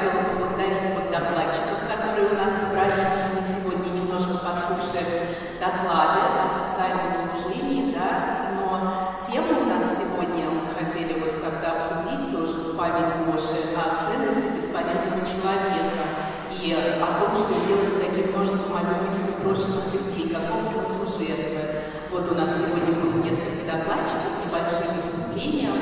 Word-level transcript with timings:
хотела 0.00 0.24
поблагодарить 0.32 0.88
вот 0.94 1.10
докладчиков, 1.12 1.76
которые 1.84 2.30
у 2.30 2.34
нас 2.34 2.56
собрались. 2.56 3.20
Мы 3.36 3.40
сегодня 3.44 3.92
немножко 3.92 4.32
послушаем 4.40 5.28
доклады 5.60 6.24
о 6.40 6.48
социальном 6.48 7.10
служении, 7.12 7.92
да, 7.92 8.48
но 8.56 9.20
тему 9.28 9.60
у 9.60 9.66
нас 9.68 10.00
сегодня 10.00 10.48
мы 10.48 10.72
хотели 10.72 11.20
вот 11.20 11.36
как-то 11.44 11.76
обсудить 11.76 12.32
тоже 12.32 12.72
в 12.72 12.76
память 12.78 13.12
Гоши 13.28 13.60
о 13.76 14.00
ценности 14.00 14.48
бесполезного 14.56 15.20
человека 15.20 16.16
и 16.48 16.72
о 16.72 17.20
том, 17.20 17.36
что 17.36 17.52
делать 17.68 17.92
с 17.92 18.00
таким 18.00 18.32
множеством 18.32 18.80
одиноких 18.80 19.20
и 19.28 19.44
брошенных 19.44 19.84
людей, 19.92 20.32
каков 20.32 20.62
смысл 20.64 21.04
жертвы. 21.20 21.76
Вот 22.10 22.24
у 22.24 22.34
нас 22.34 22.48
сегодня 22.56 22.94
будут 23.04 23.22
несколько 23.22 23.68
докладчиков, 23.68 24.32
небольшие 24.48 24.96
выступления, 24.96 25.76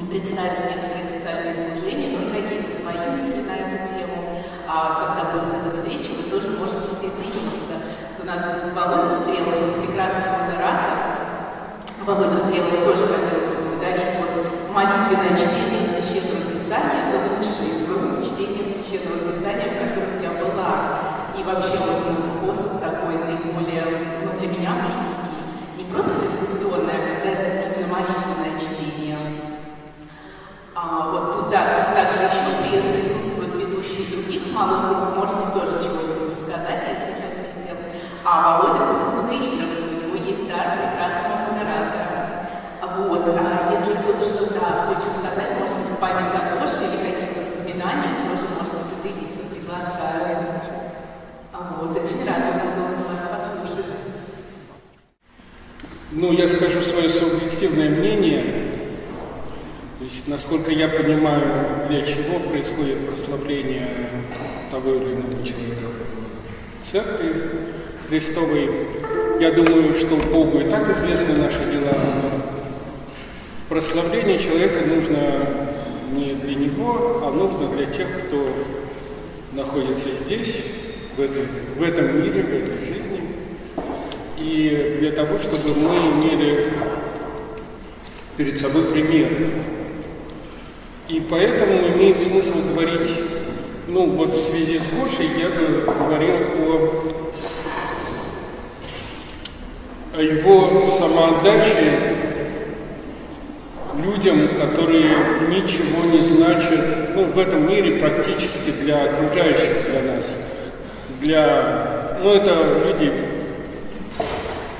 они 0.00 0.08
представят 0.08 0.66
некоторые 0.66 1.06
социальные 1.06 1.54
служения, 1.54 2.10
и 2.10 2.42
какие-то 2.42 2.79
свои 2.90 3.10
мысли 3.10 3.42
на 3.46 3.54
эту 3.54 3.86
тему. 3.86 4.42
А 4.66 4.98
когда 4.98 5.30
будет 5.30 5.54
эта 5.54 5.70
встреча, 5.70 6.10
вы 6.16 6.30
тоже 6.30 6.50
можете 6.50 6.90
все 6.98 7.10
делиться. 7.10 7.78
Вот 8.10 8.22
у 8.22 8.26
нас 8.26 8.44
будет 8.44 8.72
Володя 8.72 9.16
Стрелов, 9.16 9.86
прекрасный 9.86 10.26
модератор. 10.30 10.98
Володя 12.04 12.36
Стрелова 12.36 12.84
тоже 12.84 13.06
хотела 13.06 13.54
поблагодарить. 13.54 14.14
Вот 14.18 14.74
молитвенное 14.74 15.36
чтение 15.36 15.82
Священного 15.86 16.50
Писания– 16.50 17.02
это 17.10 17.34
лучшее 17.34 17.74
из 17.74 17.86
групп 17.86 18.22
чтения 18.22 18.66
Священного 18.74 19.30
Писания, 19.30 19.70
в 19.70 19.88
которых 19.88 20.22
я 20.22 20.30
была. 20.38 20.98
И 21.38 21.42
вообще 21.42 21.78
вот 21.78 22.02
ну, 22.10 22.22
способ 22.22 22.80
такой 22.80 23.14
наиболее, 23.18 24.18
ну, 24.22 24.38
для 24.38 24.48
меня 24.48 24.72
близкий. 24.82 25.38
Не 25.78 25.84
просто 25.84 26.10
дискуссионный, 26.20 26.94
а 26.94 27.06
когда 27.06 27.30
это 27.30 27.59
малых 34.52 34.88
групп. 34.88 35.16
Можете 35.16 35.46
тоже 35.52 35.82
чего-нибудь 35.82 36.32
рассказать, 36.32 36.82
если 36.90 37.12
хотите. 37.14 37.76
А 38.24 38.60
Володя 38.60 38.84
будет 38.86 39.14
модерировать, 39.14 39.86
у 39.86 39.90
него 39.90 40.16
есть 40.24 40.46
дар 40.48 40.76
прекрасного 40.78 41.52
модератора. 41.52 42.46
Вот, 42.96 43.24
а 43.26 43.72
если 43.78 43.94
кто-то 43.94 44.22
что-то 44.22 44.60
хочет 44.86 45.12
сказать, 45.16 45.58
может 45.58 45.76
быть, 45.76 45.88
в 45.88 45.96
память 45.96 46.32
о 46.34 46.60
Гоше 46.60 46.84
или 46.84 47.12
какие-то 47.12 47.40
воспоминания, 47.40 48.24
тоже 48.24 48.44
можете 48.58 48.84
поделиться, 48.90 49.42
приглашаю. 49.50 50.38
А 51.52 51.76
Вот, 51.80 51.96
очень 51.96 52.26
рада 52.26 52.60
буду 52.60 53.08
вас 53.08 53.22
послушать. 53.22 53.86
Ну, 56.12 56.32
я 56.32 56.48
скажу 56.48 56.82
свое 56.82 57.08
субъективное 57.08 57.88
мнение. 57.88 58.59
Есть, 60.10 60.26
насколько 60.26 60.72
я 60.72 60.88
понимаю, 60.88 61.86
для 61.88 62.02
чего 62.02 62.40
происходит 62.40 63.06
прославление 63.06 63.88
того 64.68 64.94
или 64.94 65.04
иного 65.04 65.46
человека 65.46 65.86
в 66.82 66.90
церкви 66.90 67.50
Христовой. 68.08 68.70
Я 69.38 69.52
думаю, 69.52 69.94
что 69.94 70.16
Богу 70.16 70.58
и 70.58 70.64
так 70.64 70.82
известны 70.96 71.34
наши 71.34 71.64
дела, 71.70 71.94
но 71.94 72.42
прославление 73.68 74.36
человека 74.36 74.80
нужно 74.84 75.16
не 76.12 76.34
для 76.34 76.56
него, 76.56 77.22
а 77.24 77.30
нужно 77.30 77.68
для 77.68 77.86
тех, 77.86 78.08
кто 78.26 78.52
находится 79.52 80.10
здесь, 80.12 80.64
в, 81.16 81.20
этой, 81.20 81.44
в 81.76 81.82
этом 81.84 82.20
мире, 82.20 82.42
в 82.42 82.52
этой 82.52 82.84
жизни. 82.84 83.20
И 84.38 84.98
для 85.00 85.12
того, 85.12 85.38
чтобы 85.38 85.72
мы 85.72 85.94
имели 85.94 86.72
перед 88.36 88.60
собой 88.60 88.86
пример. 88.86 89.28
И 91.10 91.18
поэтому 91.28 91.88
имеет 91.88 92.22
смысл 92.22 92.58
говорить, 92.72 93.10
ну 93.88 94.10
вот 94.10 94.32
в 94.32 94.40
связи 94.40 94.78
с 94.78 94.86
Гошей 94.86 95.28
я 95.40 95.48
бы 95.48 95.82
говорил 95.84 96.36
о, 96.56 97.02
о 100.16 100.22
его 100.22 100.80
самоотдаче 100.98 102.20
людям, 104.04 104.54
которые 104.54 105.16
ничего 105.48 106.04
не 106.04 106.20
значат 106.20 107.16
ну, 107.16 107.24
в 107.24 107.38
этом 107.40 107.68
мире 107.68 107.96
практически 107.98 108.70
для 108.80 109.02
окружающих, 109.02 109.90
для 109.90 110.14
нас. 110.14 110.36
Для, 111.20 112.18
ну, 112.22 112.34
это 112.34 112.84
люди, 112.86 113.12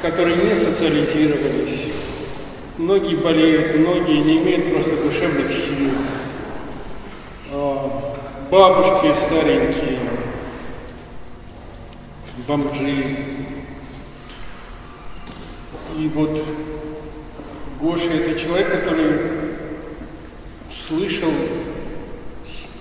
которые 0.01 0.37
не 0.37 0.55
социализировались, 0.55 1.89
многие 2.81 3.17
болеют, 3.17 3.79
многие 3.79 4.21
не 4.23 4.39
имеют 4.39 4.73
просто 4.73 4.97
душевных 5.03 5.53
сил. 5.53 5.91
А, 7.53 8.17
бабушки 8.51 9.15
старенькие, 9.15 10.01
бомжи. 12.49 13.17
И 15.99 16.09
вот 16.15 16.43
Гоша 17.81 18.13
это 18.13 18.41
человек, 18.41 18.71
который 18.71 19.21
слышал 20.71 21.33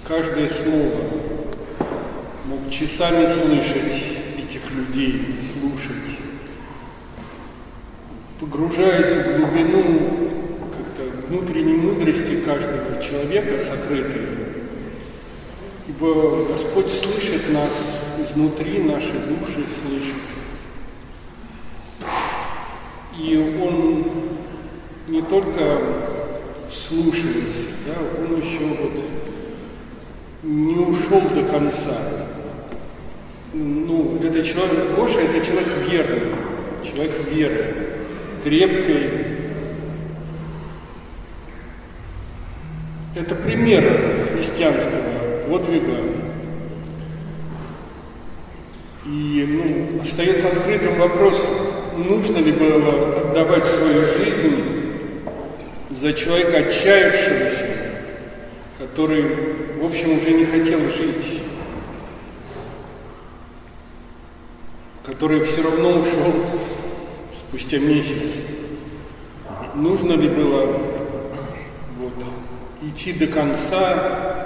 каждое 0.07 0.50
слово, 0.50 1.01
мог 2.46 2.69
часами 2.69 3.28
слышать 3.28 4.18
этих 4.38 4.72
людей, 4.72 5.38
слушать, 5.54 6.29
погружаясь 8.39 9.25
в 9.25 9.38
глубину 9.38 10.30
как-то 10.71 11.03
внутренней 11.27 11.75
мудрости 11.75 12.39
каждого 12.41 13.01
человека 13.01 13.59
сокрытой. 13.59 14.21
Ибо 15.88 16.45
Господь 16.45 16.89
слышит 16.89 17.51
нас 17.51 18.00
изнутри, 18.24 18.80
наши 18.80 19.13
души 19.13 19.68
слышит. 19.68 20.15
И 23.19 23.59
Он 23.62 24.06
не 25.07 25.21
только 25.24 25.81
слушается, 26.71 27.69
да, 27.86 27.95
Он 28.21 28.39
еще 28.39 28.65
вот 28.65 29.03
не 30.44 30.75
ушел 30.75 31.21
до 31.36 31.44
конца. 31.44 31.97
Ну, 33.51 34.18
это 34.24 34.44
человек, 34.45 34.95
Гоша 34.95 35.21
это 35.21 35.45
человек 35.45 35.68
верный, 35.89 36.36
человек 36.83 37.13
веры, 37.30 37.88
крепкой. 38.44 39.09
Это 43.15 43.36
пример 43.36 43.83
христианского 44.33 45.01
подвига. 45.50 45.95
И 49.06 49.91
ну, 49.94 50.01
остается 50.01 50.47
открытым 50.50 51.00
вопрос, 51.00 51.51
нужно 51.97 52.38
ли 52.38 52.51
было 52.51 53.21
отдавать 53.21 53.65
свою 53.65 54.06
жизнь 54.06 54.80
за 55.89 56.13
человека 56.13 56.59
отчаявшегося, 56.59 57.65
который, 58.77 59.24
в 59.81 59.86
общем, 59.86 60.18
уже 60.18 60.31
не 60.31 60.45
хотел 60.45 60.80
жить, 60.81 61.44
который 65.03 65.41
все 65.44 65.63
равно 65.63 66.00
ушел 66.00 66.33
спустя 67.50 67.80
месяц. 67.80 68.46
Нужно 69.74 70.13
ли 70.13 70.30
было 70.30 70.68
вот, 71.98 72.13
идти 72.84 73.12
до 73.13 73.25
конца, 73.25 74.46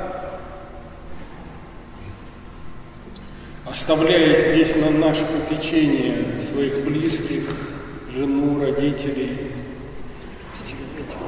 оставляя 3.65 4.35
здесь 4.35 4.77
на 4.77 4.89
наше 4.91 5.25
попечение 5.25 6.38
своих 6.38 6.85
близких, 6.85 7.44
жену, 8.09 8.61
родителей, 8.61 9.51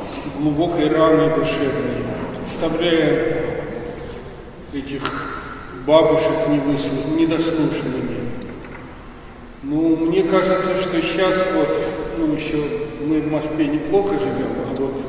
с 0.01 0.37
глубокой 0.37 0.89
раной 0.89 1.35
душевной, 1.35 2.05
оставляя 2.45 3.65
этих 4.73 5.01
бабушек 5.85 6.47
недослушанными. 6.47 8.04
Ну, 9.67 9.95
мне 9.95 10.21
кажется, 10.21 10.75
что 10.75 11.01
сейчас 11.01 11.49
вот, 11.55 11.75
ну, 12.19 12.35
еще 12.35 12.57
мы 13.01 13.19
в 13.19 13.31
Москве 13.31 13.65
неплохо 13.65 14.13
живем, 14.19 14.51
а 14.63 14.75
вот 14.75 15.01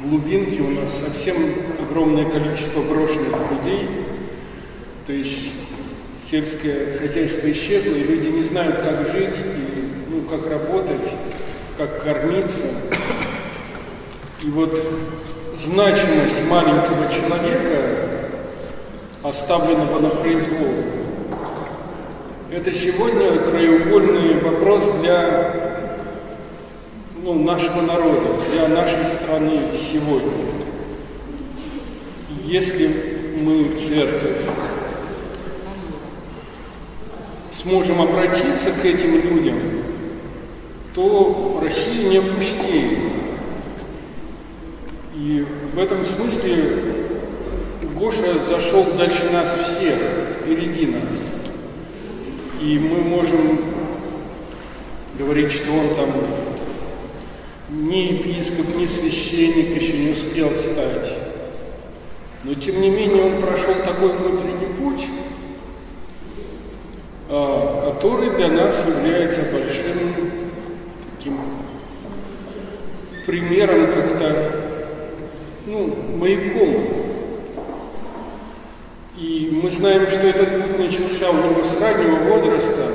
в 0.00 0.08
глубинке 0.08 0.62
у 0.62 0.70
нас 0.70 1.00
совсем 1.00 1.36
огромное 1.78 2.24
количество 2.30 2.80
брошенных 2.80 3.36
людей. 3.50 3.90
То 5.06 5.12
есть 5.12 5.52
сельское 6.30 6.94
хозяйство 6.94 7.52
исчезло, 7.52 7.90
и 7.90 8.04
люди 8.04 8.28
не 8.28 8.42
знают, 8.42 8.76
как 8.76 9.12
жить, 9.12 9.36
и, 9.36 10.14
ну, 10.14 10.22
как 10.22 10.48
работать, 10.48 11.12
как 11.76 12.02
кормиться. 12.02 12.64
И 14.44 14.48
вот 14.48 14.82
значимость 15.58 16.42
маленького 16.48 17.12
человека, 17.12 17.98
оставленного 19.22 20.00
на 20.00 20.08
произвол, 20.08 20.84
это 22.50 22.72
сегодня 22.72 23.38
краеугольный 23.38 24.40
вопрос 24.40 24.90
для 25.00 25.84
ну, 27.22 27.34
нашего 27.34 27.82
народа, 27.82 28.40
для 28.50 28.68
нашей 28.68 29.04
страны 29.06 29.60
сегодня. 29.74 30.32
Если 32.44 32.88
мы, 33.42 33.68
церковь, 33.76 34.40
сможем 37.52 38.00
обратиться 38.00 38.72
к 38.72 38.84
этим 38.84 39.20
людям, 39.20 39.58
то 40.94 41.60
Россия 41.62 42.08
не 42.08 42.16
опустеет. 42.16 42.98
И 45.14 45.44
в 45.74 45.78
этом 45.78 46.02
смысле 46.02 46.82
Гоша 47.94 48.38
зашел 48.48 48.84
дальше 48.96 49.28
нас 49.30 49.54
всех, 49.54 49.98
впереди 50.40 50.86
нас. 50.86 51.38
И 52.60 52.78
мы 52.78 53.02
можем 53.02 53.60
говорить, 55.16 55.52
что 55.52 55.72
он 55.72 55.94
там 55.94 56.10
ни 57.70 58.14
епископ, 58.14 58.74
ни 58.76 58.86
священник 58.86 59.80
еще 59.80 59.98
не 59.98 60.10
успел 60.10 60.54
стать. 60.56 61.18
Но 62.42 62.54
тем 62.54 62.80
не 62.80 62.90
менее 62.90 63.24
он 63.24 63.40
прошел 63.40 63.74
такой 63.84 64.10
внутренний 64.12 64.72
путь, 64.80 65.06
а, 67.28 67.92
который 67.92 68.30
для 68.30 68.48
нас 68.48 68.84
является 68.86 69.42
большим 69.42 70.30
таким 71.16 71.38
примером 73.26 73.92
как-то, 73.92 74.52
ну, 75.66 75.94
маяком. 76.16 77.07
И 79.20 79.50
мы 79.50 79.68
знаем, 79.68 80.06
что 80.06 80.28
этот 80.28 80.68
путь 80.68 80.78
начался 80.78 81.30
у 81.30 81.36
него 81.36 81.64
с 81.64 81.80
раннего 81.80 82.36
возраста. 82.36 82.86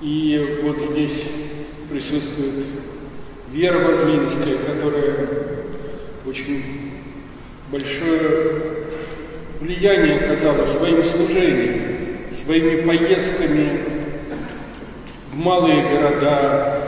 И 0.00 0.60
вот 0.62 0.80
здесь 0.80 1.28
присутствует 1.90 2.64
Вера 3.52 3.78
Возвинская, 3.78 4.56
которая 4.56 5.28
очень 6.26 6.62
большое 7.70 8.54
влияние 9.60 10.20
оказала 10.20 10.64
своим 10.64 11.04
служением 11.04 12.32
своими 12.32 12.80
поездками 12.86 13.80
в 15.32 15.36
малые 15.36 15.82
города, 15.90 16.78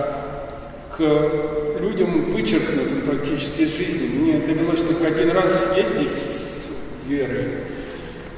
к 0.97 1.81
людям, 1.81 2.25
вычеркнутым 2.25 3.03
практически 3.03 3.63
из 3.63 3.77
жизни. 3.77 4.07
Мне 4.07 4.39
довелось 4.39 4.83
только 4.83 5.09
один 5.09 5.33
раз 5.33 5.67
ездить 5.77 6.54
с 7.05 7.09
Верой, 7.09 7.47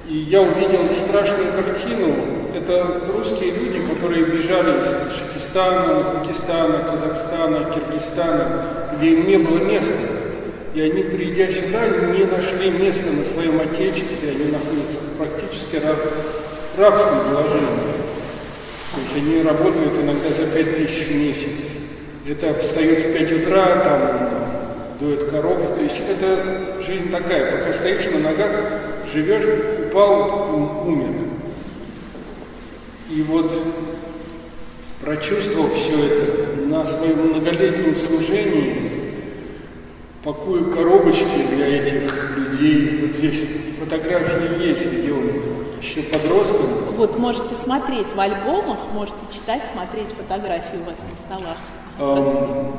и 0.09 0.17
я 0.17 0.41
увидел 0.43 0.89
страшную 0.91 1.53
картину. 1.53 2.15
Это 2.55 3.03
русские 3.13 3.51
люди, 3.53 3.81
которые 3.81 4.25
бежали 4.25 4.81
из 4.81 4.89
Таджикистана, 4.89 6.01
Узбекистана, 6.01 6.79
Казахстана, 6.91 7.71
Киргизстана, 7.73 8.65
где 8.97 9.09
им 9.09 9.27
не 9.27 9.37
было 9.39 9.59
места. 9.59 9.95
И 10.75 10.81
они, 10.81 11.03
придя 11.03 11.51
сюда, 11.51 11.87
не 11.89 12.25
нашли 12.25 12.71
места 12.71 13.11
на 13.11 13.25
своем 13.25 13.61
отечестве, 13.61 14.31
они 14.31 14.53
находятся 14.53 15.01
практически 15.19 15.81
в 15.81 16.81
рабском 16.81 17.21
положении. 17.31 17.97
То 18.95 19.01
есть 19.03 19.17
они 19.17 19.43
работают 19.43 19.99
иногда 19.99 20.31
за 20.35 20.47
5 20.47 20.77
тысяч 20.77 21.09
в 21.09 21.17
месяц. 21.17 21.77
Это 22.27 22.55
встают 22.59 23.01
в 23.01 23.13
5 23.13 23.33
утра, 23.33 23.81
там 23.85 24.46
дует 24.99 25.31
коров. 25.31 25.59
То 25.77 25.83
есть 25.83 26.03
это 26.09 26.83
жизнь 26.83 27.11
такая, 27.11 27.59
пока 27.59 27.73
стоишь 27.73 28.07
на 28.11 28.19
ногах, 28.19 28.53
живешь, 29.13 29.87
упал, 29.87 30.87
умер. 30.87 31.15
И 33.11 33.23
вот 33.23 33.53
прочувствовав 35.01 35.73
все 35.73 36.07
это 36.07 36.69
на 36.69 36.85
своем 36.85 37.29
многолетнем 37.29 37.95
служении, 37.95 38.91
пакуя 40.25 40.65
коробочки 40.65 41.47
для 41.55 41.83
этих 41.83 42.37
людей, 42.37 43.07
вот 43.07 43.17
здесь 43.17 43.45
фотографии 43.79 44.69
есть, 44.69 44.93
где 44.93 45.13
он 45.13 45.31
еще 45.81 46.03
подростком. 46.03 46.67
Вот 46.97 47.19
можете 47.19 47.55
смотреть 47.55 48.13
в 48.13 48.19
альбомах, 48.19 48.79
можете 48.93 49.21
читать, 49.33 49.63
смотреть 49.73 50.09
фотографии 50.09 50.79
у 50.79 50.85
вас 50.85 50.99
на 50.99 51.37
столах. 51.37 51.57
Эм, 52.01 52.73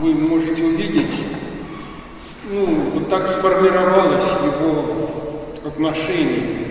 вы 0.00 0.14
можете 0.14 0.64
увидеть, 0.64 1.22
ну, 2.50 2.90
вот 2.94 3.08
так 3.08 3.28
сформировалось 3.28 4.28
его 4.44 5.10
отношение. 5.64 6.62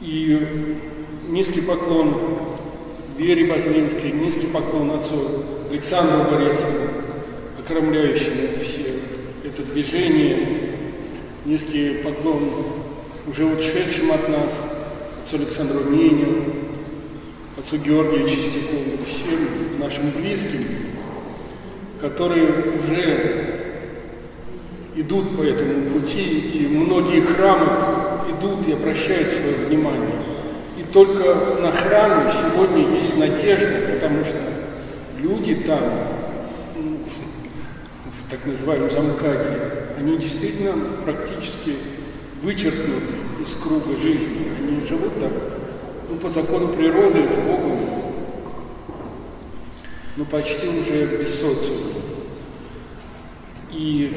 И 0.00 0.78
низкий 1.28 1.62
поклон 1.62 2.14
Вере 3.16 3.46
Базлинской, 3.46 4.12
низкий 4.12 4.46
поклон 4.48 4.90
отцу 4.90 5.44
Александру 5.70 6.24
Борисовну, 6.30 6.90
окромляющему 7.58 8.48
все 8.60 9.00
это 9.44 9.62
движение, 9.62 10.74
низкий 11.44 12.02
поклон 12.04 12.50
уже 13.26 13.46
ушедшим 13.46 14.12
от 14.12 14.28
нас, 14.28 14.54
отцу 15.22 15.36
Александру 15.36 15.84
Меню, 15.84 16.44
отцу 17.64 17.78
Георгию 17.78 18.28
Чистякову, 18.28 19.02
всем 19.06 19.78
нашим 19.78 20.10
близким, 20.10 20.66
которые 21.98 22.46
уже 22.78 23.80
идут 24.96 25.34
по 25.36 25.42
этому 25.42 25.90
пути, 25.90 26.40
и 26.40 26.68
многие 26.68 27.22
храмы 27.22 27.66
идут 28.30 28.68
и 28.68 28.72
обращают 28.72 29.30
свое 29.30 29.54
внимание. 29.66 30.18
И 30.78 30.82
только 30.92 31.34
на 31.62 31.72
храмы 31.72 32.30
сегодня 32.30 32.98
есть 32.98 33.18
надежда, 33.18 33.94
потому 33.94 34.24
что 34.24 34.36
люди 35.18 35.54
там, 35.54 35.80
в 36.76 38.30
так 38.30 38.44
называемом 38.44 38.90
замкаде, 38.90 39.58
они 39.98 40.18
действительно 40.18 40.74
практически 41.02 41.76
вычеркнуты 42.42 43.14
из 43.42 43.54
круга 43.54 43.96
жизни. 44.02 44.48
Они 44.60 44.86
живут 44.86 45.18
так, 45.18 45.32
ну, 46.14 46.20
по 46.20 46.30
закону 46.30 46.68
природы, 46.68 47.28
с 47.28 47.36
Богом, 47.36 47.78
ну, 50.16 50.24
почти 50.26 50.68
уже 50.68 51.06
без 51.06 51.40
социума. 51.40 51.90
И 53.72 54.12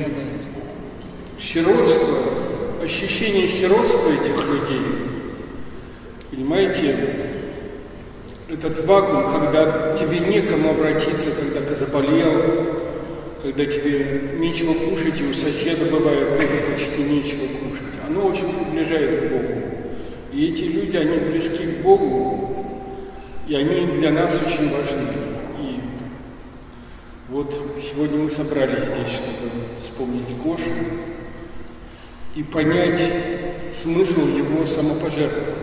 сиротство, 1.39 2.17
ощущение 2.83 3.47
сиротства 3.47 4.11
этих 4.11 4.37
людей, 4.47 4.81
понимаете, 6.29 6.95
этот 8.47 8.85
вакуум, 8.85 9.31
когда 9.31 9.95
тебе 9.95 10.19
некому 10.19 10.71
обратиться, 10.71 11.31
когда 11.31 11.61
ты 11.61 11.73
заболел, 11.73 12.43
когда 13.41 13.65
тебе 13.65 14.37
нечего 14.37 14.73
кушать, 14.73 15.19
и 15.19 15.25
у 15.25 15.33
соседа 15.33 15.85
бывает 15.85 16.37
тоже 16.37 16.63
почти 16.71 17.01
нечего 17.01 17.47
кушать, 17.47 17.87
оно 18.07 18.27
очень 18.27 18.53
приближает 18.53 19.19
к 19.19 19.31
Богу. 19.31 19.76
И 20.33 20.45
эти 20.47 20.63
люди, 20.63 20.97
они 20.97 21.17
близки 21.17 21.65
к 21.65 21.81
Богу, 21.83 22.65
и 23.47 23.55
они 23.55 23.93
для 23.93 24.11
нас 24.11 24.41
очень 24.45 24.69
важны. 24.69 25.07
И 25.59 25.79
вот 27.29 27.53
сегодня 27.81 28.19
мы 28.19 28.29
собрались 28.29 28.85
здесь, 28.85 29.09
чтобы 29.09 29.49
вспомнить 29.77 30.35
Гошу 30.43 30.73
и 32.35 32.43
понять 32.43 33.01
смысл 33.73 34.27
его 34.27 34.65
самопожертвования. 34.65 35.55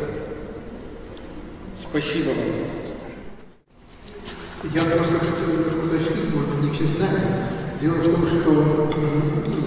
Спасибо 1.79 2.29
вам. 2.29 2.39
Я 4.73 4.81
просто 4.81 5.19
хотел 5.19 5.49
немножко 5.53 5.85
уточнить, 5.85 6.35
может 6.35 6.63
не 6.63 6.71
все 6.71 6.87
знают. 6.87 7.45
Дело 7.81 7.95
в 7.97 8.13
том, 8.13 8.27
что 8.27 8.51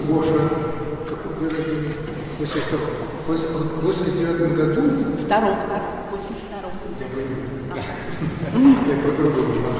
Гоша, 0.08 0.50
какой 1.08 1.48
рождения? 1.48 1.94
В 3.28 3.84
89 3.84 4.56
году... 4.56 4.82
Втором, 5.22 5.56
так? 5.68 5.82
В 6.10 6.16
82 6.16 6.70
Я 6.98 7.06
понимаю. 7.12 7.84
Я 8.88 8.96
про 9.02 9.12
другого. 9.12 9.76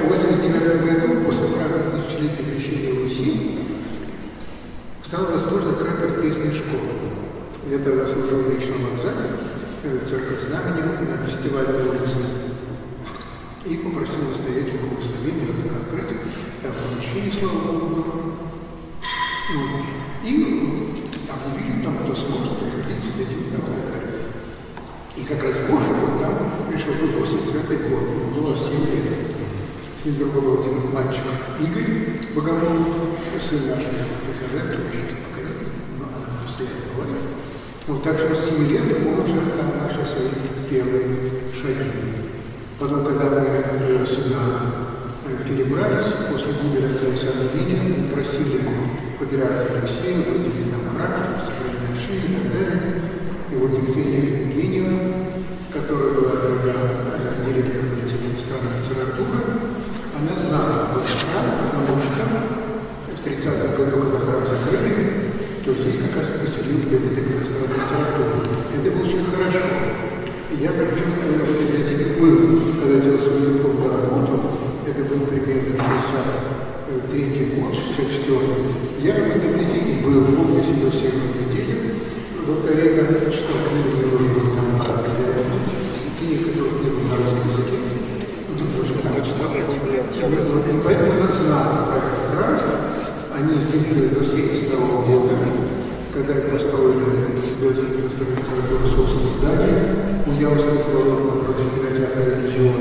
В 0.00 0.08
89 0.08 0.84
году, 0.84 1.24
после 1.24 1.48
праздника 1.48 1.90
тысячелетия 1.90 2.44
крещения 2.44 3.02
Руси, 3.02 3.58
стала 5.02 5.32
возможна 5.32 5.72
воскресной 6.04 6.52
школы. 6.52 6.90
Я 7.68 7.78
тогда 7.78 8.06
служил 8.06 8.42
на 8.42 8.54
речном 8.54 8.78
вокзале, 8.84 9.30
церковь 10.06 10.42
знамени 10.42 11.10
на 11.10 11.26
фестивальной 11.26 11.88
улице 11.88 12.18
и 13.66 13.76
попросил 13.76 14.28
настоятеля 14.28 14.78
благословения 14.86 15.48
как 15.64 15.82
открыть. 15.82 16.16
Там 16.62 16.72
помещение, 16.90 17.32
слава 17.32 17.58
Богу, 17.58 17.86
было. 17.86 18.04
Вот. 19.52 19.84
И 20.24 20.89
объявили 21.34 21.82
там, 21.82 21.98
кто 21.98 22.14
сможет 22.14 22.58
приходить 22.58 23.02
с 23.02 23.18
этими 23.18 23.50
там 23.50 23.62
и. 23.66 24.00
И 25.16 25.24
как 25.24 25.42
раз 25.42 25.54
Гоша 25.68 25.92
вот 26.00 26.20
там 26.20 26.34
пришел, 26.70 26.94
был 26.94 27.20
89 27.20 27.90
год, 27.90 28.10
ему 28.10 28.42
было 28.42 28.56
7 28.56 28.72
лет. 28.90 29.18
С 30.00 30.04
ним 30.06 30.18
другой 30.18 30.42
был 30.42 30.60
один 30.60 30.92
мальчик, 30.92 31.24
Игорь 31.60 32.34
Богомолов, 32.34 32.94
сын 33.38 33.68
наш, 33.68 33.84
прихожан, 34.24 34.68
сейчас 34.92 35.18
поколение, 35.20 35.68
но 35.98 36.06
она 36.06 36.40
постоянно 36.42 36.80
бывает. 36.94 37.22
Вот 37.86 38.02
так 38.02 38.18
что 38.18 38.34
с 38.34 38.48
7 38.48 38.66
лет 38.68 38.96
он 39.06 39.20
уже 39.20 39.40
там 39.58 39.76
наши 39.82 40.10
свои 40.10 40.30
первые 40.70 41.06
шаги. 41.52 41.90
Потом, 42.78 43.04
когда 43.04 43.28
мы 43.28 44.06
сюда 44.06 44.40
э, 45.26 45.46
перебрались, 45.46 46.14
после 46.32 46.54
гибели 46.62 46.86
Александра 46.86 47.44
Виния, 47.52 47.82
мы 47.82 48.08
просили 48.08 48.62
патриарха 49.18 49.74
Алексея 49.74 50.16
выделить 50.16 50.72
нам 50.72 50.89
характер, 51.00 51.24
сохранить 51.48 51.88
отши 51.92 52.12
и 52.12 52.28
так 52.36 52.46
далее. 52.52 52.80
И 53.50 53.54
вот 53.56 53.72
Екатерина 53.72 54.44
Евгеньева, 54.44 54.96
которая 55.72 56.10
была 56.12 56.32
тогда 56.44 56.74
директором 57.44 57.88
иностранной 57.96 58.78
литературы, 58.78 59.40
она 60.12 60.34
знала 60.36 60.92
об 60.92 60.98
этом 61.00 61.18
храме, 61.24 61.52
потому 61.72 62.00
что 62.04 62.22
в 63.08 63.20
30-м 63.20 63.76
году, 63.76 63.96
когда 64.02 64.18
храм 64.18 64.44
закрыли, 64.46 64.94
то 65.64 65.72
здесь 65.74 65.98
как 65.98 66.20
раз 66.20 66.28
поселилась 66.36 66.84
библиотека 66.84 67.32
иностранной 67.32 67.80
литературы. 67.80 68.48
Это 68.76 68.90
было 68.92 69.02
очень 69.02 69.24
хорошо. 69.24 69.64
Я 70.50 70.70
причем 70.72 71.10
в 71.16 71.52
библиотеке 71.62 72.20
был, 72.20 72.60
когда 72.80 73.00
делал 73.00 73.20
свою 73.20 73.54
дипломную 73.54 73.90
работу, 73.90 74.34
это 74.86 75.04
был 75.04 75.26
примерно 75.26 75.82
63 77.10 77.60
год, 77.60 77.74
64 77.74 78.38
Я 79.02 79.14
в 79.14 79.36
этой 79.36 79.48
библиотеке 79.48 79.98
был, 80.04 80.24
помню, 80.26 80.62
сидел 80.62 80.90
всех 80.90 81.12
в 81.12 81.50
неделю. 81.50 81.94
Доктор 82.46 82.76
Реган 82.76 83.32
читал 83.32 83.58
книгу, 83.66 83.90
мне 83.98 84.06
нужно 84.06 84.28
было 84.34 84.54
там 84.54 84.68
книг, 86.20 86.46
которых 86.46 86.84
не 86.84 86.90
было 86.90 87.04
на 87.10 87.16
русском 87.16 87.48
языке. 87.50 87.76
Он 88.50 88.78
тоже 88.78 88.94
там 89.02 89.14
читал. 89.26 89.50
И 89.50 90.82
поэтому 90.84 91.12
она 91.12 91.32
знала 91.32 91.86
про 91.86 91.96
этот 91.98 92.22
храм. 92.30 92.54
Они 93.36 93.54
были 93.54 94.08
до 94.08 94.24
72 94.24 94.78
года 94.78 95.34
когда 96.12 96.34
построили 96.34 97.30
библиотеку 97.60 98.02
иностранной 98.02 98.36
литературы 98.36 98.88
собственное 98.88 99.34
здание 99.38 99.80
у 100.26 100.32
Яузских 100.32 100.86
ворот 100.92 101.24
напротив 101.24 101.66
кинотеатра 101.72 102.22
«Религион». 102.34 102.74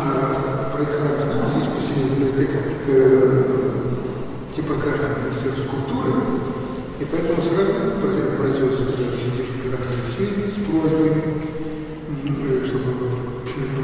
А 0.00 0.57
проект 0.78 0.94
храм 0.94 1.20
знания 1.20 1.50
здесь 1.50 1.74
поселили 1.74 2.14
библиотека 2.14 2.58
э, 2.86 3.42
типография 4.54 5.10
Министерства 5.24 5.66
культуры, 5.66 6.12
и 7.00 7.04
поэтому 7.04 7.42
сразу 7.42 7.72
обратился 8.38 8.86
к 8.86 9.18
Святейшему 9.18 9.58
Пираху 9.64 9.82
Алексею 9.90 10.52
с 10.52 10.58
просьбой, 10.62 11.10
чтобы 12.64 13.10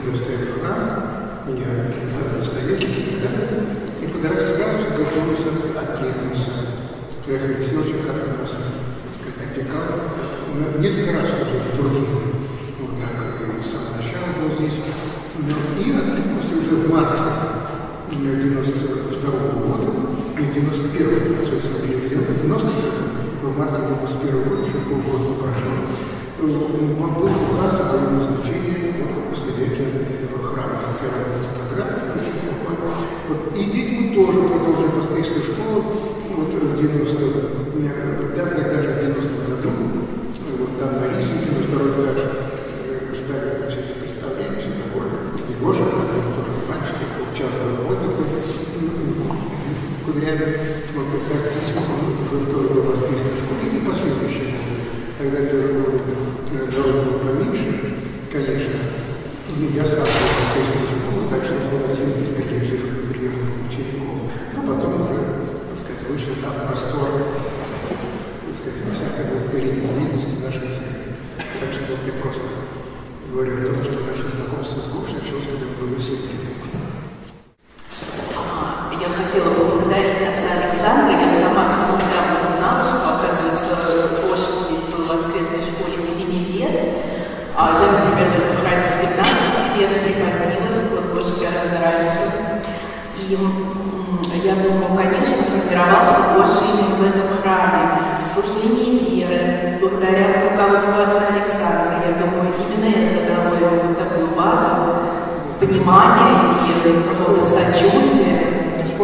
предоставили 0.03 0.53
храм, 0.61 0.79
меня 1.49 1.67
настоятель, 2.39 3.19
да, 3.23 3.31
и 4.01 4.07
подарок 4.07 4.41
сразу 4.43 4.87
с 4.87 4.91
готовностью 4.95 5.51
откликнулся. 5.77 6.51
Петр 7.27 7.57
Алексеевич 7.57 7.95
как-то 8.07 8.31
нас, 8.41 8.53
так 8.55 9.15
сказать, 9.19 9.51
опекал. 9.51 9.83
Несколько 10.79 11.13
раз 11.15 11.31
уже 11.31 11.59
в 11.59 11.77
других, 11.77 12.09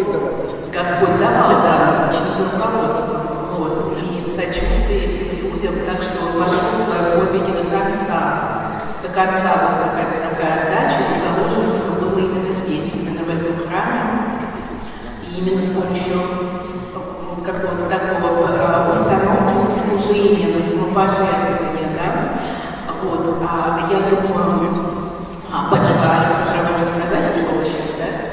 Господь 0.01 0.13
давал, 0.13 0.33
Господь. 0.73 1.19
Давал, 1.21 1.51
да, 1.63 2.03
под 2.03 2.13
чьим 2.13 2.53
руководством. 2.53 3.21
Вот, 3.59 3.99
и 4.01 4.25
сочувствие 4.25 5.05
этим 5.07 5.53
людям, 5.53 5.75
так 5.87 6.03
что 6.03 6.25
он 6.25 6.43
пошел 6.43 6.71
в 6.73 6.81
своем 6.81 7.27
подвиге 7.27 7.53
до 7.53 7.69
конца. 7.69 8.23
До 9.03 9.09
конца 9.09 9.51
вот 9.69 9.77
какая-то 9.79 10.31
такая 10.31 10.67
отдача, 10.67 11.01
заложено 11.17 11.73
все 11.73 11.91
было 12.01 12.19
именно 12.19 12.53
здесь, 12.53 12.95
именно 12.95 13.25
в 13.25 13.29
этом 13.29 13.57
храме. 13.57 14.41
И 15.27 15.41
именно 15.41 15.61
с 15.61 15.71
помощью 15.71 16.17
вот 17.29 17.45
какого-то 17.45 17.89
такого 17.89 18.49
э, 18.49 18.89
установки 18.89 19.55
на 19.55 19.71
служение, 19.71 20.57
на 20.57 20.63
самопожертвование, 20.63 21.93
да. 21.97 22.35
Вот, 23.03 23.43
а 23.43 23.81
я 23.91 23.99
думаю, 24.11 25.01
а, 25.53 25.69
батюшка 25.71 26.21
Александр, 26.21 26.75
уже 26.75 26.87
сказали 26.87 27.33
слово 27.33 27.65
сейчас, 27.65 27.91
да? 27.99 28.31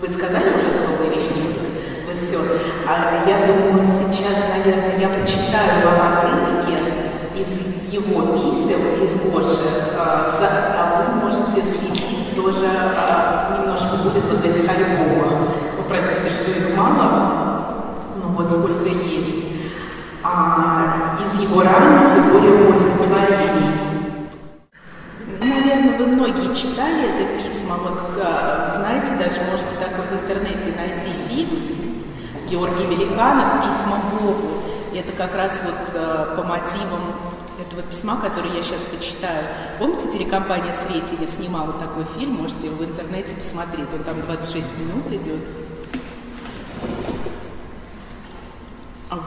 Вы 0.00 0.12
сказали 0.12 0.50
уже 0.50 0.70
слово 0.70 1.02
или 1.04 1.18
еще 1.18 1.32
что-то? 1.34 1.64
Вы 2.06 2.18
все. 2.18 2.40
А 2.86 3.24
я 3.26 3.46
думаю, 3.46 3.86
сейчас, 3.86 4.44
наверное, 4.52 4.98
я 4.98 5.08
почитаю 5.08 5.80
вам 5.86 6.18
отрывки 6.18 6.76
из 7.34 7.83
его 7.94 8.22
писем, 8.34 9.04
из 9.04 9.14
Гоши, 9.14 9.70
а, 9.96 10.30
а 10.40 11.02
вы 11.02 11.24
можете 11.24 11.62
следить 11.62 12.34
тоже 12.34 12.66
а, 12.66 13.56
немножко 13.58 13.96
будет 13.96 14.26
вот 14.26 14.40
в 14.40 14.44
этих 14.44 14.68
альбомах. 14.68 15.30
Ну, 15.76 15.84
простите, 15.88 16.30
что 16.30 16.50
их 16.50 16.76
мало, 16.76 17.94
ну 18.16 18.28
вот 18.30 18.50
сколько 18.50 18.88
есть. 18.88 19.44
А, 20.22 21.18
из 21.20 21.40
его 21.40 21.62
ранних 21.62 22.16
и 22.16 22.32
более 22.32 22.64
поздних 22.64 23.06
творений. 23.06 24.10
Наверное, 25.38 25.98
вы 25.98 26.06
многие 26.06 26.54
читали 26.54 27.14
это 27.14 27.24
письмо. 27.42 27.74
Вот, 27.76 28.00
а, 28.24 28.72
знаете, 28.74 29.14
даже 29.22 29.40
можете 29.50 29.70
такой 29.78 30.06
в 30.10 30.22
интернете 30.22 30.72
найти 30.76 31.12
фильм 31.28 32.04
Георгий 32.48 32.86
Великанов 32.86 33.50
«Письма 33.62 33.98
Богу». 34.12 34.62
Это 34.94 35.12
как 35.16 35.34
раз 35.34 35.60
вот 35.64 36.36
по 36.36 36.42
мотивам 36.44 37.33
этого 37.60 37.82
письма, 37.82 38.20
который 38.20 38.50
я 38.56 38.62
сейчас 38.62 38.84
почитаю. 38.84 39.44
Помните, 39.78 40.10
телекомпания 40.12 40.74
«Светили» 40.74 41.26
снимала 41.26 41.72
такой 41.74 42.04
фильм, 42.18 42.34
можете 42.34 42.66
его 42.66 42.76
в 42.76 42.84
интернете 42.84 43.34
посмотреть. 43.34 43.92
Он 43.92 44.02
там 44.04 44.22
26 44.22 44.78
минут 44.78 45.12
идет. 45.12 45.40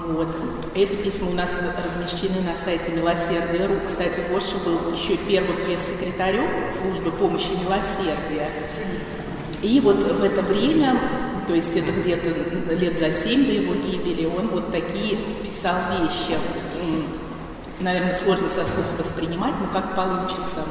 Вот. 0.08 0.28
Эти 0.76 0.96
письма 0.96 1.30
у 1.30 1.34
нас 1.34 1.52
размещены 1.84 2.42
на 2.42 2.56
сайте 2.56 2.92
Милосердия.ру. 2.92 3.86
Кстати, 3.86 4.22
Гоша 4.30 4.58
был 4.66 4.94
еще 4.94 5.18
первым 5.18 5.58
пресс-секретарем 5.58 6.48
службы 6.72 7.12
помощи 7.12 7.52
милосердия. 7.52 8.50
И 9.62 9.80
вот 9.80 10.04
в 10.04 10.24
это 10.24 10.42
время, 10.42 11.00
то 11.48 11.54
есть 11.54 11.76
это 11.76 11.92
где-то 11.92 12.74
лет 12.74 12.98
за 12.98 13.12
семь 13.12 13.46
до 13.46 13.52
его 13.54 13.74
гибели, 13.76 14.26
он 14.26 14.48
вот 14.50 14.72
такие 14.72 15.18
писал 15.42 15.76
вещи. 16.00 16.38
Наверное, 17.80 18.16
сложно 18.16 18.50
со 18.50 18.66
слуха 18.66 18.96
воспринимать, 18.98 19.54
но 19.62 19.68
как 19.72 19.96
получится. 19.96 20.64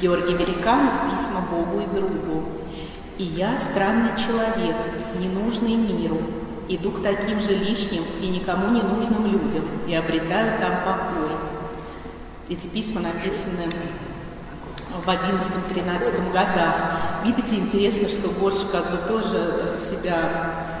Георгий 0.00 0.34
Великанов 0.34 0.92
«Письма 1.10 1.40
Богу 1.50 1.80
и 1.80 1.94
другу». 1.94 2.48
«И 3.16 3.24
я 3.24 3.58
странный 3.58 4.10
человек, 4.16 4.76
ненужный 5.18 5.76
миру, 5.76 6.20
иду 6.68 6.90
к 6.90 7.02
таким 7.02 7.40
же 7.40 7.54
лишним 7.54 8.02
и 8.20 8.26
никому 8.26 8.70
не 8.70 8.82
нужным 8.82 9.24
людям 9.26 9.64
и 9.86 9.94
обретаю 9.94 10.60
там 10.60 10.76
покой». 10.84 11.30
Эти 12.48 12.66
письма 12.66 13.00
написаны 13.00 13.72
в 15.04 15.08
11-13 15.08 16.32
годах. 16.32 16.76
Видите, 17.24 17.56
интересно, 17.56 18.08
что 18.08 18.28
Гоша 18.28 18.66
как 18.70 18.90
бы 18.90 18.96
тоже 19.08 19.78
себя 19.88 20.71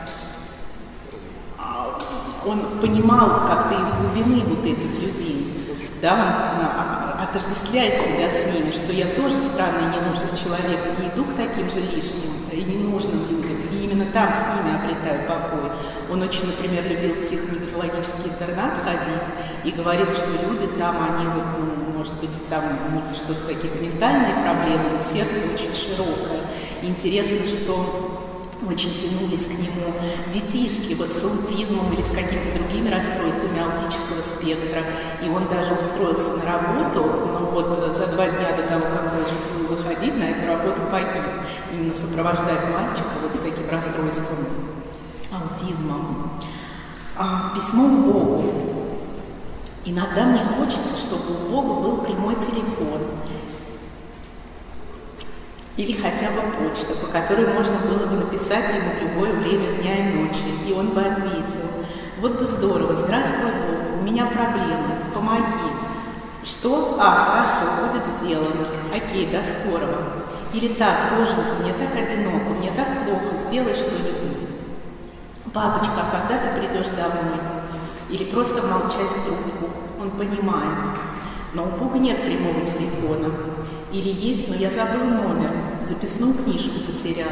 он 2.46 2.80
понимал 2.80 3.46
как-то 3.46 3.74
из 3.74 3.92
глубины 3.92 4.42
вот 4.44 4.64
этих 4.64 5.00
людей, 5.00 5.52
да, 6.00 6.12
он 6.14 6.18
а, 6.20 7.28
отождествляет 7.28 8.00
себя 8.00 8.28
с 8.28 8.44
ними, 8.52 8.72
что 8.72 8.92
я 8.92 9.06
тоже 9.14 9.36
странный 9.36 9.94
ненужный 9.94 10.36
человек, 10.36 10.80
и 10.98 11.08
иду 11.08 11.24
к 11.24 11.34
таким 11.34 11.70
же 11.70 11.78
лишним 11.78 12.32
и 12.50 12.64
ненужным 12.64 13.20
людям, 13.30 13.56
и 13.70 13.84
именно 13.84 14.06
там 14.06 14.32
с 14.32 14.36
ними 14.36 14.76
обретаю 14.76 15.28
покой. 15.28 15.70
Он 16.10 16.22
очень, 16.22 16.46
например, 16.46 16.84
любил 16.88 17.14
в 17.14 17.20
психоневрологический 17.20 18.30
интернат 18.30 18.74
ходить 18.82 19.28
и 19.64 19.70
говорит, 19.70 20.10
что 20.10 20.26
люди 20.42 20.66
там, 20.76 20.96
они 21.02 21.26
вот, 21.26 21.44
ну, 21.58 21.98
может 21.98 22.14
быть, 22.20 22.48
там 22.50 22.64
у 22.88 22.94
них 22.96 23.16
что-то 23.16 23.46
какие-то 23.46 23.78
ментальные 23.78 24.34
проблемы, 24.42 24.90
но 24.94 25.00
сердце 25.00 25.46
очень 25.54 25.74
широкое. 25.74 26.42
Интересно, 26.82 27.46
что 27.46 28.21
очень 28.68 28.92
тянулись 28.94 29.46
к 29.46 29.50
нему 29.50 29.94
детишки 30.32 30.94
вот 30.94 31.12
с 31.12 31.24
аутизмом 31.24 31.92
или 31.92 32.02
с 32.02 32.10
какими-то 32.10 32.58
другими 32.58 32.88
расстройствами 32.88 33.60
аутического 33.60 34.22
спектра. 34.22 34.84
И 35.22 35.28
он 35.28 35.48
даже 35.48 35.74
устроился 35.74 36.32
на 36.36 36.44
работу, 36.44 37.02
но 37.04 37.46
вот 37.52 37.94
за 37.94 38.06
два 38.06 38.26
дня 38.26 38.56
до 38.56 38.62
того, 38.62 38.84
как 38.86 39.14
должен 39.14 39.38
был 39.58 39.76
выходить 39.76 40.16
на 40.16 40.24
эту 40.24 40.46
работу, 40.46 40.82
погиб. 40.90 41.22
Именно 41.72 41.94
сопровождать 41.94 42.68
мальчика 42.72 43.10
вот 43.22 43.34
с 43.34 43.38
таким 43.38 43.68
расстройством, 43.70 44.38
аутизмом. 45.32 46.30
А, 47.16 47.52
письмо 47.54 47.88
Богу. 47.88 48.54
Иногда 49.84 50.24
мне 50.24 50.44
хочется, 50.44 50.96
чтобы 50.96 51.34
у 51.34 51.50
Бога 51.50 51.80
был 51.80 51.96
прямой 51.98 52.36
телефон, 52.36 53.00
или 55.76 55.92
хотя 55.92 56.30
бы 56.30 56.42
почта, 56.58 56.94
по 56.94 57.06
которой 57.06 57.46
можно 57.46 57.76
было 57.78 58.06
бы 58.06 58.16
написать 58.16 58.68
ему 58.68 58.92
в 58.92 59.02
любое 59.02 59.32
время 59.32 59.72
дня 59.76 60.10
и 60.10 60.12
ночи, 60.14 60.68
и 60.68 60.72
он 60.72 60.88
бы 60.88 61.00
ответил, 61.00 61.68
вот 62.20 62.38
бы 62.38 62.46
здорово, 62.46 62.94
здравствуй, 62.94 63.50
Бог, 63.50 64.00
у 64.00 64.04
меня 64.04 64.26
проблемы, 64.26 64.96
помоги. 65.14 65.72
Что? 66.44 66.96
А, 67.00 67.14
хорошо, 67.14 67.64
будет 67.80 68.04
сделано. 68.20 68.66
Окей, 68.94 69.28
до 69.28 69.42
скорого. 69.42 70.24
Или 70.52 70.74
так, 70.74 71.16
боженька, 71.16 71.54
мне 71.62 71.72
так 71.72 71.96
одиноко, 71.96 72.50
мне 72.50 72.70
так 72.72 73.04
плохо, 73.04 73.38
сделай 73.38 73.74
что-нибудь. 73.74 74.48
Папочка, 75.54 75.94
а 75.96 76.28
когда 76.28 76.42
ты 76.42 76.60
придешь 76.60 76.90
домой? 76.90 77.38
Или 78.10 78.24
просто 78.24 78.66
молчать 78.66 79.10
в 79.10 79.24
трубку. 79.24 79.70
Он 80.00 80.10
понимает. 80.10 80.98
Но 81.54 81.64
у 81.64 81.66
Бога 81.66 81.98
нет 81.98 82.24
прямого 82.24 82.64
телефона. 82.64 83.30
Или 83.92 84.08
есть, 84.08 84.48
но 84.48 84.54
я 84.54 84.70
забыл 84.70 85.04
номер, 85.04 85.50
записную 85.84 86.34
книжку 86.34 86.80
потерял. 86.86 87.28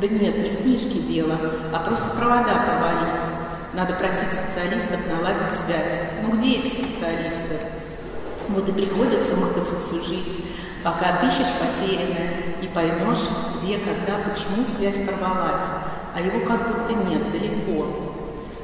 Да 0.00 0.06
нет, 0.06 0.38
не 0.38 0.50
в 0.50 0.62
книжке 0.62 1.00
дело, 1.00 1.38
а 1.72 1.78
просто 1.80 2.10
провода 2.10 2.64
порвались. 2.66 3.28
Надо 3.72 3.94
просить 3.94 4.32
специалистов 4.32 5.00
наладить 5.08 5.58
связь. 5.58 6.02
Ну 6.22 6.36
где 6.36 6.58
эти 6.58 6.68
специалисты? 6.68 7.58
Вот 8.48 8.68
и 8.68 8.72
приходится 8.72 9.34
мыкаться 9.36 9.80
всю 9.80 10.02
жизнь, 10.02 10.44
пока 10.84 11.14
отыщешь 11.14 11.52
потерянное 11.58 12.34
и 12.62 12.66
поймешь, 12.66 13.28
где, 13.56 13.78
когда, 13.78 14.18
почему 14.24 14.64
связь 14.64 14.96
порвалась. 15.06 15.62
А 16.14 16.20
его 16.20 16.46
как 16.46 16.66
будто 16.68 16.94
нет, 17.08 17.30
далеко. 17.30 17.86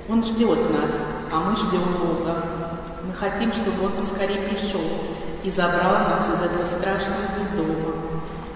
Он 0.09 0.23
ждет 0.23 0.59
нас, 0.71 0.93
а 1.33 1.41
мы 1.41 1.57
ждем 1.57 1.83
Бога. 1.99 2.54
Хотим, 3.19 3.53
чтобы 3.53 3.87
Он 3.87 3.93
поскорее 3.93 4.49
пришел 4.49 4.83
и 5.45 5.51
забрал 5.51 6.09
нас 6.11 6.29
из 6.29 6.41
этого 6.43 6.67
страшного 6.67 7.29
дома, 7.57 7.95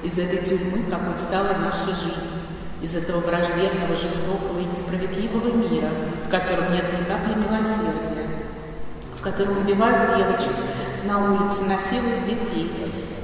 из 0.02 0.18
этой 0.18 0.44
тюрьмы, 0.44 0.84
какой 0.90 1.16
стала 1.16 1.56
наша 1.62 1.94
жизнь, 1.94 2.28
из 2.82 2.94
этого 2.96 3.20
враждебного, 3.20 3.96
жестокого 3.96 4.58
и 4.58 4.64
несправедливого 4.64 5.52
мира, 5.56 5.88
в 6.26 6.30
котором 6.30 6.72
нет 6.72 6.84
ни 6.92 7.04
капли 7.04 7.34
милосердия, 7.34 8.26
в 9.16 9.22
котором 9.22 9.58
убивают 9.58 10.16
девочек 10.16 10.54
на 11.04 11.32
улице, 11.32 11.62
насилуют 11.62 12.24
детей, 12.24 12.72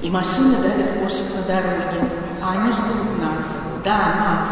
и 0.02 0.10
машины 0.10 0.56
давят 0.56 0.92
кошек 1.02 1.26
на 1.34 1.42
дороге, 1.42 2.10
а 2.42 2.52
они 2.52 2.72
ждут 2.72 3.18
нас, 3.18 3.46
да, 3.84 4.14
нас, 4.18 4.48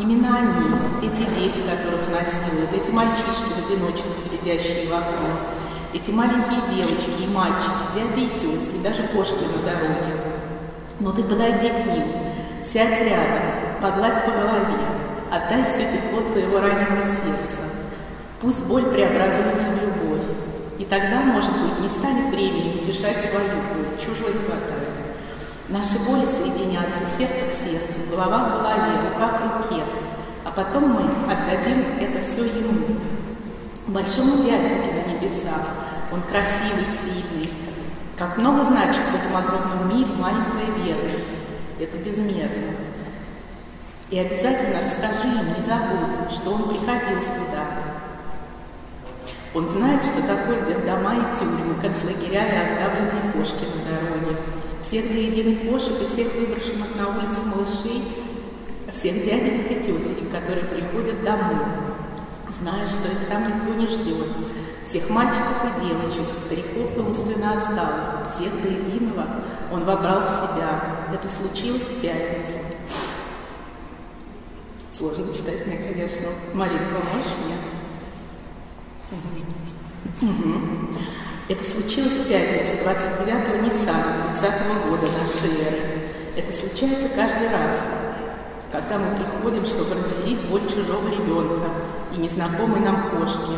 Именно 0.00 0.34
они, 0.34 1.06
эти 1.06 1.28
дети, 1.34 1.60
которых 1.60 2.08
насилуют, 2.08 2.72
эти 2.72 2.90
мальчишки 2.90 3.52
в 3.52 3.66
одиночестве, 3.66 4.14
глядящие 4.30 4.88
в 4.88 4.94
окно, 4.94 5.28
Эти 5.92 6.12
маленькие 6.12 6.60
девочки 6.72 7.10
и 7.20 7.26
мальчики, 7.26 7.82
дяди 7.96 8.20
и 8.20 8.38
тети, 8.38 8.76
и 8.76 8.82
даже 8.82 9.02
кошки 9.08 9.42
на 9.42 9.60
дороге. 9.60 10.14
Но 11.00 11.10
ты 11.10 11.24
подойди 11.24 11.68
к 11.68 11.84
ним, 11.84 12.04
сядь 12.64 13.00
рядом, 13.00 13.42
погладь 13.82 14.24
по 14.24 14.30
голове, 14.30 14.78
отдай 15.32 15.64
все 15.64 15.90
тепло 15.90 16.20
твоего 16.20 16.60
раненого 16.60 17.06
сердца. 17.06 17.62
Пусть 18.40 18.64
боль 18.66 18.84
преобразуется 18.84 19.68
в 19.70 19.82
любовь. 19.82 20.26
И 20.78 20.84
тогда, 20.84 21.22
может 21.22 21.52
быть, 21.52 21.80
не 21.80 21.88
станет 21.88 22.32
времени 22.32 22.80
утешать 22.80 23.24
свою 23.24 23.48
боль, 23.48 23.98
чужой 23.98 24.32
хватает. 24.46 25.16
Наши 25.68 25.98
боли 26.06 26.24
соединятся 26.24 27.02
сердце 27.18 27.46
к 27.46 27.64
сердцу, 27.64 27.98
голова 28.08 28.44
к 28.44 28.52
голове, 28.52 29.10
рука 29.12 29.28
к 29.28 29.68
руке. 29.68 29.82
А 30.44 30.52
потом 30.52 30.88
мы 30.88 31.32
отдадим 31.32 31.84
это 32.00 32.24
все 32.24 32.44
ему, 32.44 32.96
большому 33.88 34.44
дяденьке 34.44 34.92
на 34.92 35.12
небесах. 35.12 35.66
Он 36.12 36.20
красивый, 36.22 36.86
сильный. 37.02 37.52
Как 38.18 38.36
много 38.38 38.64
значит 38.64 39.02
в 39.10 39.14
этом 39.14 39.36
огромном 39.36 39.88
мире 39.88 40.12
маленькая 40.12 40.66
верность. 40.76 41.30
Это 41.78 41.96
безмерно. 41.98 42.74
И 44.10 44.18
обязательно 44.18 44.82
расскажи 44.82 45.28
им, 45.28 45.56
не 45.56 45.62
забудь, 45.62 46.32
что 46.32 46.50
он 46.50 46.68
приходил 46.68 47.22
сюда. 47.22 47.64
Он 49.54 49.68
знает, 49.68 50.04
что 50.04 50.20
такое 50.22 50.62
дома 50.84 51.14
и 51.14 51.38
тюрьмы, 51.38 51.74
концлагеря 51.80 52.44
и 52.46 52.62
раздавленные 52.62 53.32
кошки 53.32 53.64
на 53.64 53.90
дороге. 53.90 54.36
Всех 54.80 55.06
до 55.08 55.70
кошек 55.70 56.02
и 56.02 56.06
всех 56.06 56.34
выброшенных 56.34 56.94
на 56.96 57.08
улицу 57.08 57.42
малышей, 57.46 58.04
всех 58.92 59.24
дяденек 59.24 59.70
и 59.70 59.74
тетенек, 59.76 60.30
которые 60.30 60.66
приходят 60.66 61.24
домой 61.24 61.56
зная, 62.52 62.86
что 62.86 63.10
их 63.10 63.28
там 63.28 63.44
никто 63.44 63.74
не 63.74 63.86
ждет. 63.86 64.28
Всех 64.84 65.08
мальчиков 65.10 65.64
и 65.64 65.80
девочек, 65.80 66.26
стариков 66.44 66.96
и 66.96 67.00
умственно 67.00 67.56
отсталых, 67.56 68.26
всех 68.28 68.60
до 68.62 68.68
единого 68.68 69.26
он 69.72 69.84
вобрал 69.84 70.20
в 70.20 70.28
себя. 70.28 71.06
Это 71.12 71.28
случилось 71.28 71.82
в 71.82 72.00
пятницу. 72.00 72.58
Сложно 74.90 75.32
читать 75.32 75.66
мне, 75.66 75.76
конечно. 75.76 76.26
Марин, 76.54 76.80
поможешь 76.88 77.32
мне? 77.44 77.56
Угу. 80.22 80.98
Это 81.48 81.64
случилось 81.64 82.12
в 82.12 82.28
пятницу 82.28 82.74
29-го 82.84 83.64
Ниссана 83.64 84.24
30-го 84.34 84.90
года 84.90 85.06
нашей 85.12 85.60
эры. 85.66 86.02
Это 86.36 86.52
случается 86.52 87.08
каждый 87.08 87.48
раз, 87.50 87.82
когда 88.70 88.98
мы 88.98 89.16
приходим, 89.16 89.66
чтобы 89.66 89.94
разделить 89.94 90.48
боль 90.48 90.62
чужого 90.68 91.08
ребенка 91.08 91.66
и 92.14 92.18
незнакомой 92.18 92.80
нам 92.80 93.10
кошки. 93.10 93.52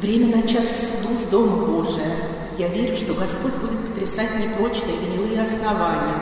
Время 0.00 0.36
начаться 0.36 0.74
суду 0.86 1.16
с 1.18 1.24
Дома 1.24 1.66
Божия. 1.66 2.16
Я 2.58 2.68
верю, 2.68 2.96
что 2.96 3.14
Господь 3.14 3.54
будет 3.54 3.88
потрясать 3.88 4.38
непрочные 4.38 4.96
гнилые 4.96 5.42
основания, 5.42 6.16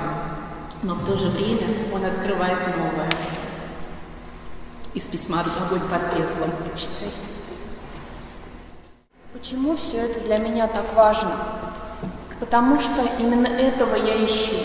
но 0.83 0.95
в 0.95 1.05
то 1.05 1.17
же 1.17 1.29
время 1.29 1.67
Он 1.93 2.05
открывает 2.05 2.59
новое. 2.77 3.11
Из 4.95 5.03
письма 5.05 5.41
«Огонь 5.41 5.81
под 5.89 6.11
пеплом» 6.11 6.51
почитай. 6.71 7.11
Почему 9.33 9.77
все 9.77 9.99
это 9.99 10.21
для 10.21 10.39
меня 10.39 10.67
так 10.67 10.95
важно? 10.95 11.33
Потому 12.39 12.81
что 12.81 13.07
именно 13.19 13.47
этого 13.47 13.95
я 13.95 14.25
ищу. 14.25 14.57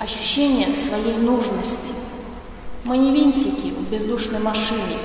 Ощущение 0.00 0.72
своей 0.72 1.16
нужности– 1.16 1.94
мы 2.86 2.98
не 2.98 3.10
винтики 3.10 3.74
в 3.74 3.90
бездушной 3.90 4.38
машине, 4.38 4.98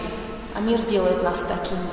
а 0.56 0.60
мир 0.60 0.80
делает 0.82 1.24
нас 1.24 1.40
такими. 1.40 1.90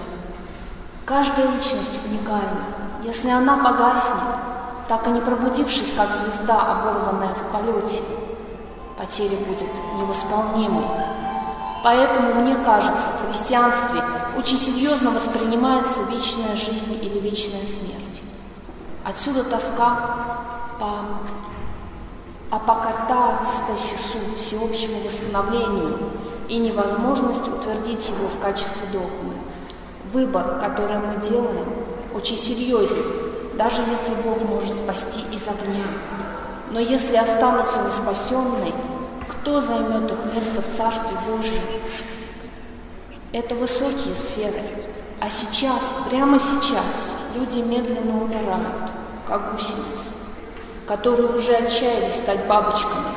Каждая 1.04 1.50
личность 1.50 2.04
уникальна. 2.04 2.64
Если 3.02 3.30
она 3.30 3.56
погаснет, 3.56 4.22
так 4.88 5.06
и 5.06 5.10
не 5.10 5.20
пробудившись, 5.20 5.94
как 5.96 6.08
звезда, 6.16 6.60
оборванная 6.72 7.34
в 7.34 7.42
полете, 7.52 8.02
потеря 8.98 9.36
будет 9.38 9.68
невосполнимой. 9.96 10.86
Поэтому, 11.84 12.34
мне 12.34 12.56
кажется, 12.56 13.08
в 13.08 13.28
христианстве 13.28 14.02
очень 14.36 14.58
серьезно 14.58 15.10
воспринимается 15.10 16.02
вечная 16.04 16.56
жизнь 16.56 16.98
или 17.00 17.18
вечная 17.20 17.64
смерть. 17.64 18.22
Отсюда 19.04 19.44
тоска 19.44 20.26
по 20.80 21.04
апокатастасису, 22.50 24.18
всеобщему 24.36 25.00
восстановлению 25.04 26.10
и 26.48 26.58
невозможность 26.58 27.46
утвердить 27.48 28.08
его 28.08 28.28
в 28.28 28.38
качестве 28.40 28.86
догмы. 28.92 29.34
Выбор, 30.12 30.58
который 30.60 30.98
мы 30.98 31.20
делаем, 31.22 31.66
очень 32.14 32.36
серьезен, 32.36 33.02
даже 33.54 33.82
если 33.82 34.14
Бог 34.24 34.40
может 34.42 34.76
спасти 34.76 35.20
из 35.32 35.46
огня. 35.48 35.84
Но 36.70 36.80
если 36.80 37.16
останутся 37.16 37.82
неспасенные, 37.82 38.72
кто 39.28 39.60
займет 39.60 40.10
их 40.10 40.34
место 40.34 40.62
в 40.62 40.76
Царстве 40.76 41.16
Божьем? 41.28 41.62
Это 43.32 43.54
высокие 43.54 44.14
сферы. 44.14 44.62
А 45.20 45.30
сейчас, 45.30 45.82
прямо 46.08 46.38
сейчас, 46.38 46.84
люди 47.34 47.58
медленно 47.58 48.22
умирают, 48.22 48.90
как 49.26 49.52
гусеницы 49.52 50.18
которые 50.88 51.28
уже 51.28 51.52
отчаялись 51.54 52.16
стать 52.16 52.46
бабочками, 52.46 53.12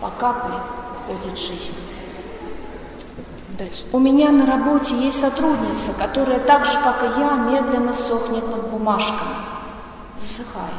по 0.00 0.08
капле 0.08 0.54
ходит 1.06 1.38
жизнь. 1.38 1.76
Дальше. 3.58 3.84
У 3.92 3.98
меня 3.98 4.30
на 4.30 4.46
работе 4.46 4.96
есть 4.96 5.20
сотрудница, 5.20 5.92
которая 5.98 6.38
так 6.40 6.64
же, 6.64 6.72
как 6.82 7.02
и 7.02 7.20
я, 7.20 7.34
медленно 7.34 7.92
сохнет 7.92 8.48
над 8.48 8.70
бумажками, 8.70 9.34
засыхает. 10.18 10.72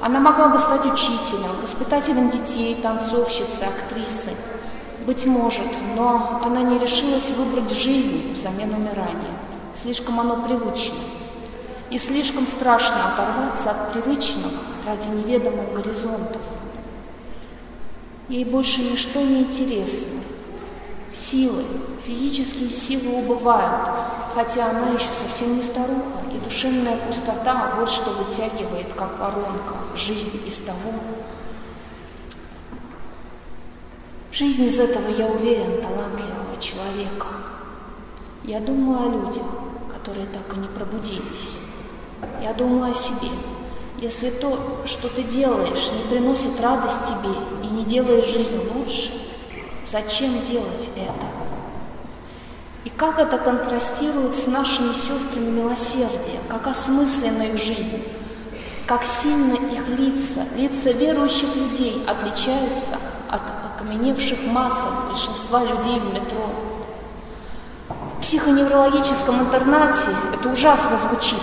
Она 0.00 0.18
могла 0.18 0.48
бы 0.48 0.58
стать 0.58 0.84
учителем, 0.84 1.60
воспитателем 1.62 2.30
детей, 2.30 2.74
танцовщицей, 2.82 3.68
актрисой. 3.68 4.34
Быть 5.06 5.24
может, 5.26 5.66
но 5.94 6.40
она 6.44 6.62
не 6.62 6.78
решилась 6.78 7.30
выбрать 7.30 7.70
жизнь 7.70 8.32
взамен 8.34 8.74
умирания. 8.74 9.36
Слишком 9.74 10.18
оно 10.18 10.42
привычно. 10.42 10.98
И 11.90 11.98
слишком 11.98 12.48
страшно 12.48 12.96
оторваться 13.12 13.70
от 13.70 13.92
привычного 13.92 14.50
ради 14.84 15.06
неведомых 15.06 15.72
горизонтов. 15.72 16.42
Ей 18.28 18.44
больше 18.44 18.82
ничто 18.82 19.20
не 19.20 19.42
интересно. 19.42 20.20
Силы, 21.16 21.64
физические 22.04 22.68
силы 22.68 23.20
убывают, 23.20 23.98
хотя 24.34 24.68
она 24.68 24.90
еще 24.90 25.08
совсем 25.18 25.56
не 25.56 25.62
старуха, 25.62 26.20
и 26.30 26.38
душевная 26.44 26.98
пустота 26.98 27.72
вот 27.78 27.88
что 27.88 28.10
вытягивает, 28.10 28.92
как 28.94 29.18
воронка, 29.18 29.76
жизнь 29.96 30.38
из 30.46 30.58
того. 30.58 30.92
Жизнь 34.30 34.64
из 34.64 34.78
этого, 34.78 35.08
я 35.08 35.26
уверен, 35.26 35.80
талантливого 35.80 36.60
человека. 36.60 37.28
Я 38.44 38.60
думаю 38.60 39.08
о 39.08 39.10
людях, 39.10 39.46
которые 39.90 40.26
так 40.26 40.54
и 40.54 40.60
не 40.60 40.68
пробудились. 40.68 41.54
Я 42.42 42.52
думаю 42.52 42.92
о 42.92 42.94
себе. 42.94 43.30
Если 43.98 44.28
то, 44.28 44.82
что 44.84 45.08
ты 45.08 45.22
делаешь, 45.22 45.90
не 45.92 46.10
приносит 46.10 46.60
радость 46.60 47.06
тебе 47.06 47.32
и 47.64 47.68
не 47.68 47.84
делает 47.84 48.26
жизнь 48.26 48.60
лучше, 48.74 49.25
зачем 49.90 50.42
делать 50.42 50.90
это? 50.96 51.26
И 52.84 52.90
как 52.90 53.18
это 53.18 53.38
контрастирует 53.38 54.34
с 54.34 54.46
нашими 54.46 54.92
сестрами 54.92 55.50
милосердия, 55.50 56.38
как 56.48 56.66
осмыслена 56.66 57.42
их 57.42 57.60
жизнь, 57.60 58.02
как 58.86 59.04
сильно 59.04 59.54
их 59.54 59.88
лица, 59.88 60.42
лица 60.56 60.92
верующих 60.92 61.56
людей 61.56 62.04
отличаются 62.06 62.96
от 63.28 63.42
окаменевших 63.74 64.38
массов 64.44 65.08
большинства 65.08 65.64
людей 65.64 65.98
в 65.98 66.14
метро. 66.14 66.48
В 67.88 68.20
психоневрологическом 68.20 69.40
интернате 69.40 70.10
это 70.32 70.48
ужасно 70.48 70.96
звучит, 70.96 71.42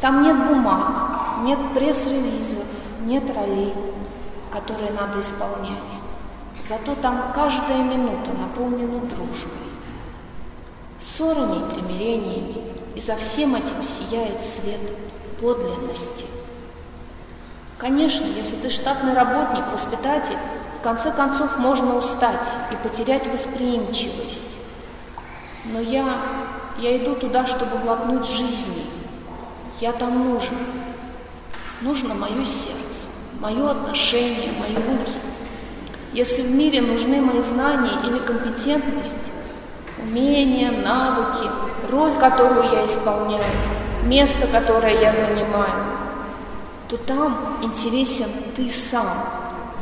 там 0.00 0.22
нет 0.22 0.36
бумаг, 0.48 1.42
нет 1.42 1.58
пресс-релизов, 1.74 2.64
нет 3.02 3.24
ролей, 3.36 3.74
которые 4.50 4.90
надо 4.92 5.20
исполнять. 5.20 6.00
Зато 6.72 6.94
там 7.02 7.32
каждая 7.34 7.82
минута 7.82 8.32
наполнена 8.32 9.00
дружбой, 9.00 9.68
ссорами 10.98 11.58
и 11.58 11.74
примирениями, 11.74 12.62
и 12.96 13.00
за 13.00 13.14
всем 13.16 13.54
этим 13.54 13.84
сияет 13.84 14.42
свет 14.42 14.80
подлинности. 15.38 16.24
Конечно, 17.76 18.24
если 18.24 18.56
ты 18.56 18.70
штатный 18.70 19.12
работник, 19.12 19.70
воспитатель, 19.70 20.38
в 20.78 20.82
конце 20.82 21.12
концов 21.12 21.58
можно 21.58 21.98
устать 21.98 22.48
и 22.70 22.76
потерять 22.76 23.26
восприимчивость. 23.26 24.48
Но 25.66 25.78
я, 25.78 26.22
я 26.78 26.96
иду 26.96 27.16
туда, 27.16 27.44
чтобы 27.44 27.76
глотнуть 27.80 28.24
жизни, 28.24 28.86
я 29.78 29.92
там 29.92 30.24
нужен. 30.24 30.56
Нужно 31.82 32.14
мое 32.14 32.46
сердце, 32.46 33.10
мое 33.40 33.72
отношение, 33.72 34.52
мои 34.58 34.74
руки. 34.74 35.18
Если 36.12 36.42
в 36.42 36.50
мире 36.50 36.82
нужны 36.82 37.22
мои 37.22 37.40
знания 37.40 38.06
или 38.06 38.18
компетентность, 38.18 39.32
умения, 39.98 40.70
навыки, 40.70 41.48
роль, 41.90 42.12
которую 42.20 42.70
я 42.70 42.84
исполняю, 42.84 43.50
место, 44.04 44.46
которое 44.46 45.00
я 45.00 45.12
занимаю, 45.12 45.84
то 46.88 46.98
там 46.98 47.58
интересен 47.62 48.28
ты 48.54 48.68
сам. 48.68 49.08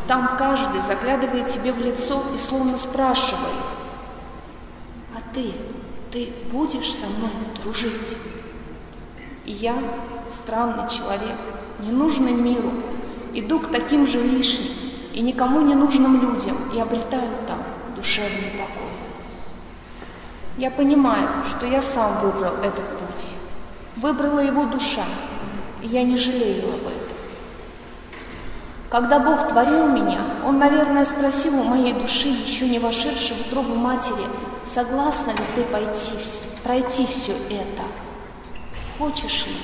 Там 0.07 0.37
каждый 0.39 0.83
заглядывает 0.83 1.49
тебе 1.49 1.73
в 1.73 1.85
лицо 1.85 2.23
и 2.33 2.39
словно 2.39 2.77
спрашивает, 2.77 3.65
а 5.17 5.35
ты, 5.35 5.53
ты 6.13 6.29
будешь 6.53 6.95
со 6.95 7.07
мной 7.07 7.31
дружить? 7.61 8.17
И 9.47 9.53
я, 9.53 9.75
странный 10.33 10.89
человек, 10.89 11.39
ненужный 11.81 12.33
миру, 12.33 12.71
иду 13.35 13.59
к 13.59 13.73
таким 13.73 14.07
же 14.07 14.21
лишним 14.23 14.90
и 15.21 15.23
никому 15.23 15.61
не 15.61 15.75
нужным 15.75 16.19
людям 16.19 16.57
и 16.75 16.81
обретаю 16.81 17.29
там 17.47 17.59
душевный 17.95 18.53
покой. 18.53 18.91
Я 20.57 20.71
понимаю, 20.71 21.29
что 21.47 21.67
я 21.67 21.83
сам 21.83 22.21
выбрал 22.21 22.55
этот 22.55 22.89
путь. 22.99 23.27
Выбрала 23.97 24.39
его 24.39 24.65
душа, 24.65 25.05
и 25.83 25.89
я 25.89 26.05
не 26.05 26.17
жалею 26.17 26.69
об 26.69 26.87
этом. 26.87 27.19
Когда 28.89 29.21
Бог 29.21 29.47
творил 29.47 29.89
меня, 29.89 30.21
Он, 30.47 30.59
наверное, 30.59 31.05
спросил 31.05 31.61
у 31.61 31.65
моей 31.65 31.93
души, 31.93 32.29
еще 32.29 32.67
не 32.67 32.79
вошедшей 32.79 33.37
в 33.37 33.47
утробу 33.47 33.75
матери, 33.75 34.25
согласна 34.65 35.33
ли 35.33 35.45
ты 35.55 35.65
пойти, 35.65 36.15
пройти 36.65 37.05
все 37.05 37.33
это? 37.51 37.83
Хочешь 38.99 39.49
ли? 39.49 39.57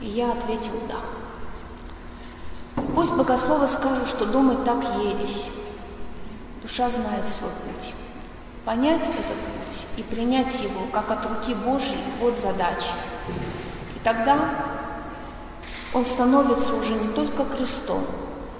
И 0.00 0.10
я 0.10 0.32
ответил 0.32 0.74
«да». 0.88 1.19
Пусть 2.94 3.14
богословы 3.14 3.68
скажут, 3.68 4.08
что 4.08 4.26
думать 4.26 4.64
так 4.64 4.82
ересь. 4.98 5.48
Душа 6.62 6.90
знает 6.90 7.28
свой 7.28 7.50
путь. 7.50 7.94
Понять 8.64 9.02
этот 9.04 9.36
путь 9.36 9.86
и 9.96 10.02
принять 10.02 10.60
его, 10.60 10.86
как 10.92 11.10
от 11.10 11.26
руки 11.26 11.54
Божьей, 11.54 12.00
вот 12.20 12.36
задача. 12.36 12.92
И 13.96 13.98
тогда 14.04 14.38
он 15.92 16.04
становится 16.04 16.74
уже 16.74 16.94
не 16.94 17.08
только 17.08 17.44
крестом, 17.44 18.04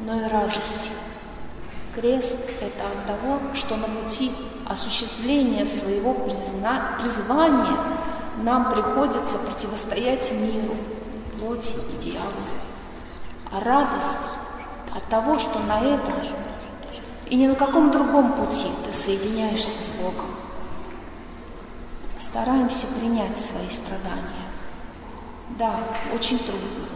но 0.00 0.20
и 0.20 0.28
радостью. 0.28 0.92
Крест– 1.94 2.38
это 2.60 2.86
от 2.86 3.06
того, 3.06 3.40
что 3.54 3.76
на 3.76 3.88
пути 3.88 4.32
осуществления 4.66 5.66
своего 5.66 6.14
призна... 6.14 6.96
призвания 7.00 7.76
нам 8.42 8.70
приходится 8.70 9.38
противостоять 9.38 10.32
миру, 10.32 10.76
плоти 11.38 11.74
и 11.92 12.02
дьяволу. 12.02 12.59
А 13.52 13.60
радость 13.60 14.30
от 14.94 15.04
того, 15.08 15.38
что 15.38 15.58
на 15.58 15.80
этом 15.80 16.14
и 17.26 17.36
ни 17.36 17.46
на 17.46 17.54
каком 17.54 17.90
другом 17.90 18.32
пути 18.32 18.68
ты 18.84 18.92
соединяешься 18.92 19.70
с 19.82 19.88
Богом. 20.00 20.26
Стараемся 22.18 22.86
принять 22.86 23.38
свои 23.38 23.68
страдания. 23.68 24.46
Да, 25.58 25.72
очень 26.14 26.38
трудно, 26.38 26.86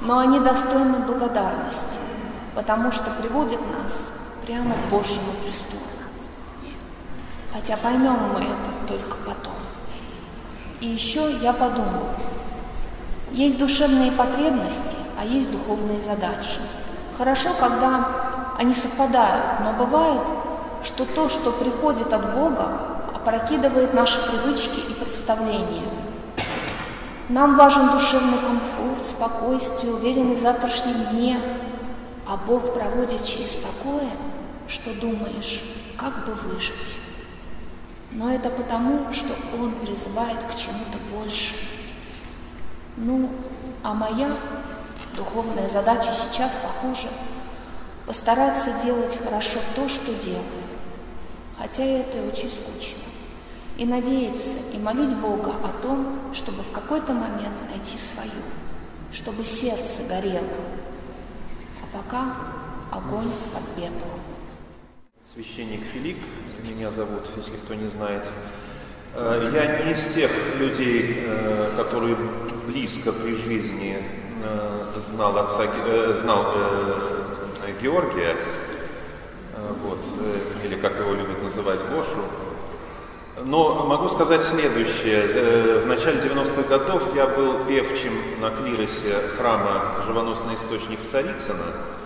но 0.00 0.18
они 0.18 0.40
достойны 0.40 0.98
благодарности, 1.00 1.98
потому 2.54 2.90
что 2.90 3.10
приводят 3.10 3.60
нас 3.78 4.10
прямо 4.46 4.74
к 4.74 4.90
Божьему 4.90 5.32
престолу. 5.44 5.82
Хотя 7.52 7.76
поймем 7.76 8.16
мы 8.32 8.40
это 8.40 8.88
только 8.88 9.16
потом. 9.18 9.52
И 10.80 10.86
еще 10.86 11.36
я 11.36 11.52
подумал, 11.52 12.08
есть 13.32 13.58
душевные 13.58 14.12
потребности, 14.12 14.96
а 15.18 15.24
есть 15.24 15.50
духовные 15.50 16.00
задачи. 16.00 16.60
Хорошо, 17.16 17.50
когда 17.58 18.54
они 18.58 18.74
совпадают, 18.74 19.60
но 19.60 19.72
бывает, 19.72 20.22
что 20.84 21.04
то, 21.04 21.28
что 21.28 21.52
приходит 21.52 22.12
от 22.12 22.34
Бога, 22.34 23.06
опрокидывает 23.14 23.94
наши 23.94 24.20
привычки 24.28 24.80
и 24.90 24.94
представления. 24.94 25.88
Нам 27.28 27.56
важен 27.56 27.90
душевный 27.92 28.38
комфорт, 28.38 29.06
спокойствие, 29.06 29.94
уверенный 29.94 30.34
в 30.34 30.40
завтрашнем 30.40 31.04
дне, 31.12 31.38
а 32.26 32.36
Бог 32.36 32.74
проводит 32.74 33.24
через 33.24 33.56
такое, 33.56 34.10
что 34.68 34.92
думаешь, 34.94 35.62
как 35.96 36.26
бы 36.26 36.34
выжить. 36.34 36.96
Но 38.10 38.30
это 38.30 38.50
потому, 38.50 39.12
что 39.12 39.34
Он 39.58 39.72
призывает 39.76 40.38
к 40.52 40.56
чему-то 40.56 40.98
большему. 41.14 41.58
Ну, 42.96 43.30
а 43.82 43.94
моя 43.94 44.30
духовная 45.16 45.68
задача 45.68 46.12
сейчас, 46.12 46.58
похоже, 46.62 47.08
постараться 48.06 48.72
делать 48.84 49.18
хорошо 49.22 49.60
то, 49.74 49.88
что 49.88 50.14
делаю, 50.14 50.44
хотя 51.56 51.84
это 51.84 52.18
очень 52.26 52.50
скучно. 52.50 53.02
И 53.78 53.86
надеяться, 53.86 54.58
и 54.72 54.78
молить 54.78 55.16
Бога 55.16 55.54
о 55.64 55.82
том, 55.82 56.18
чтобы 56.34 56.62
в 56.62 56.72
какой-то 56.72 57.14
момент 57.14 57.54
найти 57.70 57.96
свою, 57.96 58.30
чтобы 59.12 59.44
сердце 59.44 60.02
горело. 60.04 60.46
А 61.82 61.96
пока 61.96 62.36
огонь 62.90 63.32
под 63.54 63.66
пеплом. 63.74 64.20
Священник 65.32 65.84
Филипп, 65.84 66.22
меня 66.62 66.90
зовут, 66.90 67.30
если 67.36 67.56
кто 67.56 67.72
не 67.72 67.88
знает. 67.88 68.28
Э, 69.14 69.50
я 69.52 69.84
не 69.84 69.92
из 69.92 70.06
тех 70.14 70.30
людей, 70.58 71.24
э, 71.26 71.70
которые 71.76 72.16
близко 72.66 73.12
при 73.12 73.36
жизни 73.36 73.98
э, 74.42 75.00
знал 75.00 75.36
отца, 75.36 75.64
знал 76.20 76.54
Георгия, 77.80 78.36
вот, 79.82 79.98
или 80.64 80.76
как 80.76 80.98
его 80.98 81.14
любят 81.14 81.42
называть, 81.42 81.80
Гошу. 81.90 82.24
Но 83.44 83.86
могу 83.86 84.08
сказать 84.08 84.42
следующее. 84.42 85.80
В 85.80 85.86
начале 85.86 86.20
90-х 86.20 86.62
годов 86.62 87.14
я 87.16 87.26
был 87.26 87.64
певчим 87.64 88.12
на 88.40 88.50
клиросе 88.50 89.16
храма 89.36 90.02
«Живоносный 90.06 90.54
источник» 90.54 91.00
в 91.00 91.10
Царицыно– 91.10 91.64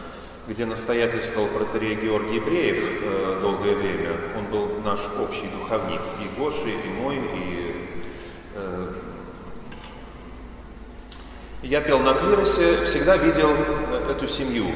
где 0.49 0.65
настоятельствовал 0.65 1.49
протерей 1.49 1.97
Георгий 1.97 2.39
Бреев 2.39 3.03
э, 3.03 3.39
долгое 3.43 3.75
время. 3.75 4.13
Он 4.39 4.45
был 4.47 4.69
наш 4.85 5.01
общий 5.21 5.49
духовник, 5.49 6.01
и 6.23 6.41
Гоши, 6.41 6.71
и 6.71 6.89
мой, 6.89 7.17
и 7.17 8.01
э, 8.55 8.89
я 11.63 11.81
пел 11.81 11.99
на 11.99 12.15
клиросе, 12.15 12.85
всегда 12.85 13.17
видел 13.17 13.51
э, 13.51 14.13
эту 14.13 14.29
семью. 14.29 14.67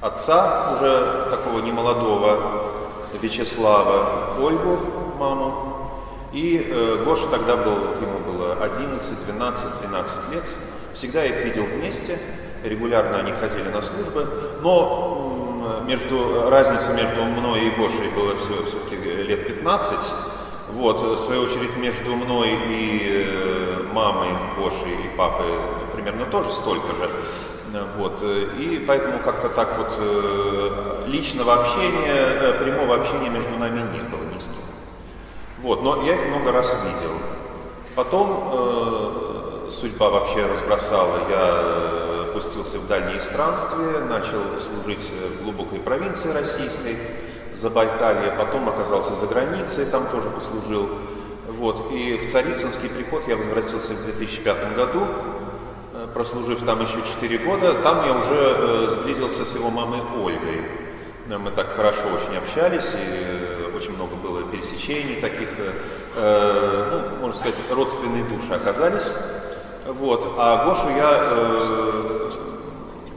Отца, 0.00 0.76
уже 0.76 1.28
такого 1.30 1.60
немолодого, 1.60 2.72
Вячеслава, 3.20 4.38
Ольгу, 4.40 4.78
маму, 5.18 5.90
и 6.32 6.56
э, 6.58 7.04
Гоша 7.04 7.28
тогда 7.28 7.56
был, 7.56 7.76
ему 8.00 8.18
было 8.26 8.54
11, 8.62 9.26
12, 9.26 9.80
13 9.80 10.14
лет. 10.32 10.44
Всегда 10.94 11.24
их 11.26 11.44
видел 11.44 11.64
вместе– 11.64 12.18
регулярно 12.64 13.18
они 13.18 13.32
ходили 13.32 13.68
на 13.68 13.82
службы, 13.82 14.26
но 14.62 15.82
между, 15.86 16.48
разница 16.50 16.92
между 16.92 17.22
мной 17.22 17.66
и 17.66 17.70
Гошей 17.70 18.08
была 18.16 18.34
все, 18.36 18.64
все-таки 18.66 18.96
лет 18.96 19.46
15. 19.46 19.98
Вот, 20.72 21.02
в 21.02 21.18
свою 21.18 21.42
очередь, 21.42 21.76
между 21.76 22.16
мной 22.16 22.58
и 22.68 23.02
э, 23.04 23.82
мамой 23.92 24.30
Гошей 24.56 24.92
и 25.04 25.16
папой 25.16 25.46
примерно 25.92 26.24
тоже 26.26 26.52
столько 26.52 26.96
же. 26.96 27.08
Вот, 27.96 28.22
и 28.22 28.84
поэтому 28.86 29.18
как-то 29.18 29.48
так 29.48 29.76
вот 29.78 29.94
э, 29.98 31.04
личного 31.06 31.54
общения, 31.54 32.14
э, 32.14 32.52
прямого 32.62 32.94
общения 32.94 33.28
между 33.28 33.50
нами 33.56 33.80
не 33.80 34.02
было 34.08 34.22
ни 34.32 34.38
с 34.38 34.44
кем. 34.44 34.54
Вот, 35.60 35.82
но 35.82 36.04
я 36.04 36.14
их 36.14 36.28
много 36.28 36.52
раз 36.52 36.72
видел. 36.84 37.16
Потом 37.96 38.50
э, 38.52 39.70
судьба 39.72 40.08
вообще 40.08 40.46
разбросала. 40.46 41.18
Я 41.28 42.03
пустился 42.34 42.78
в 42.78 42.88
дальние 42.88 43.22
странствия, 43.22 44.00
начал 44.00 44.60
служить 44.60 45.12
в 45.38 45.44
глубокой 45.44 45.78
провинции 45.78 46.30
российской, 46.32 46.98
Забайкалье, 47.54 48.32
потом 48.36 48.68
оказался 48.68 49.14
за 49.14 49.26
границей, 49.26 49.86
там 49.86 50.08
тоже 50.08 50.28
послужил. 50.30 50.88
Вот. 51.46 51.92
И 51.92 52.16
в 52.18 52.32
Царицынский 52.32 52.88
приход 52.88 53.28
я 53.28 53.36
возвратился 53.36 53.94
в 53.94 54.04
2005 54.04 54.74
году, 54.74 55.06
э, 55.94 56.08
прослужив 56.12 56.64
там 56.64 56.82
еще 56.82 57.00
4 57.02 57.38
года. 57.38 57.74
Там 57.74 58.04
я 58.06 58.18
уже 58.18 58.34
э, 58.34 58.88
сблизился 58.90 59.44
с 59.44 59.54
его 59.54 59.70
мамой 59.70 60.00
Ольгой. 60.00 60.62
Мы 61.26 61.50
так 61.52 61.74
хорошо 61.74 62.08
очень 62.08 62.36
общались, 62.36 62.92
и 62.92 62.98
э, 62.98 63.76
очень 63.76 63.94
много 63.94 64.16
было 64.16 64.42
пересечений 64.42 65.20
таких, 65.20 65.48
ну, 66.16 67.16
можно 67.20 67.38
сказать, 67.38 67.56
родственные 67.70 68.24
души 68.24 68.52
оказались. 68.52 69.14
Вот. 69.86 70.34
А 70.38 70.64
Гошу 70.64 70.88
я 70.88 71.18
э, 71.20 72.30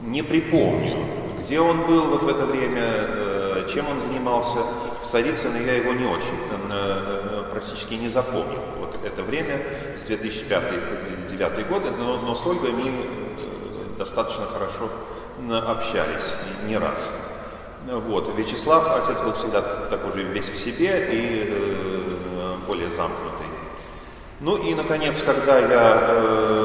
не 0.01 0.21
припомню, 0.21 0.97
где 1.39 1.61
он 1.61 1.83
был 1.85 2.09
вот 2.09 2.23
в 2.23 2.27
это 2.27 2.45
время, 2.45 2.83
э, 2.83 3.69
чем 3.73 3.89
он 3.89 4.01
занимался. 4.01 4.59
В 5.03 5.07
Царицыно 5.07 5.57
я 5.57 5.75
его 5.75 5.93
не 5.93 6.05
очень, 6.05 6.37
э, 6.51 6.71
э 6.71 7.43
практически 7.51 7.93
не 7.93 8.09
запомнил. 8.09 8.59
Вот 8.79 8.99
это 9.03 9.23
время 9.23 9.61
с 9.97 10.03
2005 10.03 10.63
по 10.63 10.95
2009 11.37 11.67
годы, 11.67 11.91
но, 11.97 12.17
но 12.17 12.35
с 12.35 12.45
Ольгой 12.45 12.71
мы 12.71 12.89
э, 12.89 12.93
достаточно 13.97 14.45
хорошо 14.45 14.89
общались, 15.67 16.33
не 16.67 16.77
раз. 16.77 17.09
Вот. 17.85 18.29
Вячеслав, 18.37 18.89
отец 19.03 19.21
был 19.21 19.31
всегда 19.33 19.61
такой 19.89 20.11
же 20.11 20.23
весь 20.23 20.49
в 20.49 20.57
себе 20.57 21.07
и 21.11 21.45
э, 21.49 22.55
более 22.67 22.89
замкнутый. 22.89 23.47
Ну 24.39 24.55
и, 24.57 24.75
наконец, 24.75 25.23
когда 25.23 25.57
я 25.57 25.97
э, 25.99 26.56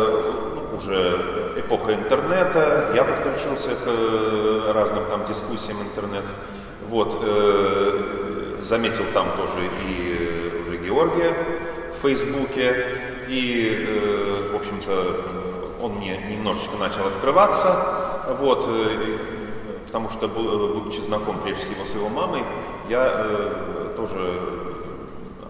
уже 0.83 1.55
эпоха 1.57 1.95
интернета, 1.95 2.93
я 2.95 3.05
подключился 3.05 3.71
к 3.71 3.87
э, 3.87 4.73
разным 4.75 5.05
там 5.07 5.25
дискуссиям 5.27 5.81
интернет. 5.83 6.25
Вот, 6.89 7.19
э, 7.23 8.59
заметил 8.63 9.05
там 9.15 9.29
тоже 9.37 9.61
и 9.87 10.63
уже 10.67 10.77
Георгия 10.79 11.35
в 11.97 12.03
Фейсбуке, 12.03 12.99
и, 13.29 13.87
э, 13.87 14.51
в 14.53 14.57
общем-то, 14.57 15.77
он 15.81 15.93
мне 15.95 16.17
немножечко 16.31 16.77
начал 16.79 17.07
открываться, 17.07 18.27
вот, 18.41 18.67
э, 18.69 19.19
потому 19.87 20.11
что, 20.11 20.29
будучи 20.29 21.01
знаком 21.01 21.39
прежде 21.45 21.65
всего 21.65 21.85
с 21.85 21.95
его 21.95 22.09
мамой, 22.09 22.43
я 22.89 23.13
э, 23.15 23.95
тоже 23.97 24.72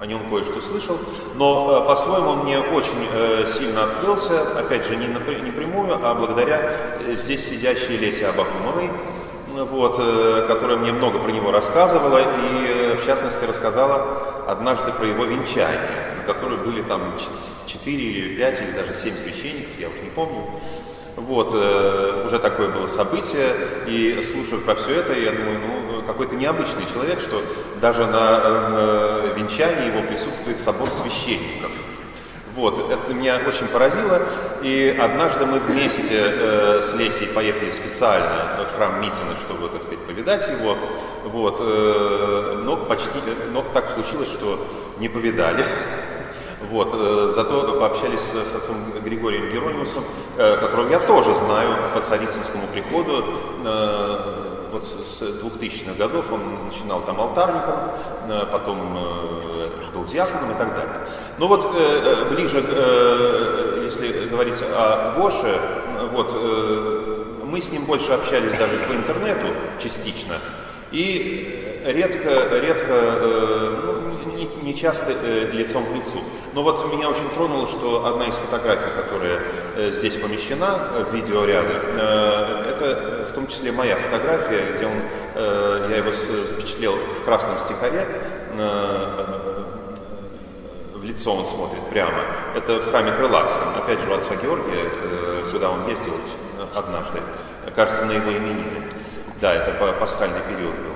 о 0.02 0.06
нем 0.06 0.28
кое-что 0.28 0.60
слышал, 0.60 0.98
но 1.36 1.80
э, 1.80 1.86
по-своему 1.86 2.30
он 2.30 2.38
мне 2.40 2.58
очень 2.58 3.08
э, 3.12 3.46
сильно 3.56 3.84
открылся, 3.84 4.58
опять 4.58 4.84
же, 4.88 4.96
не, 4.96 5.06
напр- 5.06 5.40
не 5.40 5.52
прямую, 5.52 5.96
а 6.02 6.14
благодаря 6.14 6.58
э, 7.06 7.14
здесь 7.14 7.48
сидящей 7.48 7.96
Лесе 7.98 8.26
Абакумовой, 8.26 8.90
вот, 9.46 9.98
которая 10.48 10.78
мне 10.78 10.92
много 10.92 11.20
про 11.20 11.30
него 11.30 11.52
рассказывала, 11.52 12.18
и 12.18 12.96
в 12.96 13.06
частности 13.06 13.44
рассказала 13.44 14.44
однажды 14.48 14.90
про 14.90 15.06
его 15.06 15.24
венчание, 15.24 16.16
на 16.18 16.24
которое 16.24 16.56
были 16.56 16.82
там 16.82 17.14
4 17.66 18.02
или 18.02 18.36
5 18.36 18.60
или 18.60 18.70
даже 18.72 18.94
7 18.94 19.16
священников, 19.18 19.78
я 19.78 19.88
уже 19.88 20.00
не 20.02 20.10
помню. 20.10 20.46
Вот, 21.16 21.48
уже 21.48 22.38
такое 22.38 22.68
было 22.68 22.86
событие, 22.86 23.54
и 23.86 24.22
слушая 24.22 24.60
про 24.60 24.74
все 24.74 24.94
это, 24.94 25.12
я 25.12 25.32
думаю, 25.32 25.60
ну, 25.60 25.81
какой-то 26.02 26.36
необычный 26.36 26.84
человек, 26.92 27.20
что 27.20 27.42
даже 27.80 28.06
на, 28.06 28.68
на 28.68 29.32
венчании 29.34 29.86
его 29.86 30.02
присутствует 30.02 30.60
собор 30.60 30.88
священников. 30.90 31.70
Вот, 32.54 32.90
это 32.90 33.14
меня 33.14 33.40
очень 33.46 33.66
поразило, 33.66 34.20
и 34.62 34.94
однажды 35.00 35.46
мы 35.46 35.58
вместе 35.58 36.04
э, 36.10 36.82
с 36.82 36.92
Лесей 36.94 37.28
поехали 37.28 37.72
специально 37.72 38.66
в 38.70 38.76
храм 38.76 39.00
Митина, 39.00 39.36
чтобы, 39.46 39.70
так 39.70 39.80
сказать, 39.80 40.00
повидать 40.00 40.46
его, 40.50 40.76
вот, 41.24 41.56
э, 41.60 42.60
но 42.62 42.76
почти, 42.76 43.18
но 43.52 43.62
так 43.72 43.92
случилось, 43.92 44.28
что 44.28 44.58
не 44.98 45.08
повидали. 45.08 45.64
Вот, 46.70 46.90
э, 46.92 47.32
зато 47.34 47.78
пообщались 47.80 48.20
с 48.20 48.54
отцом 48.54 48.76
Григорием 49.02 49.50
Геронимусом, 49.50 50.04
э, 50.36 50.58
которого 50.58 50.90
я 50.90 51.00
тоже 51.00 51.34
знаю 51.34 51.70
по 51.94 52.00
царицынскому 52.00 52.66
приходу. 52.68 53.24
Э, 53.64 54.41
вот 54.72 54.86
с 54.86 55.22
2000-х 55.22 55.94
годов 55.98 56.32
он 56.32 56.66
начинал 56.66 57.02
там 57.02 57.20
алтарником, 57.20 57.92
потом 58.50 58.98
был 59.94 60.04
диаконом 60.04 60.52
и 60.52 60.54
так 60.54 60.74
далее. 60.74 61.06
Но 61.38 61.46
вот 61.46 61.70
ближе, 62.30 62.58
если 63.84 64.28
говорить 64.28 64.58
о 64.62 65.14
Гоше, 65.18 65.60
вот, 66.12 66.34
мы 67.44 67.60
с 67.60 67.70
ним 67.70 67.84
больше 67.84 68.12
общались 68.12 68.56
даже 68.58 68.78
по 68.88 68.92
интернету 68.94 69.48
частично. 69.78 70.36
И 70.90 71.80
редко, 71.84 72.58
редко, 72.58 73.18
ну, 73.84 74.02
не, 74.62 74.74
часто 74.74 75.12
лицом 75.52 75.84
к 75.84 75.94
лицу. 75.94 76.20
Но 76.54 76.62
вот 76.62 76.92
меня 76.92 77.08
очень 77.08 77.28
тронуло, 77.34 77.66
что 77.66 78.06
одна 78.06 78.26
из 78.26 78.36
фотографий, 78.36 78.90
которая 78.94 79.40
э, 79.76 79.92
здесь 79.92 80.16
помещена 80.16 81.06
в 81.10 81.14
видеоряде, 81.14 81.78
э, 81.82 82.74
это 82.74 83.21
в 83.32 83.34
том 83.34 83.46
числе 83.46 83.72
моя 83.72 83.96
фотография, 83.96 84.74
где 84.76 84.86
он, 84.86 85.00
э, 85.34 85.86
я 85.90 85.96
его 85.96 86.12
запечатлел 86.12 86.96
в 86.96 87.24
красном 87.24 87.58
стихаре, 87.60 88.06
в 90.94 91.04
лицо 91.04 91.34
он 91.34 91.46
смотрит 91.46 91.80
прямо. 91.88 92.22
Это 92.54 92.78
в 92.78 92.90
храме 92.90 93.12
Крылатском, 93.12 93.74
опять 93.76 94.02
же 94.02 94.10
у 94.10 94.14
отца 94.14 94.36
Георгия, 94.36 94.90
куда 95.50 95.70
он 95.70 95.88
ездил 95.88 96.14
однажды, 96.74 97.20
кажется, 97.74 98.04
на 98.04 98.12
его 98.12 98.30
именины. 98.30 98.90
Да, 99.40 99.54
это 99.54 99.72
пасхальный 99.98 100.40
период 100.48 100.74
был. 100.74 100.92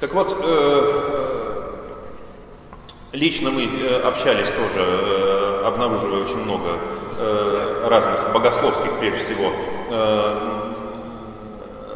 Так 0.00 0.14
вот, 0.14 0.34
Лично 3.16 3.50
мы 3.50 3.62
э, 3.62 4.00
общались 4.02 4.50
тоже, 4.50 4.84
э, 4.84 5.62
обнаруживая 5.64 6.24
очень 6.24 6.38
много 6.40 6.78
э, 7.18 7.86
разных 7.88 8.30
богословских, 8.32 8.92
прежде 8.98 9.20
всего, 9.20 9.52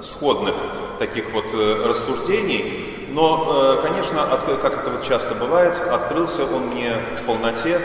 сходных 0.02 0.54
таких 0.98 1.32
вот 1.32 1.52
рассуждений. 1.54 3.08
Но, 3.10 3.80
конечно, 3.82 4.20
как 4.62 4.82
это 4.82 4.90
вот 4.90 5.04
часто 5.06 5.34
бывает, 5.34 5.74
открылся 5.90 6.44
он 6.44 6.68
мне 6.68 6.92
в 7.20 7.26
полноте, 7.26 7.80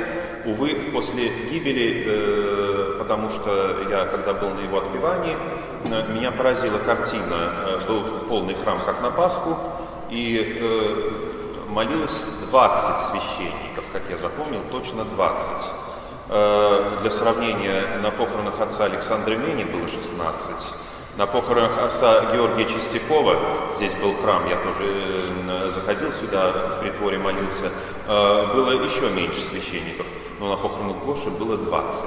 увы, 0.45 0.91
после 0.93 1.29
гибели, 1.49 2.97
потому 2.99 3.31
что 3.31 3.87
я, 3.89 4.05
когда 4.05 4.33
был 4.33 4.49
на 4.49 4.59
его 4.59 4.77
отпевании, 4.77 5.35
меня 6.13 6.31
поразила 6.31 6.77
картина, 6.77 7.81
был 7.87 8.03
полный 8.29 8.53
храм, 8.53 8.81
как 8.85 9.01
на 9.01 9.09
Пасху, 9.09 9.57
и 10.11 10.61
молилось 11.75 12.25
20 12.49 13.09
священников, 13.09 13.85
как 13.91 14.03
я 14.09 14.17
запомнил, 14.17 14.61
точно 14.71 15.03
20. 15.05 15.45
Э, 16.27 16.97
для 17.01 17.11
сравнения, 17.11 17.99
на 18.01 18.11
похоронах 18.11 18.59
отца 18.59 18.85
Александра 18.85 19.35
Мени 19.35 19.63
было 19.63 19.87
16. 19.87 20.15
На 21.17 21.25
похоронах 21.27 21.77
отца 21.81 22.33
Георгия 22.33 22.65
Чистякова, 22.65 23.37
здесь 23.77 23.93
был 24.01 24.15
храм, 24.15 24.49
я 24.49 24.57
тоже 24.57 24.83
э, 24.83 25.71
заходил 25.73 26.11
сюда, 26.11 26.51
в 26.51 26.81
притворе 26.81 27.17
молился, 27.17 27.71
э, 28.05 28.53
было 28.53 28.71
еще 28.71 29.09
меньше 29.11 29.39
священников, 29.39 30.05
но 30.41 30.49
на 30.49 30.57
похоронах 30.57 30.97
Гоши 31.05 31.29
было 31.29 31.55
20. 31.55 32.03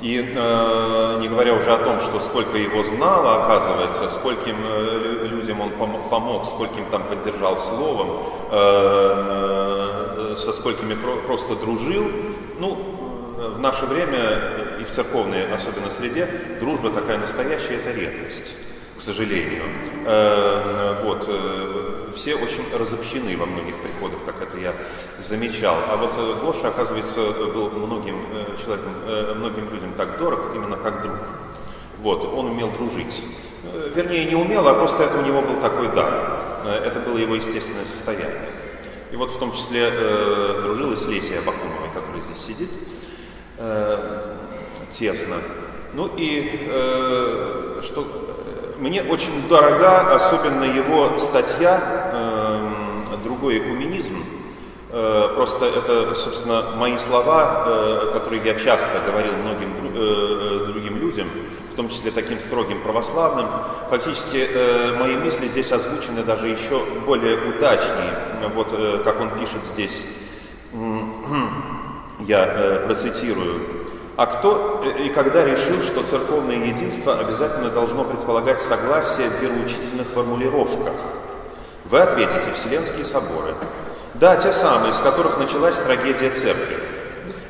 И 0.00 0.20
э, 0.20 1.18
не 1.20 1.28
говоря 1.28 1.54
уже 1.54 1.72
о 1.72 1.78
том, 1.78 2.00
что 2.00 2.20
сколько 2.20 2.56
его 2.56 2.84
знало, 2.84 3.46
оказывается, 3.46 4.10
скольким 4.10 4.56
э, 4.62 5.26
людям 5.26 5.60
он 5.60 5.70
помог, 5.70 6.08
помог, 6.08 6.46
скольким 6.46 6.84
там 6.92 7.02
поддержал 7.02 7.58
словом, 7.58 8.08
э, 8.52 10.34
э, 10.34 10.36
со 10.36 10.52
сколькими 10.52 10.94
про, 10.94 11.16
просто 11.26 11.56
дружил. 11.56 12.04
Ну, 12.60 12.78
в 13.38 13.58
наше 13.58 13.86
время 13.86 14.65
и 14.80 14.84
в 14.84 14.90
церковной, 14.90 15.52
особенно 15.52 15.90
среде, 15.90 16.28
дружба 16.60 16.90
такая 16.90 17.18
настоящая– 17.18 17.74
это 17.84 17.92
редкость 17.92 18.56
к 18.96 19.02
сожалению. 19.02 19.64
Э, 20.06 21.02
вот, 21.04 21.26
э, 21.28 22.10
все 22.16 22.34
очень 22.34 22.64
разобщены 22.74 23.36
во 23.36 23.44
многих 23.44 23.74
приходах, 23.76 24.20
как 24.24 24.42
это 24.42 24.58
я 24.58 24.72
замечал. 25.20 25.76
А 25.90 25.96
вот 25.96 26.12
э, 26.16 26.34
Гоша, 26.40 26.68
оказывается, 26.68 27.20
был 27.20 27.70
многим 27.70 28.16
человеком, 28.62 28.92
многим 29.36 29.70
людям 29.70 29.92
так 29.96 30.18
дорог, 30.18 30.54
именно 30.54 30.76
как 30.76 31.02
друг. 31.02 31.16
Вот, 32.00 32.24
он 32.24 32.46
умел 32.46 32.70
дружить. 32.70 33.22
Вернее, 33.94 34.26
не 34.26 34.34
умел, 34.34 34.66
а 34.66 34.74
просто 34.74 35.04
это 35.04 35.18
у 35.18 35.22
него 35.22 35.42
был 35.42 35.60
такой 35.60 35.88
дар. 35.88 36.62
Это 36.84 37.00
было 37.00 37.18
его 37.18 37.34
естественное 37.34 37.84
состояние. 37.84 38.48
И 39.12 39.16
вот 39.16 39.30
в 39.30 39.38
том 39.38 39.52
числе 39.52 39.88
э, 39.90 40.60
дружил 40.62 40.92
и 40.92 40.96
с 40.96 41.06
Лесей 41.06 41.38
Абакумовой, 41.38 41.88
которая 41.94 42.22
здесь 42.28 42.44
сидит, 42.44 42.70
э, 43.58 44.35
тесно. 44.98 45.36
Ну 45.94 46.10
и 46.16 46.68
э, 46.68 47.80
что 47.82 48.06
мне 48.78 49.02
очень 49.02 49.48
дорога, 49.48 50.14
особенно 50.14 50.64
его 50.64 51.18
статья 51.18 51.80
э, 52.12 53.16
«Другой 53.24 53.58
экуменизм». 53.58 54.24
Э, 54.90 55.32
просто 55.34 55.66
это, 55.66 56.14
собственно, 56.14 56.72
мои 56.76 56.98
слова, 56.98 57.64
э, 57.66 58.10
которые 58.12 58.42
я 58.44 58.54
часто 58.54 59.00
говорил 59.06 59.32
многим 59.36 59.74
э, 59.94 60.66
другим 60.66 60.98
людям, 60.98 61.28
в 61.72 61.74
том 61.74 61.88
числе 61.88 62.10
таким 62.10 62.40
строгим 62.40 62.82
православным. 62.82 63.46
Фактически 63.90 64.46
э, 64.48 64.96
мои 64.98 65.16
мысли 65.16 65.48
здесь 65.48 65.72
озвучены 65.72 66.22
даже 66.22 66.48
еще 66.48 66.84
более 67.06 67.36
удачнее. 67.36 68.50
Вот 68.54 68.72
э, 68.72 69.00
как 69.04 69.20
он 69.20 69.30
пишет 69.30 69.64
здесь, 69.72 70.02
я 72.20 72.44
э, 72.46 72.86
процитирую. 72.86 73.85
А 74.16 74.24
кто 74.24 74.82
и 74.98 75.10
когда 75.10 75.44
решил, 75.44 75.82
что 75.82 76.02
церковное 76.02 76.56
единство 76.56 77.18
обязательно 77.18 77.68
должно 77.68 78.04
предполагать 78.04 78.62
согласие 78.62 79.28
в 79.28 79.42
вероучительных 79.42 80.06
формулировках? 80.08 80.94
Вы 81.84 82.00
ответите 82.00 82.50
Вселенские 82.54 83.04
соборы. 83.04 83.54
Да, 84.14 84.36
те 84.36 84.54
самые, 84.54 84.94
с 84.94 85.00
которых 85.00 85.38
началась 85.38 85.76
трагедия 85.78 86.30
церкви. 86.30 86.78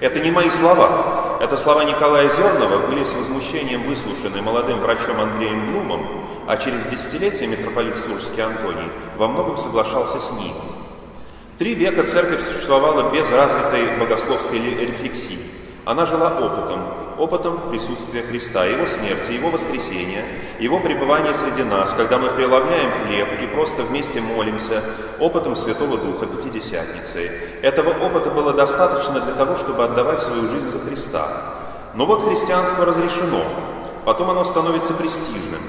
Это 0.00 0.18
не 0.18 0.32
мои 0.32 0.50
слова. 0.50 1.38
Это 1.40 1.56
слова 1.56 1.84
Николая 1.84 2.28
Зернова 2.30 2.86
были 2.88 3.04
с 3.04 3.14
возмущением 3.14 3.84
выслушаны 3.84 4.42
молодым 4.42 4.80
врачом 4.80 5.20
Андреем 5.20 5.70
Блумом, 5.70 6.26
а 6.48 6.56
через 6.56 6.82
десятилетия 6.90 7.46
митрополит 7.46 7.96
Сурский 7.96 8.42
Антоний 8.42 8.90
во 9.16 9.28
многом 9.28 9.56
соглашался 9.56 10.18
с 10.18 10.32
ним. 10.32 10.54
Три 11.58 11.74
века 11.74 12.02
церковь 12.02 12.44
существовала 12.44 13.12
без 13.12 13.30
развитой 13.30 13.96
богословской 13.98 14.58
рефлексии. 14.58 15.38
Она 15.86 16.04
жила 16.04 16.30
опытом, 16.40 16.80
опытом 17.16 17.70
присутствия 17.70 18.22
Христа, 18.22 18.64
Его 18.64 18.88
смерти, 18.88 19.30
Его 19.30 19.50
воскресения, 19.50 20.24
Его 20.58 20.80
пребывания 20.80 21.32
среди 21.32 21.62
нас, 21.62 21.92
когда 21.92 22.18
мы 22.18 22.30
преломляем 22.30 22.90
хлеб 23.04 23.28
и 23.40 23.46
просто 23.46 23.84
вместе 23.84 24.20
молимся, 24.20 24.82
опытом 25.20 25.54
Святого 25.54 25.96
Духа 25.96 26.26
Пятидесятницы. 26.26 27.30
Этого 27.62 27.90
опыта 28.04 28.32
было 28.32 28.52
достаточно 28.52 29.20
для 29.20 29.34
того, 29.34 29.56
чтобы 29.56 29.84
отдавать 29.84 30.22
свою 30.22 30.48
жизнь 30.48 30.70
за 30.70 30.80
Христа. 30.80 31.28
Но 31.94 32.04
вот 32.04 32.24
христианство 32.24 32.84
разрешено, 32.84 33.44
потом 34.04 34.30
оно 34.30 34.42
становится 34.42 34.92
престижным, 34.92 35.60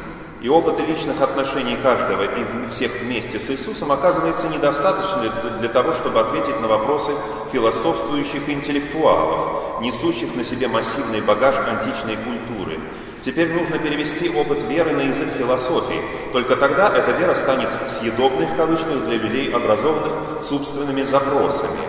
и 0.47 0.49
опыта 0.49 0.81
личных 0.81 1.21
отношений 1.21 1.75
каждого 1.75 2.23
и 2.23 2.71
всех 2.71 3.01
вместе 3.01 3.37
с 3.37 3.49
Иисусом 3.49 3.91
оказывается 3.91 4.47
недостаточно 4.47 5.29
для 5.59 5.67
того, 5.67 5.91
чтобы 5.91 6.21
ответить 6.21 6.61
на 6.61 6.69
вопросы 6.69 7.11
философствующих 7.51 8.47
интеллектуалов, 8.47 9.81
несущих 9.81 10.33
на 10.37 10.45
себе 10.45 10.69
массивный 10.69 11.19
багаж 11.19 11.57
античной 11.57 12.15
культуры. 12.15 12.79
Теперь 13.21 13.51
нужно 13.51 13.77
перевести 13.77 14.29
опыт 14.29 14.63
веры 14.63 14.93
на 14.93 15.01
язык 15.01 15.33
философии. 15.37 16.01
Только 16.31 16.55
тогда 16.55 16.95
эта 16.95 17.11
вера 17.11 17.35
станет 17.35 17.67
«съедобной» 17.89 18.45
в 18.45 18.55
кавычках 18.55 19.03
для 19.03 19.17
людей, 19.17 19.53
образованных 19.53 20.13
собственными 20.43 21.03
запросами. 21.03 21.81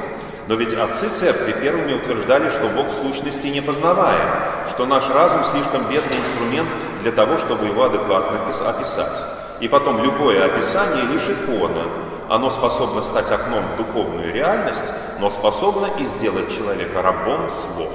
Но 0.49 0.55
ведь 0.57 0.75
отцы 0.75 1.09
церкви 1.11 1.55
первыми 1.63 1.93
утверждали, 1.93 2.51
что 2.51 2.69
Бог 2.71 2.89
в 2.89 2.97
сущности 2.97 3.47
не 3.47 3.61
познаваем, 3.61 4.31
что 4.69 4.85
наш 4.87 5.09
разум 5.11 5.45
слишком 5.45 5.83
бедный 5.83 6.19
инструмент 6.19 6.69
для 7.03 7.13
того, 7.13 7.39
чтобы 7.39 7.67
его 7.67 7.85
адекватно 7.85 8.39
описать. 8.69 9.27
И 9.61 9.69
потом 9.69 10.03
любое 10.03 10.45
описание 10.45 11.05
лишь 11.05 11.29
икона. 11.29 11.83
Оно 12.29 12.51
способно 12.51 13.03
стать 13.03 13.31
окном 13.33 13.65
в 13.69 13.77
духовную 13.77 14.33
реальность, 14.33 14.85
но 15.19 15.31
способно 15.31 15.89
и 15.99 16.05
сделать 16.05 16.55
человека 16.57 17.03
рабом 17.03 17.51
слов. 17.51 17.93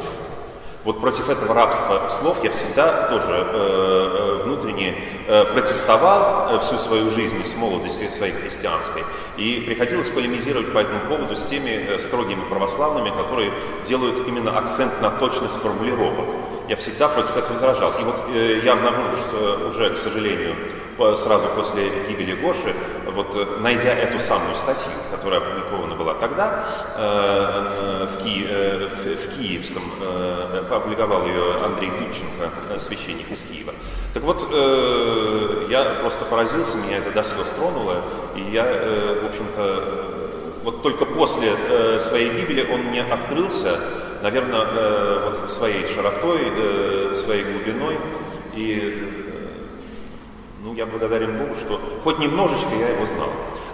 Вот 0.84 0.99
против 0.99 1.30
этого 1.30 1.54
рабства 1.54 2.10
слов 2.10 2.43
я 2.43 2.51
всегда 2.51 3.08
тоже 3.08 3.32
э, 3.32 4.39
э, 4.41 4.43
внутренне 4.43 4.95
э, 5.28 5.45
протестовал 5.54 6.56
э, 6.56 6.60
всю 6.60 6.78
свою 6.78 7.10
жизнь 7.10 7.45
с 7.45 7.56
молодости 7.56 8.10
своей 8.12 8.34
христианской. 8.34 9.06
И 9.38 9.64
приходилось 9.66 10.10
полемизировать 10.10 10.74
по 10.74 10.80
этому 10.80 10.99
поводу 11.08 11.38
с 11.38 11.45
теми 11.45 11.70
э, 11.70 11.99
строгими 11.99 12.41
православными, 12.49 13.12
которые 13.12 13.54
делают 13.88 14.28
именно 14.28 14.58
акцент 14.58 15.01
на 15.01 15.10
точность 15.12 15.56
формулировок. 15.56 16.28
Я 16.74 16.78
всегда 16.78 17.07
против 17.07 17.38
этого 17.38 17.53
возражал. 17.53 17.91
И 17.99 18.03
вот 18.03 18.24
э, 18.30 18.61
я 18.65 18.74
обнаружил, 18.74 19.15
что 19.17 19.67
уже, 19.69 19.91
к 19.91 19.97
сожалению, 19.99 20.55
сразу 21.17 21.47
после 21.49 21.88
гибели 22.07 22.34
Гоши, 22.34 22.74
вот 23.11 23.36
э, 23.36 23.45
найдя 23.59 23.93
эту 23.93 24.19
самую 24.19 24.55
статью, 24.55 24.91
которая 25.11 25.39
опубликована 25.39 25.93
была 25.93 26.15
тогда 26.15 26.65
э, 26.97 28.07
в, 28.07 28.24
Ки, 28.24 28.47
э, 28.49 28.89
в, 28.89 29.05
в 29.05 29.38
Киевском, 29.38 29.84
э, 30.01 30.63
опубликовал 30.71 31.28
ее 31.28 31.43
Андрей 31.63 31.91
Дудченко, 31.91 32.49
э, 32.71 32.80
священник 32.80 33.32
из 33.32 33.41
Киева. 33.41 33.76
Так 34.15 34.24
вот, 34.24 34.43
э, 34.51 35.67
я 35.69 35.99
просто 36.01 36.26
поразился, 36.26 36.78
меня 36.78 36.97
это 36.97 37.11
до 37.11 37.24
слез 37.24 37.49
тронуло, 37.55 37.97
и 38.36 38.41
я, 38.51 38.65
э, 38.65 39.19
в 39.21 39.26
общем-то, 39.28 39.84
вот 40.63 40.82
только 40.82 41.05
после 41.05 41.53
э, 41.69 41.99
своей 41.99 42.32
гибели 42.32 42.67
он 42.74 42.80
мне 42.86 43.03
открылся, 43.03 43.80
наверное, 44.24 44.61
э, 44.71 45.30
вот 45.41 45.51
своей 45.51 45.86
широтой, 45.86 46.39
э, 46.45 47.13
своей 47.13 47.43
глубиной, 47.43 47.97
и 48.55 49.19
ну, 50.63 50.74
я 50.76 50.86
благодарен 50.86 51.38
Богу, 51.38 51.55
что 51.55 51.80
хоть 52.05 52.19
немножечко 52.19 52.74
я 52.74 52.88
его 52.88 53.05
знал. 53.05 53.28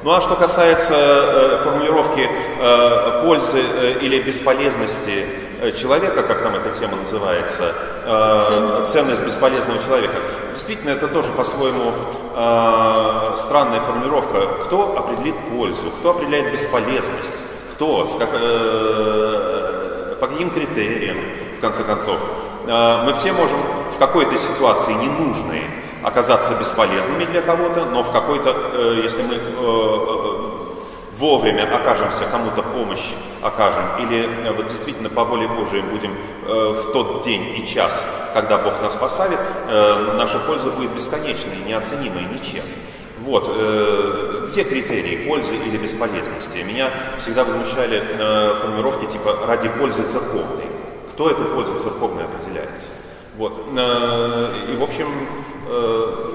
Ну 0.03 0.11
а 0.11 0.21
что 0.21 0.35
касается 0.35 0.95
э, 0.95 1.57
формулировки 1.63 2.27
э, 2.27 3.21
пользы 3.23 3.61
э, 3.61 3.99
или 4.01 4.23
бесполезности 4.23 5.25
э, 5.61 5.71
человека, 5.73 6.23
как 6.23 6.41
там 6.41 6.55
эта 6.55 6.71
тема 6.71 6.97
называется, 6.97 7.75
э, 8.05 8.85
ценность 8.87 9.23
бесполезного 9.23 9.83
человека, 9.83 10.15
действительно 10.53 10.91
это 10.91 11.07
тоже 11.09 11.31
по-своему 11.33 11.91
э, 12.35 13.35
странная 13.37 13.81
формулировка. 13.81 14.63
Кто 14.65 14.97
определит 14.97 15.35
пользу, 15.51 15.91
кто 15.99 16.09
определяет 16.09 16.51
бесполезность, 16.53 17.35
кто, 17.73 18.07
с 18.07 18.15
как, 18.15 18.29
э, 18.33 19.58
по 20.19 20.27
каким 20.27 20.49
критериям, 20.49 21.17
в 21.57 21.61
конце 21.61 21.83
концов. 21.83 22.19
Э, 22.67 23.03
мы 23.05 23.13
все 23.13 23.33
можем 23.33 23.59
в 23.95 23.97
какой-то 23.97 24.37
ситуации 24.37 24.93
ненужной 24.93 25.63
оказаться 26.03 26.53
бесполезными 26.55 27.25
для 27.25 27.41
кого-то, 27.41 27.85
но 27.85 28.03
в 28.03 28.11
какой-то, 28.11 28.55
э, 28.73 29.01
если 29.03 29.21
мы 29.23 29.35
э, 29.35 30.39
вовремя 31.17 31.63
окажемся, 31.75 32.25
кому-то 32.31 32.63
помощь 32.63 33.05
окажем, 33.41 33.83
или 33.99 34.53
вот 34.55 34.67
действительно 34.67 35.09
по 35.09 35.23
воле 35.23 35.47
Божией 35.47 35.81
будем 35.81 36.11
в 36.45 36.91
тот 36.93 37.23
день 37.23 37.55
и 37.57 37.67
час, 37.67 38.01
когда 38.33 38.57
Бог 38.57 38.81
нас 38.81 38.95
поставит, 38.95 39.39
наша 40.15 40.39
польза 40.39 40.71
будет 40.71 40.91
бесконечной, 40.91 41.57
неоценимой 41.65 42.23
ничем. 42.33 42.63
Вот, 43.29 43.47
где 44.49 44.63
критерии 44.63 45.27
пользы 45.27 45.55
или 45.55 45.77
бесполезности? 45.77 46.57
Меня 46.57 46.89
всегда 47.19 47.43
возмущали 47.43 48.01
формулировки 48.61 49.11
типа 49.11 49.45
«ради 49.45 49.69
пользы 49.69 50.03
церковной». 50.09 50.65
Кто 51.11 51.29
эту 51.29 51.45
пользу 51.45 51.77
церковной 51.77 52.23
определяет? 52.25 52.81
Вот. 53.37 53.59
И, 53.59 54.75
в 54.77 54.83
общем, 54.83 55.07
Э, 55.69 56.31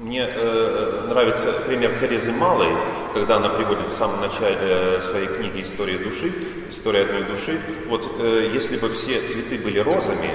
мне 0.00 0.28
э, 0.28 1.06
нравится 1.08 1.52
пример 1.66 1.96
Терезы 2.00 2.32
Малой, 2.32 2.66
когда 3.14 3.36
она 3.36 3.50
приводит 3.50 3.86
в 3.86 3.92
самом 3.92 4.20
начале 4.20 4.58
э, 4.60 5.00
своей 5.00 5.28
книги 5.28 5.62
«История 5.62 5.98
души», 5.98 6.32
«История 6.68 7.02
одной 7.02 7.22
души». 7.22 7.60
Вот 7.88 8.10
если 8.18 8.76
бы 8.76 8.88
все 8.90 9.20
цветы 9.22 9.58
были 9.58 9.78
розами, 9.78 10.30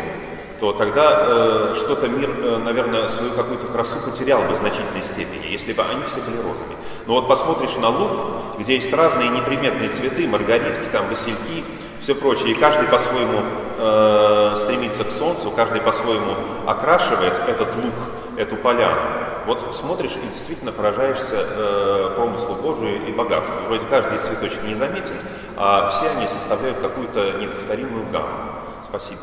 то 0.59 0.73
тогда 0.73 1.73
что-то 1.75 2.07
мир, 2.07 2.29
наверное, 2.63 3.07
свою 3.07 3.33
какую-то 3.33 3.67
красу 3.67 3.99
потерял 3.99 4.41
бы 4.43 4.53
в 4.53 4.57
значительной 4.57 5.03
степени, 5.03 5.47
если 5.51 5.73
бы 5.73 5.83
они 5.83 6.03
все 6.05 6.19
были 6.21 6.37
розами. 6.37 6.75
Но 7.05 7.13
вот 7.13 7.27
посмотришь 7.27 7.75
на 7.77 7.89
луг, 7.89 8.11
где 8.59 8.75
есть 8.75 8.93
разные 8.93 9.29
неприметные 9.29 9.89
цветы, 9.89 10.27
маргаритки, 10.27 10.89
там, 10.91 11.07
васильки, 11.09 11.63
все 12.01 12.15
прочее, 12.15 12.51
и 12.51 12.53
каждый 12.53 12.87
по-своему 12.87 13.41
э, 13.77 14.55
стремится 14.57 15.03
к 15.03 15.11
солнцу, 15.11 15.51
каждый 15.51 15.81
по-своему 15.81 16.33
окрашивает 16.65 17.33
этот 17.47 17.75
лук, 17.75 17.93
эту 18.37 18.55
поляну. 18.55 18.99
Вот 19.45 19.75
смотришь 19.75 20.11
и 20.21 20.27
действительно 20.27 20.71
поражаешься 20.71 21.35
э, 21.35 22.13
промыслу 22.15 22.55
Божию 22.55 23.07
и 23.07 23.11
богатству. 23.13 23.55
Вроде 23.67 23.85
каждый 23.89 24.19
цветочек 24.19 24.63
не 24.63 24.75
заметен, 24.75 25.15
а 25.55 25.89
все 25.89 26.09
они 26.09 26.27
составляют 26.27 26.79
какую-то 26.79 27.37
неповторимую 27.39 28.11
гамму. 28.11 28.51
Спасибо. 28.87 29.21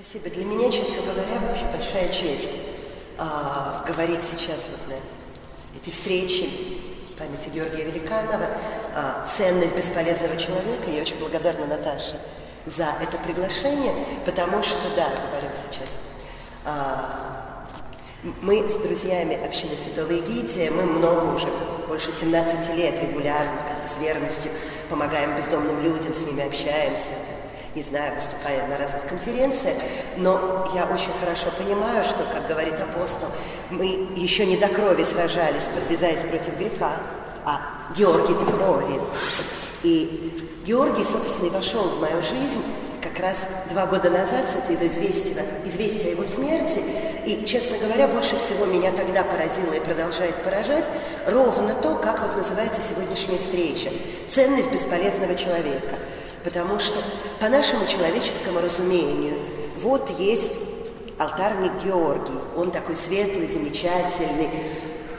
Спасибо. 0.00 0.30
Для 0.30 0.44
меня, 0.44 0.70
честно 0.70 1.02
говоря, 1.02 1.40
вообще 1.40 1.64
большая 1.74 2.08
честь 2.10 2.56
а, 3.18 3.84
говорить 3.84 4.20
сейчас 4.22 4.58
вот 4.70 4.94
на 4.94 5.76
этой 5.76 5.92
встрече 5.92 6.48
памяти 7.18 7.48
Георгия 7.52 7.82
Великанова 7.82 8.46
а, 8.94 9.26
«Ценность 9.36 9.76
бесполезного 9.76 10.36
человека». 10.36 10.88
Я 10.88 11.02
очень 11.02 11.18
благодарна 11.18 11.66
Наташе 11.66 12.16
за 12.64 12.94
это 13.02 13.18
приглашение, 13.26 13.92
потому 14.24 14.62
что, 14.62 14.88
да, 14.94 15.08
говорил 15.08 15.50
сейчас, 15.68 15.88
а, 16.64 17.66
мы 18.40 18.68
с 18.68 18.74
друзьями 18.74 19.34
общины 19.44 19.72
Святого 19.76 20.12
Егития, 20.12 20.70
мы 20.70 20.84
много 20.84 21.34
уже, 21.34 21.48
больше 21.88 22.12
17 22.12 22.76
лет 22.76 23.02
регулярно, 23.02 23.62
как 23.68 23.82
бы 23.82 23.88
с 23.88 23.98
верностью 23.98 24.52
помогаем 24.88 25.36
бездомным 25.36 25.82
людям, 25.82 26.14
с 26.14 26.24
ними 26.24 26.46
общаемся, 26.46 27.14
не 27.78 27.84
знаю, 27.84 28.12
выступая 28.16 28.66
на 28.66 28.76
разных 28.76 29.06
конференциях, 29.06 29.76
но 30.16 30.68
я 30.74 30.84
очень 30.86 31.12
хорошо 31.20 31.46
понимаю, 31.56 32.04
что, 32.04 32.24
как 32.24 32.48
говорит 32.48 32.74
апостол, 32.74 33.28
мы 33.70 33.86
еще 34.16 34.46
не 34.46 34.56
до 34.56 34.66
крови 34.66 35.04
сражались, 35.04 35.62
подвязаясь 35.72 36.28
против 36.28 36.58
греха, 36.58 36.96
а 37.44 37.60
Георгий 37.96 38.34
до 38.34 38.50
крови. 38.50 39.00
И 39.84 40.50
Георгий, 40.64 41.04
собственно, 41.04 41.46
и 41.46 41.50
вошел 41.50 41.84
в 41.84 42.00
мою 42.00 42.20
жизнь 42.20 42.64
как 43.00 43.20
раз 43.20 43.36
два 43.70 43.86
года 43.86 44.10
назад 44.10 44.44
с 44.52 44.56
этого 44.56 44.84
известия, 44.84 45.44
известия 45.64 46.08
о 46.08 46.10
его 46.10 46.24
смерти. 46.24 46.82
И, 47.26 47.44
честно 47.46 47.78
говоря, 47.78 48.08
больше 48.08 48.38
всего 48.38 48.64
меня 48.64 48.90
тогда 48.90 49.22
поразило 49.22 49.72
и 49.72 49.80
продолжает 49.80 50.34
поражать 50.42 50.86
ровно 51.28 51.74
то, 51.74 51.94
как 51.94 52.20
вот 52.22 52.36
называется 52.36 52.80
сегодняшняя 52.90 53.38
встреча. 53.38 53.90
Ценность 54.28 54.72
бесполезного 54.72 55.36
человека. 55.36 55.94
Потому 56.44 56.78
что 56.78 57.00
по 57.40 57.48
нашему 57.48 57.86
человеческому 57.86 58.60
разумению 58.60 59.38
вот 59.82 60.10
есть 60.18 60.58
алтарник 61.18 61.72
Георгий. 61.84 62.38
Он 62.56 62.70
такой 62.70 62.96
светлый, 62.96 63.48
замечательный, 63.48 64.48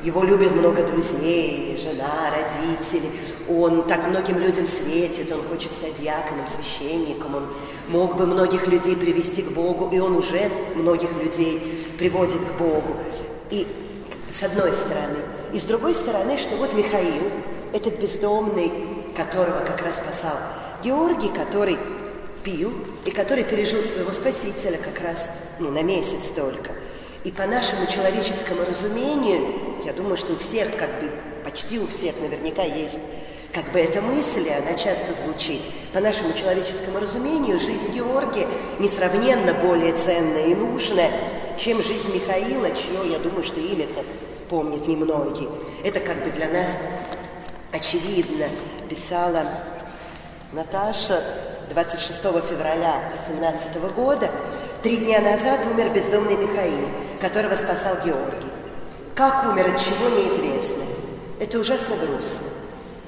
его 0.01 0.23
любят 0.23 0.53
много 0.55 0.83
друзей, 0.87 1.77
жена, 1.77 2.31
родители. 2.31 3.09
Он 3.49 3.83
так 3.83 4.07
многим 4.07 4.39
людям 4.39 4.65
светит, 4.65 5.29
он 5.31 5.43
хочет 5.49 5.73
стать 5.73 5.99
диаконом, 5.99 6.45
священником. 6.47 7.35
Он 7.35 7.47
мог 7.89 8.15
бы 8.15 8.25
многих 8.25 8.67
людей 8.67 8.95
привести 8.95 9.41
к 9.41 9.51
Богу, 9.51 9.89
и 9.91 9.99
он 9.99 10.15
уже 10.15 10.49
многих 10.75 11.11
людей 11.21 11.85
приводит 11.97 12.39
к 12.39 12.57
Богу. 12.57 12.95
И 13.51 13.67
с 14.31 14.41
одной 14.43 14.71
стороны. 14.71 15.17
И 15.51 15.59
с 15.59 15.63
другой 15.63 15.93
стороны, 15.95 16.37
что 16.37 16.55
вот 16.55 16.73
Михаил, 16.73 17.23
этот 17.73 17.99
бездомный, 17.99 18.71
которого 19.17 19.65
как 19.65 19.81
раз 19.81 19.95
спасал 19.95 20.37
Георгий, 20.83 21.29
который 21.29 21.77
пил 22.43 22.73
и 23.05 23.11
который 23.11 23.43
пережил 23.43 23.81
своего 23.81 24.11
спасителя 24.11 24.77
как 24.77 25.01
раз 25.01 25.29
ну, 25.59 25.71
на 25.71 25.83
месяц 25.83 26.31
только. 26.35 26.71
И 27.23 27.31
по 27.31 27.45
нашему 27.45 27.85
человеческому 27.87 28.63
разумению, 28.65 29.41
я 29.85 29.93
думаю, 29.93 30.15
что 30.15 30.33
у 30.33 30.37
всех, 30.37 30.75
как 30.77 30.89
бы, 31.01 31.11
почти 31.43 31.79
у 31.79 31.87
всех 31.87 32.15
наверняка 32.21 32.63
есть 32.63 32.95
как 33.53 33.71
бы 33.71 33.79
эта 33.79 34.01
мысль, 34.01 34.47
и 34.47 34.51
она 34.51 34.75
часто 34.75 35.13
звучит. 35.13 35.61
По 35.91 35.99
нашему 35.99 36.33
человеческому 36.33 36.99
разумению, 36.99 37.59
жизнь 37.59 37.91
Георгия 37.91 38.47
несравненно 38.77 39.53
более 39.55 39.93
ценная 39.93 40.47
и 40.47 40.55
нужная, 40.55 41.11
чем 41.57 41.81
жизнь 41.81 42.13
Михаила, 42.13 42.69
чье, 42.71 43.11
я 43.11 43.19
думаю, 43.19 43.43
что 43.43 43.59
имя-то 43.59 44.03
помнят 44.49 44.87
немногие. 44.87 45.49
Это 45.83 45.99
как 45.99 46.23
бы 46.23 46.29
для 46.31 46.47
нас 46.47 46.67
очевидно, 47.71 48.45
писала 48.87 49.45
Наташа 50.51 51.23
26 51.69 52.21
февраля 52.49 53.11
18 53.27 53.93
года. 53.93 54.31
Три 54.81 54.97
дня 54.97 55.19
назад 55.21 55.59
умер 55.71 55.91
бездомный 55.93 56.37
Михаил, 56.37 56.87
которого 57.21 57.53
спасал 57.53 57.97
Георгий. 58.03 58.49
Как 59.13 59.45
умер, 59.45 59.67
от 59.67 59.79
чего 59.79 60.09
неизвестно. 60.09 60.85
Это 61.39 61.59
ужасно 61.59 61.95
грустно. 61.97 62.47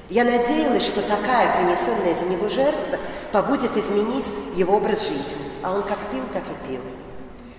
Я 0.08 0.22
надеялась, 0.22 0.86
что 0.86 1.02
такая 1.02 1.56
принесенная 1.56 2.14
за 2.14 2.26
него 2.26 2.48
жертва 2.48 2.98
побудет 3.32 3.76
изменить 3.76 4.26
его 4.54 4.76
образ 4.76 5.02
жизни. 5.02 5.50
А 5.64 5.72
он 5.72 5.82
как 5.82 5.98
пил, 6.12 6.22
так 6.32 6.44
и 6.44 6.68
пил. 6.68 6.82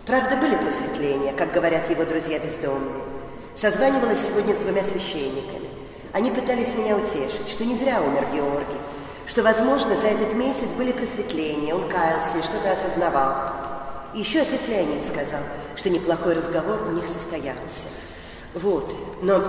Правда, 0.06 0.38
были 0.38 0.56
просветления, 0.56 1.34
как 1.34 1.52
говорят 1.52 1.90
его 1.90 2.06
друзья 2.06 2.40
бездомные. 2.40 3.04
Созванивалась 3.58 4.20
сегодня 4.30 4.54
с 4.54 4.60
двумя 4.60 4.84
священниками. 4.84 5.68
Они 6.14 6.32
пытались 6.32 6.74
меня 6.74 6.96
утешить, 6.96 7.50
что 7.50 7.66
не 7.66 7.76
зря 7.76 8.02
умер 8.02 8.28
Георгий, 8.32 8.80
что, 9.26 9.44
возможно, 9.44 9.96
за 9.96 10.08
этот 10.08 10.34
месяц 10.34 10.68
были 10.78 10.92
просветления, 10.92 11.74
он 11.74 11.90
каялся 11.90 12.38
и 12.40 12.44
что-то 12.44 12.72
осознавал. 12.72 13.54
Еще 14.14 14.42
отец 14.42 14.68
Леонид 14.68 15.06
сказал, 15.08 15.42
что 15.76 15.90
неплохой 15.90 16.36
разговор 16.36 16.84
у 16.88 16.92
них 16.92 17.06
состоялся. 17.08 17.88
Вот, 18.54 18.94
но 19.22 19.42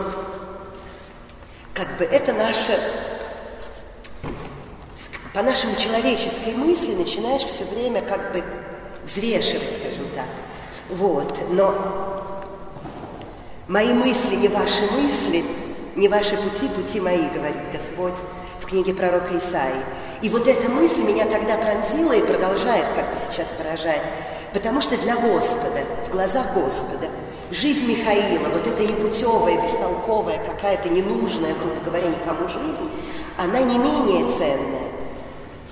как 1.75 1.99
бы 1.99 2.05
это 2.05 2.33
наше, 2.33 2.79
по 5.35 5.43
нашему 5.43 5.77
человеческой 5.77 6.55
мысли 6.55 6.95
начинаешь 6.95 7.43
все 7.43 7.65
время 7.65 8.01
как 8.01 8.33
бы 8.33 8.43
взвешивать, 9.05 9.77
скажем 9.77 10.09
так. 10.15 10.29
Вот, 10.89 11.51
но 11.51 12.45
мои 13.69 13.93
мысли 13.93 14.37
не 14.37 14.49
ваши 14.49 14.83
мысли, 14.93 15.45
не 15.97 16.09
ваши 16.09 16.37
пути, 16.37 16.69
пути 16.69 17.01
мои, 17.01 17.29
говорит 17.29 17.73
Господь 17.73 18.15
в 18.65 18.67
книге 18.67 18.95
пророка 18.95 19.37
Исаии. 19.37 19.85
И 20.23 20.31
вот 20.31 20.49
эта 20.49 20.71
мысль 20.71 21.03
меня 21.03 21.27
тогда 21.27 21.57
пронзила 21.59 22.13
и 22.13 22.25
продолжает 22.25 22.87
как 22.97 23.11
бы 23.11 23.19
сейчас 23.31 23.47
поражать. 23.59 24.03
Потому 24.55 24.81
что 24.81 24.97
для 24.97 25.17
Господа, 25.17 25.81
в 26.09 26.13
глазах 26.13 26.55
Господа, 26.55 27.09
жизнь 27.51 27.87
Михаила, 27.87 28.49
вот 28.49 28.67
эта 28.67 28.83
непутевая, 28.87 29.61
бестолковая, 29.61 30.39
какая-то 30.47 30.89
ненужная, 30.89 31.55
грубо 31.55 31.81
говоря, 31.85 32.09
никому 32.09 32.49
жизнь, 32.49 32.89
она 33.37 33.61
не 33.61 33.79
менее 33.79 34.31
ценная, 34.31 34.89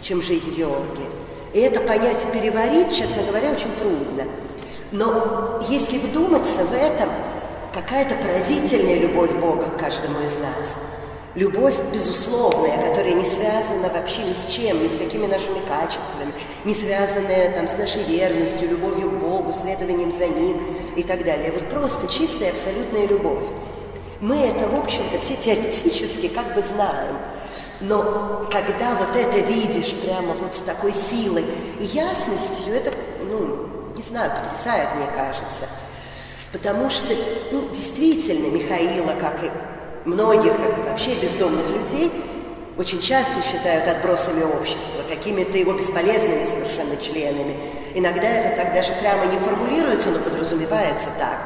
чем 0.03 0.21
жизнь 0.21 0.53
Георгия. 0.53 1.09
И 1.55 1.61
это 1.61 1.81
понятие 1.81 2.31
переварить, 2.33 2.95
честно 2.95 3.23
говоря, 3.23 3.53
очень 3.53 3.75
трудно. 3.79 4.25
Но 4.91 5.61
если 5.69 5.99
вдуматься 5.99 6.65
в 6.65 6.75
этом, 6.75 7.09
какая-то 7.73 8.17
поразительная 8.17 8.99
любовь 8.99 9.33
Бога 9.33 9.65
к 9.65 9.79
каждому 9.79 10.19
из 10.19 10.37
нас– 10.37 10.77
Любовь 11.35 11.77
безусловная, 11.91 12.77
которая 12.77 13.15
не 13.15 13.25
связана 13.25 13.89
вообще 13.89 14.23
ни 14.23 14.35
с 14.35 14.53
чем, 14.53 14.83
ни 14.83 14.89
с 14.89 14.99
какими 14.99 15.27
нашими 15.27 15.61
качествами, 15.67 16.31
не 16.65 16.75
связанная 16.75 17.53
там, 17.53 17.67
с 17.67 17.79
нашей 17.79 18.03
верностью, 18.03 18.69
любовью 18.69 19.11
к 19.11 19.15
Богу, 19.15 19.51
следованием 19.51 20.13
за 20.13 20.27
Ним 20.27 20.61
и 20.95 21.03
так 21.03 21.25
далее. 21.25 21.51
Вот 21.53 21.71
просто 21.71 22.07
чистая 22.07 22.51
абсолютная 22.51 23.07
любовь. 23.07 23.45
Мы 24.21 24.37
это, 24.37 24.69
в 24.69 24.79
общем-то, 24.79 25.21
все 25.21 25.37
теоретически 25.37 26.29
как 26.29 26.55
бы 26.55 26.63
знаем. 26.63 27.17
Но 27.81 28.47
когда 28.53 28.95
вот 28.95 29.17
это 29.17 29.39
видишь 29.41 29.95
прямо 30.05 30.35
вот 30.35 30.55
с 30.55 30.59
такой 30.59 30.93
силой 31.11 31.47
и 31.81 31.85
ясностью, 31.85 32.75
это, 32.75 32.93
ну, 33.25 33.69
не 33.97 34.03
знаю, 34.03 34.33
потрясает, 34.33 34.91
мне 34.97 35.07
кажется. 35.07 35.67
Потому 36.53 36.91
что, 36.91 37.15
ну, 37.53 37.71
действительно, 37.71 38.49
Михаила, 38.49 39.15
как 39.19 39.43
и 39.43 39.51
многих 40.05 40.53
вообще 40.89 41.15
бездомных 41.15 41.69
людей 41.69 42.13
очень 42.77 43.01
часто 43.01 43.43
считают 43.43 43.87
отбросами 43.87 44.43
общества, 44.43 45.03
какими-то 45.09 45.57
его 45.59 45.73
бесполезными 45.75 46.45
совершенно 46.45 46.97
членами. 46.97 47.57
Иногда 47.95 48.29
это 48.29 48.57
так 48.57 48.75
даже 48.75 48.93
прямо 49.01 49.27
не 49.27 49.39
формулируется, 49.39 50.11
но 50.11 50.19
подразумевается 50.19 51.09
так. 51.19 51.39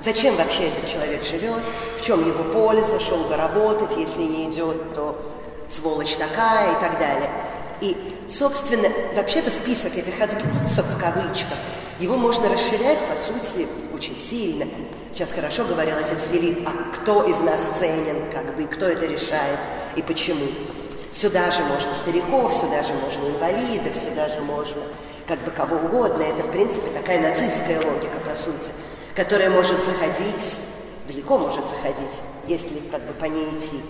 Зачем 0.00 0.36
вообще 0.36 0.68
этот 0.68 0.86
человек 0.86 1.24
живет? 1.24 1.62
В 1.98 2.04
чем 2.04 2.26
его 2.26 2.44
польза? 2.44 2.98
Шел 3.00 3.24
бы 3.24 3.36
работать, 3.36 3.96
если 3.96 4.22
не 4.22 4.50
идет, 4.50 4.94
то 4.94 5.16
сволочь 5.68 6.16
такая 6.16 6.76
и 6.76 6.80
так 6.80 6.98
далее. 6.98 7.30
И, 7.80 7.96
собственно, 8.28 8.88
вообще-то 9.14 9.50
список 9.50 9.96
этих 9.96 10.20
отбросов 10.20 10.86
в 10.86 10.98
кавычках, 10.98 11.58
его 11.98 12.16
можно 12.16 12.48
расширять, 12.48 12.98
по 13.00 13.14
сути, 13.14 13.68
очень 13.94 14.16
сильно. 14.18 14.66
Сейчас 15.12 15.30
хорошо 15.30 15.64
говорил 15.64 15.96
отец 15.96 16.24
Филипп, 16.30 16.68
а 16.68 16.94
кто 16.94 17.22
из 17.24 17.38
нас 17.40 17.60
ценен, 17.78 18.30
как 18.32 18.56
бы, 18.56 18.64
и 18.64 18.66
кто 18.66 18.86
это 18.86 19.06
решает, 19.06 19.58
и 19.96 20.02
почему. 20.02 20.46
Сюда 21.12 21.52
же 21.52 21.62
можно 21.64 21.94
стариков, 21.94 22.52
сюда 22.52 22.82
же 22.82 22.92
можно 22.94 23.28
инвалидов, 23.28 23.96
сюда 23.96 24.28
же 24.28 24.40
можно 24.40 24.82
как 25.28 25.38
бы 25.44 25.50
кого 25.50 25.76
угодно. 25.76 26.22
Это, 26.22 26.42
в 26.42 26.50
принципе, 26.50 26.88
такая 26.90 27.20
нацистская 27.20 27.78
логика, 27.78 28.18
по 28.28 28.36
сути, 28.36 28.72
которая 29.14 29.50
может 29.50 29.78
заходить, 29.84 30.58
далеко 31.06 31.38
может 31.38 31.64
заходить, 31.68 32.18
если 32.46 32.80
как 32.90 33.02
бы 33.06 33.12
по 33.12 33.26
ней 33.26 33.48
идти. 33.50 33.80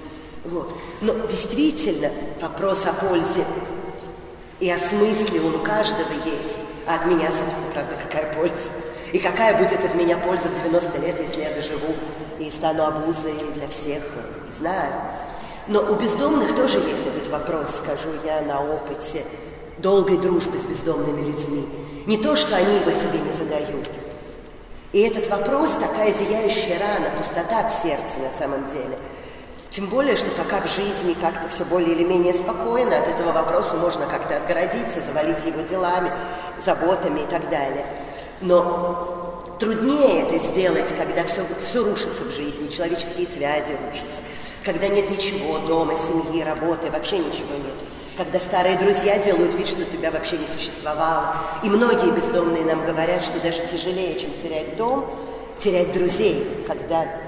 Вот. 0.45 0.71
Но 1.01 1.15
действительно 1.27 2.11
вопрос 2.41 2.85
о 2.87 2.93
пользе 2.93 3.45
и 4.61 4.71
о 4.71 4.79
смысле 4.79 5.41
он 5.41 5.55
у 5.55 5.59
каждого 5.59 6.13
есть. 6.25 6.59
А 6.87 6.97
от 6.97 7.07
меня, 7.07 7.29
собственно, 7.29 7.71
правда, 7.73 7.97
какая 8.03 8.35
польза? 8.35 8.71
И 9.13 9.19
какая 9.19 9.57
будет 9.57 9.85
от 9.85 9.95
меня 9.95 10.19
польза 10.19 10.49
в 10.49 10.65
90 10.65 11.01
лет, 11.01 11.17
если 11.21 11.43
я 11.43 11.55
доживу 11.55 11.95
и 12.39 12.51
стану 12.51 12.85
обузой 12.85 13.35
для 13.55 13.69
всех, 13.69 14.03
не 14.47 14.59
знаю. 14.59 14.93
Но 15.67 15.81
у 15.81 15.95
бездомных 15.95 16.55
тоже 16.57 16.79
есть 16.79 17.07
этот 17.07 17.29
вопрос, 17.29 17.71
скажу 17.83 18.11
я 18.25 18.43
на 18.43 18.61
опыте 18.61 19.25
долгой 19.79 20.19
дружбы 20.19 20.59
с 20.59 20.67
бездомными 20.67 21.31
людьми. 21.31 21.67
Не 22.07 22.19
то, 22.19 22.37
что 22.37 22.57
они 22.57 22.75
его 22.77 22.91
себе 22.91 23.19
не 23.19 23.33
задают. 23.33 23.89
И 24.93 25.01
этот 25.01 25.29
вопрос 25.31 25.71
такая 25.81 26.13
зияющая 26.13 26.79
рана, 26.79 27.11
пустота 27.17 27.71
в 27.71 27.83
сердце 27.83 28.19
на 28.21 28.31
самом 28.39 28.69
деле. 28.69 28.99
Тем 29.75 29.87
более, 29.87 30.16
что 30.16 30.31
пока 30.31 30.61
в 30.61 30.68
жизни 30.68 31.16
как-то 31.20 31.49
все 31.49 31.64
более 31.64 31.97
или 31.97 32.05
менее 32.05 32.33
спокойно, 32.33 32.97
от 32.97 33.09
этого 33.09 33.33
вопроса 33.33 33.75
можно 33.75 34.07
как-то 34.07 34.37
отгородиться, 34.37 35.01
завалить 35.05 35.45
его 35.45 35.62
делами, 35.62 36.12
заботами 36.64 37.22
и 37.22 37.27
так 37.27 37.51
далее. 37.51 37.85
Но 38.41 39.43
труднее 39.59 40.29
это 40.29 40.39
сделать, 40.47 40.97
когда 40.97 41.25
все, 41.25 41.43
все 41.66 41.83
рушится 41.83 42.22
в 42.22 42.31
жизни, 42.31 42.68
человеческие 42.68 43.27
связи 43.27 43.77
рушатся, 43.85 44.20
когда 44.64 44.87
нет 44.87 45.11
ничего 45.11 45.59
дома, 45.59 45.95
семьи, 45.95 46.45
работы, 46.45 46.93
вообще 46.93 47.18
ничего 47.18 47.55
нет. 47.57 47.75
Когда 48.16 48.39
старые 48.39 48.79
друзья 48.79 49.18
делают 49.18 49.57
вид, 49.57 49.66
что 49.66 49.85
тебя 49.87 50.12
вообще 50.12 50.39
не 50.39 50.47
существовало. 50.47 51.39
И 51.64 51.68
многие 51.68 52.12
бездомные 52.12 52.64
нам 52.64 52.87
говорят, 52.87 53.25
что 53.25 53.41
даже 53.41 53.66
тяжелее, 53.66 54.20
чем 54.20 54.31
терять 54.35 54.77
дом, 54.77 55.05
терять 55.59 55.93
друзей, 55.93 56.64
когда 56.68 57.24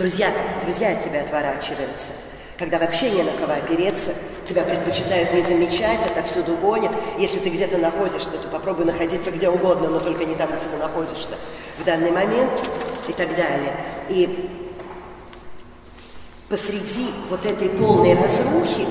друзья, 0.00 0.32
друзья 0.64 0.92
от 0.92 1.04
тебя 1.04 1.20
отворачиваются 1.20 2.12
когда 2.58 2.78
вообще 2.78 3.10
не 3.10 3.22
на 3.22 3.32
кого 3.32 3.54
опереться, 3.54 4.12
тебя 4.46 4.62
предпочитают 4.64 5.32
не 5.32 5.40
замечать, 5.40 6.04
отовсюду 6.04 6.56
гонят. 6.56 6.92
Если 7.18 7.38
ты 7.38 7.48
где-то 7.48 7.78
находишься, 7.78 8.32
то 8.32 8.48
попробуй 8.48 8.84
находиться 8.84 9.30
где 9.30 9.48
угодно, 9.48 9.88
но 9.88 9.98
только 9.98 10.26
не 10.26 10.34
там, 10.34 10.50
где 10.50 10.66
ты 10.66 10.76
находишься 10.76 11.36
в 11.78 11.84
данный 11.84 12.10
момент 12.10 12.50
и 13.08 13.12
так 13.14 13.30
далее. 13.30 13.74
И 14.10 14.50
посреди 16.50 17.14
вот 17.30 17.46
этой 17.46 17.70
полной 17.70 18.14
разрухи 18.14 18.86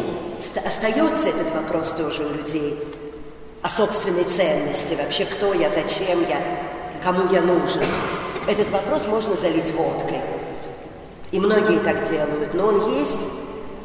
остается 0.66 1.28
этот 1.28 1.54
вопрос 1.54 1.94
тоже 1.94 2.26
у 2.26 2.34
людей 2.34 2.76
о 3.62 3.70
собственной 3.70 4.24
ценности, 4.24 4.96
вообще 4.96 5.26
кто 5.26 5.54
я, 5.54 5.70
зачем 5.70 6.28
я, 6.28 6.42
кому 7.04 7.32
я 7.32 7.42
нужен. 7.42 7.84
Этот 8.48 8.72
вопрос 8.72 9.06
можно 9.06 9.36
залить 9.36 9.72
водкой. 9.74 10.18
И 11.32 11.40
многие 11.40 11.80
так 11.80 12.10
делают, 12.10 12.54
но 12.54 12.68
он 12.68 12.98
есть, 12.98 13.28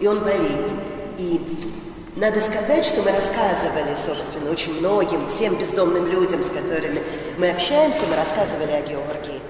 и 0.00 0.06
он 0.06 0.20
болит. 0.20 0.70
И 1.18 1.40
надо 2.16 2.40
сказать, 2.40 2.86
что 2.86 3.02
мы 3.02 3.10
рассказывали, 3.10 3.94
собственно, 4.06 4.50
очень 4.50 4.78
многим, 4.78 5.28
всем 5.28 5.56
бездомным 5.56 6.06
людям, 6.06 6.42
с 6.42 6.48
которыми 6.48 7.02
мы 7.38 7.50
общаемся, 7.50 8.00
мы 8.08 8.16
рассказывали 8.16 8.72
о 8.72 8.82
Георгии. 8.82 9.40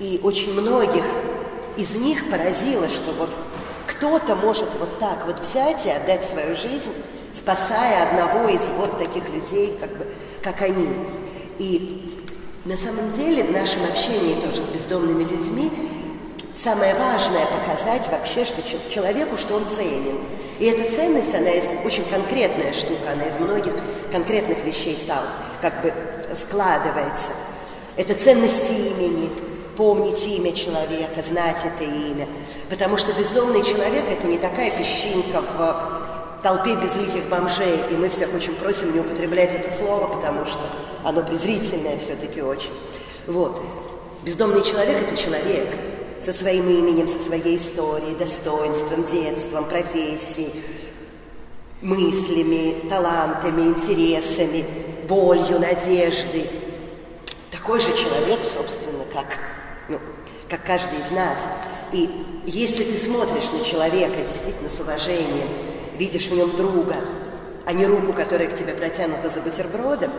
И 0.00 0.20
очень 0.22 0.52
многих 0.52 1.04
из 1.76 1.94
них 1.94 2.28
поразило, 2.30 2.88
что 2.88 3.12
вот 3.12 3.30
кто-то 3.86 4.36
может 4.36 4.68
вот 4.78 4.98
так 4.98 5.26
вот 5.26 5.40
взять 5.40 5.84
и 5.86 5.90
отдать 5.90 6.24
свою 6.24 6.54
жизнь 6.56 6.92
спасая 7.32 8.08
одного 8.08 8.48
из 8.48 8.60
вот 8.76 8.98
таких 8.98 9.28
людей, 9.28 9.76
как, 9.80 9.96
бы, 9.96 10.06
как 10.42 10.60
они. 10.62 10.88
И 11.58 12.24
на 12.64 12.76
самом 12.76 13.12
деле 13.12 13.44
в 13.44 13.52
нашем 13.52 13.84
общении 13.84 14.40
тоже 14.40 14.62
с 14.62 14.68
бездомными 14.68 15.22
людьми 15.22 15.70
самое 16.62 16.94
важное 16.94 17.46
показать 17.46 18.08
вообще, 18.10 18.44
что 18.44 18.62
человеку, 18.90 19.36
что 19.36 19.56
он 19.56 19.66
ценен. 19.66 20.18
И 20.58 20.66
эта 20.66 20.94
ценность, 20.94 21.34
она 21.34 21.50
из, 21.50 21.64
очень 21.84 22.04
конкретная 22.04 22.72
штука, 22.72 23.12
она 23.12 23.24
из 23.24 23.38
многих 23.38 23.72
конкретных 24.12 24.62
вещей 24.64 24.98
стала, 25.02 25.26
как 25.62 25.80
бы 25.82 25.92
складывается. 26.38 27.32
Это 27.96 28.14
ценность 28.14 28.70
имени, 28.70 29.30
помнить 29.76 30.22
имя 30.26 30.52
человека, 30.52 31.22
знать 31.26 31.56
это 31.64 31.84
имя. 31.84 32.28
Потому 32.68 32.98
что 32.98 33.12
бездомный 33.14 33.62
человек– 33.62 34.04
это 34.10 34.26
не 34.26 34.38
такая 34.38 34.70
песчинка 34.70 35.40
в 35.40 36.40
толпе 36.42 36.76
безликих 36.76 37.24
бомжей, 37.28 37.80
и 37.90 37.94
мы 37.94 38.10
всех 38.10 38.34
очень 38.34 38.54
просим 38.54 38.92
не 38.92 39.00
употреблять 39.00 39.54
это 39.54 39.70
слово, 39.72 40.14
потому 40.14 40.44
что 40.44 40.60
оно 41.04 41.22
презрительное 41.22 41.98
все-таки 41.98 42.42
очень. 42.42 42.72
Вот. 43.26 43.62
Бездомный 44.22 44.62
человек– 44.62 44.98
это 45.08 45.16
человек 45.16 45.68
со 46.22 46.32
своим 46.32 46.68
именем, 46.68 47.08
со 47.08 47.18
своей 47.18 47.56
историей, 47.56 48.14
достоинством, 48.14 49.04
детством, 49.04 49.64
профессией, 49.64 50.62
мыслями, 51.80 52.88
талантами, 52.88 53.62
интересами, 53.62 54.64
болью, 55.08 55.58
надеждой. 55.58 56.48
Такой 57.50 57.80
же 57.80 57.96
человек, 57.96 58.40
собственно, 58.44 59.04
как 59.12 59.38
ну, 59.88 59.98
как 60.48 60.64
каждый 60.64 60.98
из 60.98 61.10
нас. 61.10 61.38
И 61.92 62.08
если 62.46 62.84
ты 62.84 62.96
смотришь 62.96 63.50
на 63.52 63.64
человека 63.64 64.20
действительно 64.22 64.70
с 64.70 64.80
уважением, 64.80 65.48
видишь 65.98 66.26
в 66.26 66.34
нем 66.34 66.56
друга, 66.56 66.96
а 67.66 67.72
не 67.72 67.86
руку, 67.86 68.12
которая 68.12 68.48
к 68.48 68.54
тебе 68.54 68.74
протянута 68.74 69.30
за 69.30 69.40
бутербродом, 69.40 70.10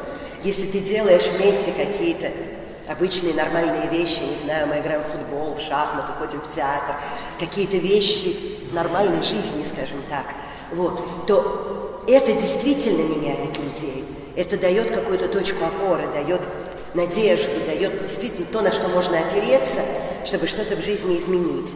если 0.44 0.68
ты 0.68 0.80
делаешь 0.80 1.28
вместе 1.28 1.72
какие-то 1.72 2.32
обычные 2.88 3.34
нормальные 3.34 3.90
вещи, 3.90 4.20
не 4.20 4.44
знаю, 4.44 4.68
мы 4.68 4.80
играем 4.80 5.02
в 5.02 5.12
футбол, 5.12 5.56
в 5.56 5.60
шахматы, 5.62 6.14
ходим 6.20 6.42
в 6.42 6.54
театр, 6.54 6.96
какие-то 7.40 7.78
вещи 7.78 8.60
нормальной 8.72 9.22
жизни, 9.24 9.66
скажем 9.72 10.02
так, 10.10 10.26
вот, 10.72 11.26
то 11.28 12.04
это 12.08 12.34
действительно 12.34 13.04
меняет 13.04 13.58
людей. 13.58 14.06
Это 14.36 14.58
дает 14.58 14.92
какую-то 14.92 15.28
точку 15.28 15.66
опоры, 15.66 16.08
дает 16.08 16.42
надежду, 16.94 17.60
дает 17.66 18.02
действительно 18.02 18.46
то, 18.46 18.62
на 18.62 18.72
что 18.72 18.88
можно 18.90 19.18
опереться, 19.20 19.82
чтобы 20.26 20.48
что-то 20.48 20.76
в 20.76 20.82
жизни 20.82 21.18
изменить. 21.20 21.70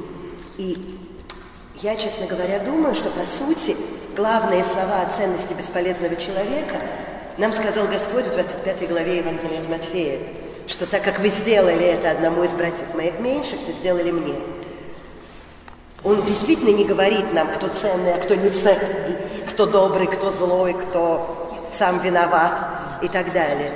И 0.58 0.78
я, 1.82 1.96
честно 1.96 2.26
говоря, 2.26 2.60
думаю, 2.60 2.96
что 2.96 3.10
по 3.10 3.26
сути 3.26 3.76
главные 4.16 4.64
слова 4.64 5.02
о 5.02 5.18
ценности 5.18 5.54
бесполезного 5.54 6.16
человека 6.16 6.78
нам 7.38 7.52
сказал 7.52 7.88
Господь 7.88 8.26
в 8.26 8.34
25 8.34 8.88
главе 8.88 9.18
Евангелия 9.18 9.60
от 9.60 9.70
Матфея, 9.70 10.20
что 10.68 10.86
так 10.86 11.04
как 11.04 11.20
вы 11.20 11.30
сделали 11.30 11.86
это 11.86 12.12
одному 12.12 12.44
из 12.44 12.52
братьев 12.52 12.94
моих 12.94 13.20
меньших, 13.20 13.60
то 13.66 13.72
сделали 13.72 14.12
мне. 14.12 14.36
Он 16.04 16.22
действительно 16.24 16.70
не 16.70 16.86
говорит 16.86 17.34
нам, 17.34 17.50
кто 17.50 17.68
ценный, 17.68 18.14
а 18.14 18.18
кто 18.18 18.36
не 18.36 18.50
ценный, 18.50 19.18
кто 19.50 19.66
добрый, 19.66 20.08
кто 20.08 20.32
злой, 20.32 20.74
кто 20.74 21.68
сам 21.78 22.00
виноват 22.00 23.02
и 23.02 23.08
так 23.08 23.34
далее. 23.34 23.72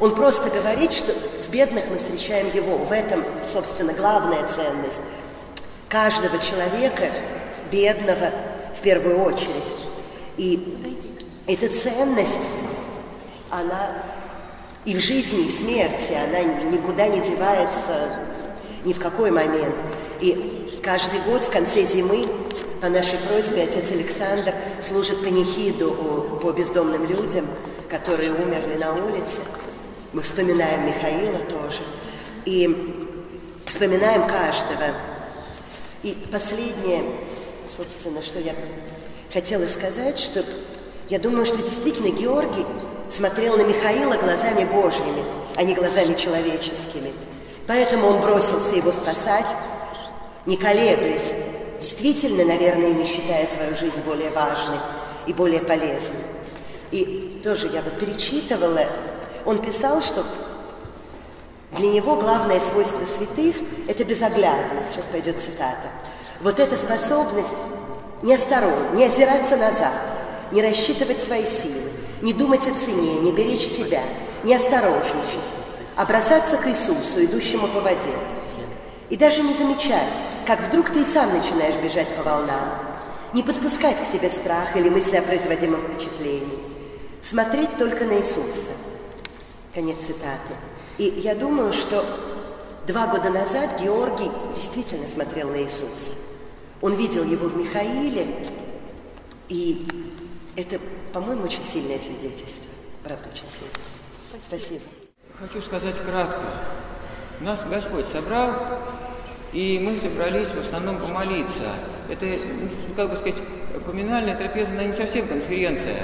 Он 0.00 0.14
просто 0.14 0.50
говорит, 0.50 0.92
что 0.92 1.12
в 1.12 1.50
бедных 1.50 1.84
мы 1.88 1.98
встречаем 1.98 2.48
его. 2.52 2.78
В 2.78 2.92
этом, 2.92 3.24
собственно, 3.44 3.92
главная 3.92 4.46
ценность 4.48 5.00
каждого 5.88 6.38
человека, 6.38 7.04
бедного 7.70 8.30
в 8.76 8.80
первую 8.80 9.22
очередь. 9.22 9.64
И 10.36 11.08
эта 11.46 11.68
ценность, 11.68 12.54
она 13.50 13.90
и 14.88 14.94
в 14.94 15.00
жизни, 15.00 15.44
и 15.44 15.48
в 15.50 15.52
смерти, 15.52 16.14
она 16.14 16.42
никуда 16.70 17.08
не 17.08 17.20
девается 17.20 18.18
ни 18.86 18.94
в 18.94 18.98
какой 18.98 19.30
момент. 19.30 19.74
И 20.18 20.80
каждый 20.82 21.20
год 21.20 21.42
в 21.42 21.50
конце 21.50 21.82
зимы 21.82 22.26
по 22.80 22.88
нашей 22.88 23.18
просьбе 23.18 23.64
отец 23.64 23.84
Александр 23.92 24.54
служит 24.80 25.22
панихиду 25.22 26.38
по 26.42 26.52
бездомным 26.52 27.06
людям, 27.06 27.46
которые 27.90 28.32
умерли 28.32 28.78
на 28.78 28.94
улице. 28.94 29.42
Мы 30.14 30.22
вспоминаем 30.22 30.86
Михаила 30.86 31.40
тоже. 31.40 31.82
И 32.46 33.04
вспоминаем 33.66 34.26
каждого. 34.26 34.94
И 36.02 36.16
последнее, 36.32 37.04
собственно, 37.68 38.22
что 38.22 38.40
я 38.40 38.54
хотела 39.34 39.66
сказать, 39.66 40.18
что 40.18 40.42
я 41.10 41.18
думаю, 41.18 41.44
что 41.44 41.58
действительно 41.58 42.08
Георгий 42.08 42.64
смотрел 43.10 43.56
на 43.56 43.62
Михаила 43.62 44.16
глазами 44.16 44.64
Божьими, 44.64 45.24
а 45.56 45.62
не 45.62 45.74
глазами 45.74 46.14
человеческими. 46.14 47.12
Поэтому 47.66 48.08
он 48.08 48.20
бросился 48.20 48.76
его 48.76 48.92
спасать, 48.92 49.48
не 50.46 50.56
колеблясь, 50.56 51.34
действительно, 51.80 52.44
наверное, 52.44 52.94
не 52.94 53.06
считая 53.06 53.46
свою 53.46 53.76
жизнь 53.76 54.00
более 54.06 54.30
важной 54.30 54.78
и 55.26 55.32
более 55.32 55.60
полезной. 55.60 56.24
И 56.90 57.40
тоже 57.44 57.68
я 57.68 57.82
вот 57.82 57.98
перечитывала 57.98 58.86
он 59.48 59.62
писал, 59.62 60.02
что 60.02 60.24
для 61.72 61.90
него 61.90 62.16
главное 62.16 62.60
свойство 62.60 63.02
святых– 63.16 63.56
это 63.88 64.04
безоглядность. 64.04 64.92
Сейчас 64.92 65.06
пойдет 65.06 65.40
цитата. 65.40 65.88
Вот 66.42 66.58
эта 66.58 66.76
способность 66.76 67.48
не 68.22 68.34
осторожно, 68.34 68.90
не 68.92 69.06
озираться 69.06 69.56
назад, 69.56 69.94
не 70.52 70.62
рассчитывать 70.62 71.22
свои 71.22 71.44
силы, 71.44 71.77
не 72.22 72.32
думать 72.32 72.66
о 72.66 72.74
цене, 72.74 73.20
не 73.20 73.32
беречь 73.32 73.66
себя, 73.66 74.02
не 74.44 74.54
осторожничать, 74.54 75.48
а 75.96 76.04
бросаться 76.06 76.56
к 76.56 76.66
Иисусу, 76.68 77.24
идущему 77.24 77.68
по 77.68 77.80
воде. 77.80 78.16
И 79.10 79.16
даже 79.16 79.42
не 79.42 79.54
замечать, 79.54 80.12
как 80.46 80.60
вдруг 80.60 80.90
ты 80.90 81.00
и 81.00 81.04
сам 81.04 81.32
начинаешь 81.32 81.76
бежать 81.76 82.08
по 82.16 82.22
волнам. 82.22 82.68
Не 83.32 83.42
подпускать 83.42 83.96
к 83.96 84.12
себе 84.12 84.30
страх 84.30 84.76
или 84.76 84.88
мысли 84.88 85.16
о 85.16 85.22
производимом 85.22 85.80
впечатлении. 85.82 86.58
Смотреть 87.22 87.76
только 87.76 88.04
на 88.04 88.14
Иисуса– 88.14 88.72
Конец 89.78 89.98
цитаты. 89.98 90.54
И 90.96 91.04
я 91.04 91.36
думаю, 91.36 91.72
что 91.72 92.04
два 92.88 93.06
года 93.06 93.30
назад 93.30 93.80
Георгий 93.80 94.30
действительно 94.54 95.06
смотрел 95.06 95.50
на 95.50 95.62
Иисуса. 95.62 96.12
Он 96.80 96.94
видел 96.94 97.22
его 97.22 97.46
в 97.46 97.56
Михаиле, 97.56 98.26
и 99.48 99.86
это, 100.56 100.80
по-моему, 101.12 101.44
очень 101.44 101.64
сильное 101.64 101.98
свидетельство. 101.98 102.70
Правда, 103.02 103.28
очень 103.28 103.46
сильное. 103.50 104.42
Спасибо. 104.46 104.84
Хочу 105.40 105.62
сказать 105.62 105.94
кратко. 106.04 106.40
Нас 107.40 107.64
Господь 107.70 108.06
собрал, 108.08 108.50
и 109.52 109.78
мы 109.82 109.96
собрались 109.96 110.48
в 110.48 110.58
основном 110.58 110.98
помолиться. 110.98 111.70
Это, 112.08 112.26
ну, 112.26 112.94
как 112.96 113.10
бы 113.10 113.16
сказать, 113.16 113.36
поминальная 113.86 114.36
трапеза, 114.36 114.72
она 114.72 114.84
не 114.84 114.92
совсем 114.92 115.28
конференция. 115.28 115.96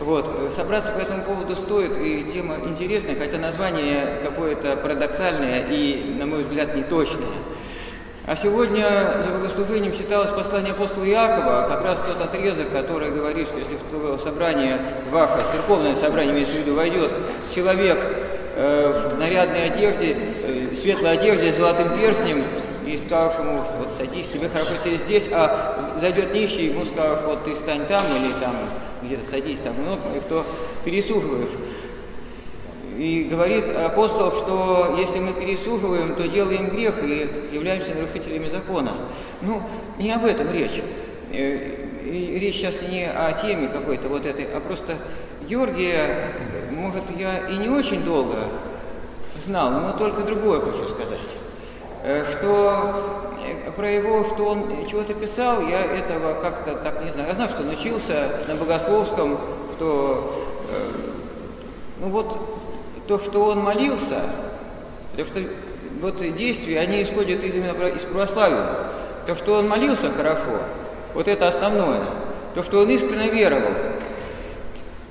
Вот. 0.00 0.52
Собраться 0.54 0.92
по 0.92 0.98
этому 0.98 1.24
поводу 1.24 1.54
стоит, 1.56 1.96
и 1.98 2.32
тема 2.32 2.56
интересная, 2.64 3.16
хотя 3.16 3.38
название 3.38 4.20
какое-то 4.22 4.76
парадоксальное 4.76 5.66
и, 5.70 6.16
на 6.18 6.26
мой 6.26 6.42
взгляд, 6.42 6.74
неточное. 6.74 7.28
А 8.26 8.36
сегодня 8.36 8.86
за 9.24 9.32
богослужением 9.32 9.96
читалось 9.96 10.30
послание 10.30 10.72
апостола 10.72 11.08
Иакова, 11.08 11.66
как 11.68 11.82
раз 11.82 12.00
тот 12.06 12.20
отрезок, 12.20 12.70
который 12.70 13.10
говорит, 13.10 13.48
что 13.48 13.58
если 13.58 13.78
в 13.90 14.20
собрание 14.20 14.78
ваше, 15.10 15.40
церковное 15.52 15.94
собрание, 15.94 16.34
имеется 16.34 16.56
в 16.56 16.58
виду, 16.58 16.74
войдет 16.74 17.10
человек 17.54 17.98
э, 18.56 19.10
в 19.14 19.18
нарядной 19.18 19.70
одежде, 19.70 20.16
э, 20.44 20.68
светлой 20.74 21.12
одежде 21.12 21.52
с 21.52 21.56
золотым 21.56 21.98
перстнем, 21.98 22.44
и 22.86 22.98
скажешь 22.98 23.44
ему, 23.44 23.62
вот 23.78 23.92
садись, 23.96 24.28
тебе 24.28 24.48
хорошо 24.48 24.72
сидеть 24.84 25.00
здесь, 25.00 25.28
а 25.32 25.96
зайдет 25.98 26.34
нищий, 26.34 26.66
ему 26.66 26.84
скажешь, 26.84 27.24
вот 27.24 27.44
ты 27.44 27.56
стань 27.56 27.86
там 27.86 28.04
или 28.16 28.32
там 28.34 28.54
где-то 29.02 29.30
садись 29.30 29.60
там, 29.60 29.74
ну, 29.84 29.98
и 30.14 30.20
кто 30.20 30.44
пересуживаешь. 30.84 31.50
И 33.00 33.24
говорит 33.24 33.64
апостол, 33.74 34.30
что 34.30 34.94
если 34.98 35.20
мы 35.20 35.32
пересуживаем, 35.32 36.16
то 36.16 36.28
делаем 36.28 36.68
грех 36.68 37.02
и 37.02 37.48
являемся 37.50 37.94
нарушителями 37.94 38.50
закона. 38.50 38.90
Ну, 39.40 39.62
не 39.96 40.12
об 40.12 40.26
этом 40.26 40.52
речь. 40.52 40.82
Э, 41.32 41.76
речь 42.04 42.56
сейчас 42.56 42.82
не 42.82 43.06
о 43.06 43.32
теме 43.32 43.68
какой-то 43.68 44.08
вот 44.08 44.26
этой, 44.26 44.44
а 44.54 44.60
просто 44.60 44.98
Георгия, 45.48 46.30
может, 46.72 47.04
я 47.16 47.48
и 47.48 47.56
не 47.56 47.70
очень 47.70 48.04
долго 48.04 48.36
знал, 49.42 49.70
но 49.70 49.92
только 49.92 50.20
другое 50.20 50.60
хочу 50.60 50.86
сказать. 50.90 51.36
Э, 52.04 52.26
что 52.30 53.32
э, 53.66 53.70
про 53.70 53.90
его, 53.90 54.24
что 54.24 54.44
он 54.44 54.86
чего-то 54.86 55.14
писал, 55.14 55.62
я 55.62 55.80
этого 55.80 56.34
как-то 56.42 56.74
так 56.74 57.02
не 57.02 57.10
знаю. 57.10 57.28
Я 57.30 57.34
знаю, 57.34 57.48
что 57.48 57.62
он 57.62 57.70
учился 57.70 58.30
на 58.46 58.56
богословском, 58.56 59.38
что 59.78 60.46
ну 61.98 62.08
вот 62.08 62.59
то, 63.10 63.18
что 63.18 63.46
он 63.46 63.58
молился, 63.58 64.20
то, 65.16 65.24
что 65.24 65.40
вот 66.00 66.20
действия, 66.36 66.78
они 66.78 67.02
исходят 67.02 67.42
из, 67.42 67.56
именно 67.56 67.72
из 67.88 68.02
православия. 68.02 68.68
То, 69.26 69.34
что 69.34 69.58
он 69.58 69.68
молился 69.68 70.12
хорошо, 70.12 70.60
вот 71.12 71.26
это 71.26 71.48
основное. 71.48 72.02
То, 72.54 72.62
что 72.62 72.78
он 72.78 72.88
искренне 72.88 73.28
веровал. 73.28 73.72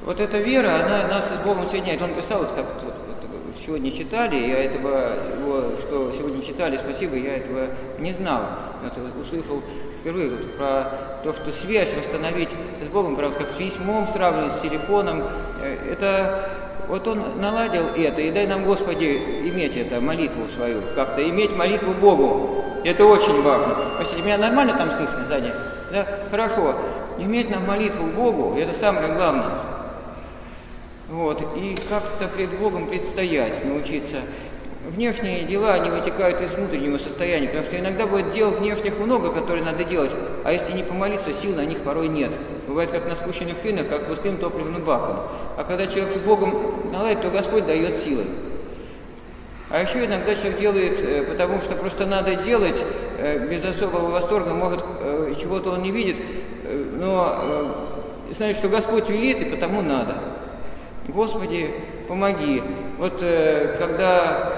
вот 0.05 0.21
эта 0.21 0.37
вера, 0.37 0.75
она 0.75 1.09
нас 1.09 1.25
с 1.25 1.45
Богом 1.45 1.69
соединяет. 1.69 2.01
Он 2.01 2.13
писал, 2.13 2.39
вот 2.39 2.53
как 2.53 2.67
вот, 2.85 3.55
сегодня 3.65 3.91
читали, 3.91 4.47
я 4.47 4.63
этого, 4.63 5.15
его, 5.41 5.77
что 5.81 6.13
сегодня 6.17 6.41
читали, 6.41 6.77
спасибо, 6.77 7.17
я 7.17 7.35
этого 7.35 7.67
не 7.97 8.13
знал. 8.13 8.43
Это 8.81 9.01
услышал 9.21 9.61
впервые 9.99 10.29
вот, 10.29 10.55
про 10.55 11.19
то, 11.25 11.33
что 11.33 11.51
связь 11.51 11.93
восстановить 11.93 12.51
с 12.81 12.87
Богом, 12.93 13.17
правда, 13.17 13.39
как 13.39 13.49
с 13.49 13.55
письмом 13.55 14.07
сравнивать, 14.07 14.53
с 14.53 14.61
телефоном. 14.61 15.23
Э, 15.61 15.91
это 15.91 16.68
вот 16.89 17.07
он 17.07 17.39
наладил 17.39 17.83
это, 17.95 18.19
и 18.19 18.31
дай 18.31 18.47
нам, 18.47 18.65
Господи, 18.65 19.21
иметь 19.45 19.77
это, 19.77 20.01
молитву 20.01 20.47
свою, 20.47 20.81
как-то 20.95 21.27
иметь 21.29 21.55
молитву 21.55 21.93
Богу. 21.93 22.65
Это 22.83 23.05
очень 23.05 23.43
важно. 23.43 23.75
Простите, 23.95 24.23
меня 24.23 24.39
нормально 24.39 24.73
там 24.73 24.89
слышно 24.89 25.23
сзади? 25.27 25.53
Да? 25.91 26.07
Хорошо. 26.31 26.73
Иметь 27.19 27.51
нам 27.51 27.67
молитву 27.67 28.07
Богу, 28.07 28.57
это 28.57 28.73
самое 28.73 29.13
главное. 29.13 29.51
Вот, 31.09 31.41
и 31.55 31.75
как-то 31.87 32.27
пред 32.27 32.57
Богом 32.57 32.87
предстоять, 32.87 33.63
научиться. 33.63 34.17
Внешние 34.87 35.43
дела, 35.43 35.73
они 35.73 35.91
вытекают 35.91 36.41
из 36.41 36.53
внутреннего 36.53 36.97
состояния, 36.97 37.47
потому 37.47 37.65
что 37.65 37.77
иногда 37.77 38.07
бывает 38.07 38.31
дел 38.31 38.49
внешних 38.49 38.97
много, 38.97 39.31
которые 39.31 39.63
надо 39.63 39.83
делать, 39.83 40.11
а 40.43 40.51
если 40.51 40.73
не 40.73 40.81
помолиться, 40.81 41.33
сил 41.33 41.55
на 41.55 41.65
них 41.65 41.79
порой 41.79 42.07
нет. 42.07 42.31
Бывает 42.70 42.91
как 42.91 43.09
на 43.09 43.15
спущенных 43.15 43.57
шинах, 43.63 43.88
как 43.88 44.05
пустым 44.05 44.38
топливным 44.38 44.84
баком. 44.84 45.22
А 45.57 45.63
когда 45.63 45.88
человек 45.88 46.13
с 46.13 46.17
Богом 46.17 46.91
наладит, 46.91 47.24
то 47.24 47.32
Господь 47.32 47.65
дает 47.65 47.95
силы. 47.95 48.26
А 49.72 49.82
еще 49.82 50.05
иногда 50.05 50.36
человек 50.36 50.59
делает, 50.59 50.99
э, 51.03 51.24
потому 51.24 51.61
что 51.61 51.74
просто 51.74 52.05
надо 52.05 52.36
делать, 52.36 52.78
э, 53.17 53.47
без 53.49 53.65
особого 53.65 54.11
восторга, 54.11 54.53
может, 54.53 54.84
э, 54.99 55.34
чего-то 55.41 55.72
он 55.72 55.82
не 55.82 55.89
видит, 55.89 56.17
но 56.99 57.88
знает, 58.32 58.55
что 58.55 58.70
Господь 58.70 59.09
велит, 59.09 59.41
и 59.41 59.45
потому 59.45 59.82
надо. 59.82 60.17
Господи, 61.07 61.74
помоги. 62.07 62.61
Вот 62.99 63.13
когда, 63.80 64.53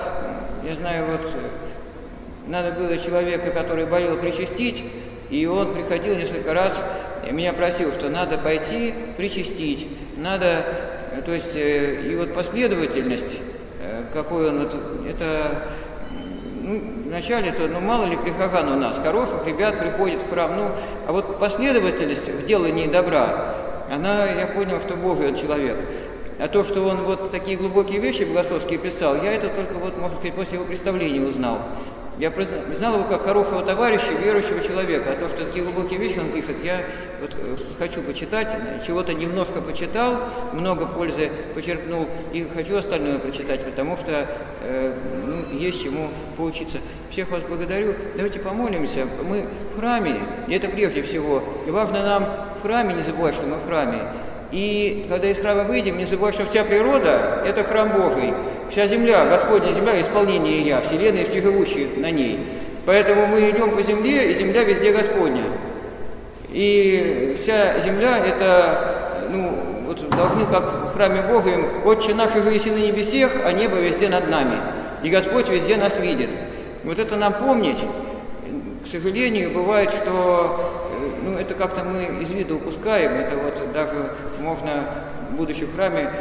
я 0.68 0.76
знаю, 0.76 1.05
вот 1.12 1.32
надо 2.47 2.74
было 2.74 2.97
человека, 2.97 3.51
который 3.51 3.86
болел, 3.86 4.18
причастить, 4.18 4.84
и 5.32 5.45
он 5.47 5.73
приходил 5.73 6.15
несколько 6.15 6.53
раз, 6.53 6.79
меня 7.32 7.53
просил, 7.53 7.91
что 7.91 8.09
надо 8.09 8.38
пойти 8.38 8.93
причастить, 9.17 9.88
надо, 10.17 10.65
то 11.25 11.34
есть, 11.34 11.55
и 11.55 12.15
вот 12.19 12.34
последовательность 12.34 13.39
какой 14.13 14.49
он, 14.49 14.67
это, 15.09 15.63
ну, 16.61 16.82
вначале-то, 17.07 17.67
ну, 17.67 17.79
мало 17.79 18.05
ли 18.05 18.17
прихожан 18.17 18.69
у 18.69 18.75
нас, 18.75 18.97
хороших 18.97 19.45
ребят 19.45 19.79
приходит 19.79 20.19
в 20.21 20.29
храм, 20.29 20.55
ну, 20.55 20.67
а 21.07 21.11
вот 21.11 21.39
последовательность 21.39 22.27
в 22.27 22.45
делании 22.45 22.88
добра, 22.88 23.55
она, 23.91 24.25
я 24.25 24.47
понял, 24.47 24.79
что 24.79 24.95
Божий 24.95 25.29
он 25.29 25.36
человек. 25.36 25.77
А 26.39 26.47
то, 26.47 26.63
что 26.63 26.84
он 26.88 27.03
вот 27.03 27.32
такие 27.32 27.55
глубокие 27.55 27.99
вещи 27.99 28.23
богословские 28.23 28.79
писал, 28.79 29.15
я 29.21 29.34
это 29.34 29.49
только 29.49 29.73
вот, 29.73 29.97
может 29.99 30.19
быть, 30.21 30.34
после 30.34 30.55
его 30.55 30.65
представления 30.65 31.21
узнал. 31.21 31.59
Я 32.22 32.32
знал 32.76 32.93
его 32.93 33.05
как 33.05 33.24
хорошего 33.24 33.63
товарища, 33.63 34.13
верующего 34.13 34.63
человека. 34.63 35.13
А 35.13 35.15
то, 35.15 35.28
что 35.28 35.43
такие 35.43 35.65
глубокие 35.65 35.97
вещи 35.97 36.19
он 36.19 36.30
пишет, 36.30 36.55
я 36.63 36.84
вот 37.19 37.36
э, 37.36 37.57
хочу 37.80 38.03
почитать, 38.03 38.47
чего-то 38.86 39.11
немножко 39.11 39.59
почитал, 39.59 40.19
много 40.53 40.86
пользы 40.86 41.32
почерпнул, 41.55 42.07
и 42.32 42.43
хочу 42.43 42.78
остальное 42.78 43.17
прочитать, 43.17 43.65
потому 43.65 43.97
что 43.97 44.28
э, 44.61 44.93
ну, 45.26 45.57
есть 45.57 45.82
чему 45.82 46.09
поучиться. 46.38 46.78
Всех 47.09 47.32
вас 47.32 47.41
благодарю. 47.41 47.95
Давайте 48.15 48.38
помолимся. 48.38 49.07
Мы 49.28 49.45
в 49.74 49.80
храме, 49.80 50.19
и 50.47 50.53
это 50.53 50.67
прежде 50.67 51.01
всего. 51.01 51.41
И 51.65 51.72
важно 51.72 52.03
нам 52.03 52.28
в 52.59 52.61
храме 52.61 52.93
не 52.93 53.01
забывать, 53.01 53.34
что 53.34 53.47
мы 53.47 53.55
в 53.55 53.65
храме. 53.65 53.97
И 54.52 55.06
когда 55.10 55.30
из 55.30 55.38
храма 55.38 55.64
выйдем, 55.64 55.97
не 55.97 56.06
забывать, 56.06 56.36
что 56.36 56.45
вся 56.45 56.64
природа– 56.64 57.41
это 57.45 57.64
храм 57.64 57.89
Божий. 57.89 58.34
Вся 58.70 58.88
земля, 58.88 59.26
Господня 59.26 59.74
земля, 59.74 60.02
исполнение 60.02 60.62
Я, 60.62 60.82
Вселенная 60.82 61.24
и 61.24 61.26
все 61.26 61.41
живущие 61.41 61.88
на 61.97 62.12
ней. 62.12 62.39
Поэтому 62.86 63.28
мы 63.28 63.49
идем 63.49 63.76
по 63.76 63.84
земле, 63.84 64.32
и 64.32 64.36
земля 64.36 64.64
везде 64.64 64.91
Господня. 64.91 65.43
И 66.52 67.38
вся 67.41 67.80
земля– 67.80 68.18
это, 68.26 69.28
ну, 69.30 69.52
вот 69.88 70.10
должны, 70.10 70.45
как 70.45 70.91
в 70.91 70.93
храме 70.95 71.22
Божьем, 71.22 71.68
«Отче 71.86 72.14
наш, 72.14 72.34
же 72.34 72.41
на 72.41 72.78
небесех, 72.78 73.32
а 73.45 73.52
небо 73.54 73.78
везде 73.78 74.10
над 74.10 74.30
нами». 74.30 74.56
И 75.04 75.10
Господь 75.10 75.49
везде 75.49 75.78
нас 75.78 75.97
видит. 75.97 76.30
Вот 76.84 76.99
это 76.99 77.16
нам 77.16 77.34
помнить. 77.34 77.80
К 78.84 78.88
сожалению, 78.88 79.52
бывает, 79.52 79.91
что 79.91 80.80
ну, 81.24 81.38
это 81.38 81.53
как-то 81.53 81.84
мы 81.84 82.24
из 82.24 82.30
виду 82.32 82.55
упускаем. 82.55 83.11
Это 83.13 83.36
вот 83.38 83.74
даже 83.74 84.11
можно, 84.39 84.86
в 85.38 85.76
храме, 85.76 86.11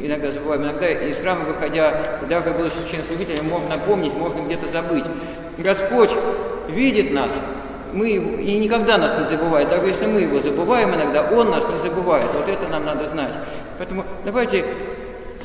иногда 0.00 0.30
забываем, 0.30 0.64
иногда 0.64 0.88
из 0.88 1.18
храма 1.18 1.44
выходя, 1.44 2.20
даже 2.28 2.50
будучи 2.50 2.74
священнослужителем, 2.74 3.48
можно 3.48 3.78
помнить, 3.78 4.14
можно 4.14 4.40
где-то 4.40 4.68
забыть. 4.72 5.04
Господь 5.58 6.10
видит 6.68 7.12
нас, 7.12 7.32
мы 7.92 8.10
и 8.10 8.58
никогда 8.58 8.98
нас 8.98 9.16
не 9.18 9.24
забывает. 9.24 9.68
Даже 9.68 9.86
если 9.88 10.06
мы 10.06 10.20
его 10.20 10.40
забываем 10.40 10.94
иногда, 10.94 11.22
он 11.30 11.50
нас 11.50 11.64
не 11.68 11.78
забывает. 11.78 12.26
Вот 12.34 12.48
это 12.48 12.68
нам 12.68 12.84
надо 12.84 13.06
знать. 13.06 13.34
Поэтому 13.78 14.04
давайте 14.24 14.64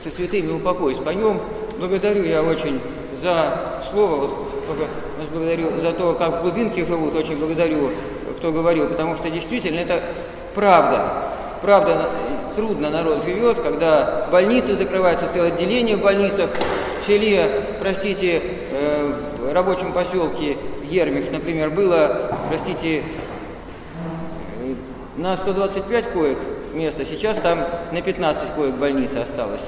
со 0.02 0.10
святыми 0.10 0.52
упокой 0.52 0.96
споем. 0.96 1.42
Благодарю 1.78 2.24
я 2.24 2.42
очень 2.42 2.80
за 3.22 3.84
слово, 3.92 4.16
вот 4.22 4.48
благодарю 5.32 5.80
за 5.80 5.94
то, 5.94 6.14
как 6.14 6.40
в 6.40 6.42
глубинке 6.42 6.86
живут, 6.86 7.16
очень 7.16 7.38
благодарю, 7.38 7.90
кто 8.38 8.52
говорил, 8.52 8.88
потому 8.88 9.16
что 9.16 9.30
действительно 9.30 9.80
это 9.80 10.02
правда. 10.54 11.14
Правда, 11.62 12.10
трудно 12.56 12.90
народ 12.90 13.24
живет, 13.24 13.60
когда 13.60 14.28
больницы 14.32 14.76
закрываются, 14.76 15.28
целое 15.34 15.50
отделение 15.50 15.98
в 15.98 16.02
больницах, 16.02 16.50
в 17.04 17.08
селе, 17.08 17.50
простите, 17.80 18.42
э, 18.72 19.14
в 19.40 19.54
рабочем 19.54 19.92
поселке 19.92 20.58
Ермиш, 20.84 21.26
например, 21.32 21.72
было, 21.72 22.32
простите, 22.50 23.00
э, 23.00 23.02
на 25.16 25.36
125 25.36 26.06
коек 26.12 26.38
места, 26.74 27.06
сейчас 27.06 27.40
там 27.40 27.60
на 27.92 28.02
15 28.02 28.54
коек 28.56 28.76
больницы 28.76 29.18
осталось. 29.18 29.64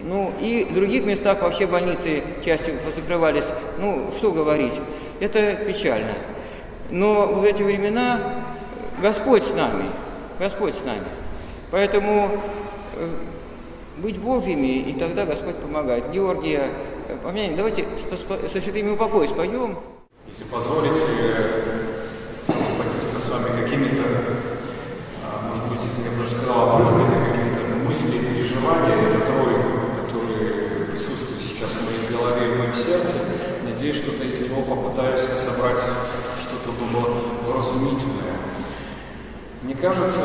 Ну 0.00 0.32
и 0.40 0.68
в 0.70 0.74
других 0.74 1.04
местах 1.04 1.42
вообще 1.42 1.66
больницы 1.66 2.22
частью 2.44 2.74
закрывались. 2.94 3.44
Ну, 3.78 4.12
что 4.16 4.30
говорить, 4.30 4.74
это 5.18 5.54
печально. 5.54 6.12
Но 6.90 7.26
в 7.26 7.44
эти 7.44 7.62
времена 7.62 8.18
Господь 9.02 9.44
с 9.44 9.52
нами, 9.52 9.84
Господь 10.38 10.74
с 10.74 10.84
нами. 10.84 11.04
Поэтому 11.70 12.30
э, 12.96 13.10
быть 13.98 14.18
Божьими, 14.18 14.78
и 14.78 14.94
тогда 14.94 15.26
Господь 15.26 15.56
помогает. 15.56 16.10
Георгия, 16.10 16.70
э, 17.08 17.16
помянем, 17.22 17.56
давайте 17.56 17.86
со 18.08 18.60
святыми 18.60 18.90
упокой 18.90 19.28
споем. 19.28 19.78
Если 20.26 20.44
позволите, 20.44 21.04
поделиться 22.78 23.18
с 23.18 23.28
вами 23.30 23.62
какими-то, 23.62 24.02
а, 25.24 25.48
может 25.48 25.64
быть, 25.68 25.80
я 26.04 26.10
бы 26.10 26.18
даже 26.18 26.30
сказал, 26.32 26.70
обрывками 26.70 27.30
каких-то 27.30 27.60
мыслей, 27.86 28.20
переживаний, 28.20 29.10
это 29.10 29.26
трое, 29.26 29.56
которые 30.04 30.84
присутствуют 30.86 31.42
сейчас 31.42 31.72
в 31.72 31.84
моей 31.84 32.08
голове 32.10 32.46
и 32.46 32.54
в 32.54 32.58
моем 32.58 32.74
сердце. 32.74 33.18
Надеюсь, 33.64 33.96
что-то 33.96 34.24
из 34.24 34.40
него 34.40 34.62
попытаюсь 34.62 35.22
собрать 35.22 35.82
что-то 36.78 36.84
было 36.92 37.52
вразумительное. 37.52 38.38
Мне 39.62 39.74
кажется, 39.74 40.22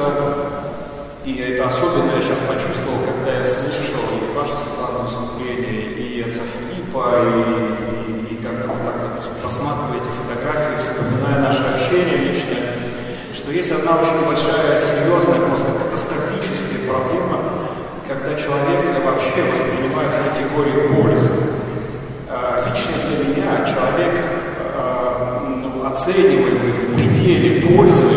и 1.25 1.35
это 1.37 1.67
особенно 1.67 2.11
я 2.15 2.21
сейчас 2.21 2.41
почувствовал, 2.41 2.99
когда 3.05 3.37
я 3.37 3.43
слушал 3.43 4.03
и 4.11 4.35
ваше 4.35 4.55
Светлана 4.57 5.03
выступление, 5.03 5.93
и 5.93 6.21
отца 6.21 6.41
Филиппа, 6.43 7.15
и, 7.17 8.31
и, 8.31 8.35
и 8.35 8.43
как-то 8.43 8.69
вот 8.69 8.85
так 8.85 8.95
вот 9.01 9.41
просматривая 9.41 9.97
эти 9.97 10.09
фотографии, 10.09 10.81
вспоминая 10.81 11.39
наше 11.41 11.63
общение 11.63 12.17
личное, 12.17 12.75
что 13.33 13.51
есть 13.51 13.71
одна 13.71 13.97
очень 14.01 14.25
большая, 14.25 14.79
серьезная, 14.79 15.39
просто 15.47 15.71
катастрофическая 15.71 16.87
проблема, 16.87 17.39
когда 18.07 18.35
человек 18.35 19.03
вообще 19.03 19.41
воспринимает 19.49 20.11
категорию 20.13 20.93
пользы. 20.93 21.33
А, 22.29 22.65
лично 22.69 22.93
для 23.07 23.25
меня 23.25 23.65
человек 23.65 24.32
оцениваемый 25.93 26.71
в 26.71 26.93
пределе 26.95 27.67
пользы, 27.67 28.09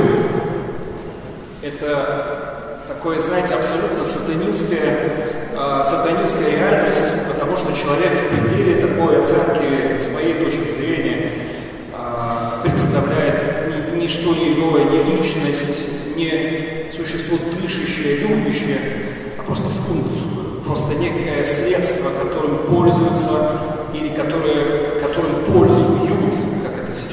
это 1.63 2.83
такое, 2.89 3.19
знаете, 3.19 3.55
абсолютно 3.55 4.05
сатанинская, 4.05 5.29
э, 5.53 5.83
сатанинская 5.85 6.57
реальность, 6.57 7.29
потому 7.33 7.57
что 7.57 7.77
человек 7.77 8.13
в 8.15 8.49
пределе 8.49 8.81
такой 8.81 9.21
оценки, 9.21 10.01
с 10.01 10.11
моей 10.11 10.35
точки 10.35 10.71
зрения, 10.73 11.33
э, 11.93 12.63
представляет 12.63 13.95
ни, 13.95 14.05
ни 14.05 14.09
что 14.09 14.33
иное, 14.33 14.85
не 14.85 15.03
личность, 15.13 16.17
не 16.17 16.91
существо 16.91 17.37
дышащее, 17.61 18.21
любящее, 18.21 18.79
а 19.39 19.43
просто 19.43 19.69
функцию, 19.69 20.63
просто 20.65 20.95
некое 20.95 21.45
средство, 21.45 22.09
которым 22.11 22.67
пользуются 22.67 23.61
или 23.93 24.09
которое, 24.09 24.99
которым 24.99 25.45
это 25.45 26.06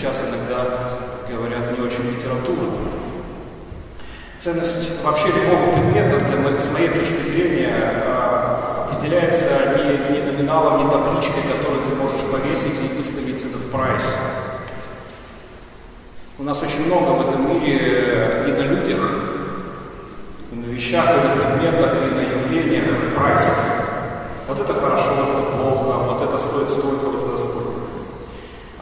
сейчас 0.04 0.26
иногда 0.28 1.00
говорят 1.30 1.78
не 1.78 1.86
очень 1.86 2.14
литературно. 2.14 2.74
Ценность 4.38 5.02
вообще 5.02 5.28
любого 5.28 5.72
предмета, 5.72 6.20
для, 6.20 6.60
с 6.60 6.74
моей 6.74 6.90
точки 6.90 7.22
зрения, 7.22 7.72
а, 8.06 8.90
определяется 8.92 9.48
не, 9.78 10.14
не 10.14 10.22
номиналом, 10.26 10.86
не 10.86 10.92
табличкой, 10.92 11.44
которую 11.44 11.86
ты 11.86 11.96
можешь 11.96 12.20
повесить 12.24 12.82
и 12.82 12.98
выставить 12.98 13.46
этот 13.46 13.72
прайс. 13.72 14.14
У 16.38 16.44
нас 16.44 16.62
очень 16.62 16.86
много 16.88 17.12
в 17.12 17.30
этом 17.30 17.50
мире 17.54 18.46
и 18.46 18.52
на 18.52 18.64
людях, 18.64 19.00
и 20.52 20.56
на 20.56 20.66
вещах, 20.66 21.06
и 21.12 21.28
на 21.30 21.36
предметах, 21.46 21.94
и 21.96 22.14
на 22.14 22.22
явлениях 22.22 23.16
прайсов. 23.16 23.58
Вот 24.50 24.60
это 24.60 24.74
хорошо, 24.74 25.14
вот 25.16 25.30
это 25.30 25.58
плохо, 25.58 26.04
вот 26.04 26.22
это 26.22 26.38
стоит 26.38 26.70
столько, 26.72 27.06
вот 27.06 27.26
это 27.26 27.38
столько. 27.38 27.93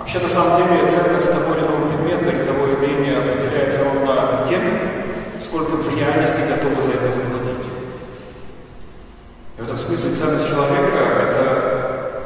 Вообще, 0.02 0.20
на 0.20 0.30
самом 0.30 0.58
деле, 0.58 0.90
ценность 0.90 1.32
того 1.32 1.54
или 1.54 1.64
иного 1.64 1.88
предмета 1.88 2.32
или 2.32 2.44
того 2.44 2.66
явления 2.66 3.20
определяется 3.20 3.84
ровно 3.84 4.44
тем, 4.48 4.60
сколько 5.40 5.74
в 5.74 5.96
реальности 5.96 6.42
готовы 6.50 6.82
за 6.82 6.94
это 6.94 7.12
заплатить. 7.12 7.70
И 9.58 9.62
в 9.62 9.64
этом 9.64 9.78
смысле 9.78 10.12
ценность 10.16 10.50
человека– 10.50 10.98
это, 11.30 12.24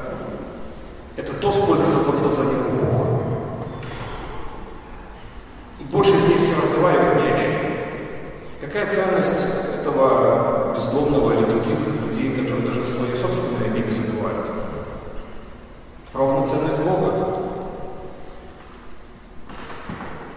это 1.18 1.34
то, 1.34 1.52
сколько 1.52 1.86
заплатил 1.90 2.32
за 2.32 2.44
него 2.46 2.70
Бог. 2.82 3.08
И 5.82 5.84
больше 5.84 6.18
здесь 6.18 6.56
разговаривать 6.58 7.24
не 7.24 7.28
о 7.34 7.38
чем. 7.38 7.54
Какая 8.62 8.90
ценность 8.90 9.48
этого 9.82 10.74
бездомного 10.74 11.34
или 11.34 11.52
других 11.52 11.80
людей, 12.08 12.34
которые 12.38 12.66
даже 12.66 12.84
свое 12.84 13.18
собственное 13.18 13.68
имя 13.76 13.92
забывают? 13.92 14.50
Ровно 16.14 16.48
ценность 16.48 16.80
Бога. 16.80 17.55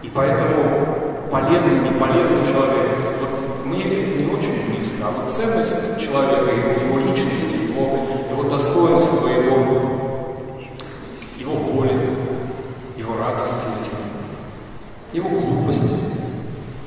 И 0.02 0.08
поэтому 0.14 1.28
полезный, 1.30 1.80
не 1.80 1.90
полезный 1.98 2.46
человек, 2.46 2.88
вот 3.20 3.66
мне 3.66 4.04
это 4.04 4.14
не 4.14 4.32
очень 4.32 4.66
близко, 4.68 4.96
а 5.04 5.10
вот 5.10 5.30
ценность 5.32 5.98
человека, 6.00 6.52
его, 6.52 6.80
его 6.86 6.98
личности, 7.10 7.56
его, 7.68 8.06
его 8.30 8.44
достоинства, 8.44 9.26
его, 9.28 10.36
его 11.36 11.54
боли, 11.54 12.14
его 12.96 13.16
радости, 13.18 13.66
его 15.12 15.28
глупость, 15.28 15.82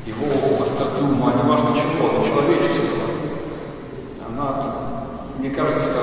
его 0.05 0.61
остроту 0.61 1.05
ума, 1.05 1.33
неважно 1.33 1.75
чего, 1.75 2.11
но 2.17 2.23
человеческого, 2.23 3.09
она, 4.27 5.07
мне 5.37 5.49
кажется, 5.49 5.93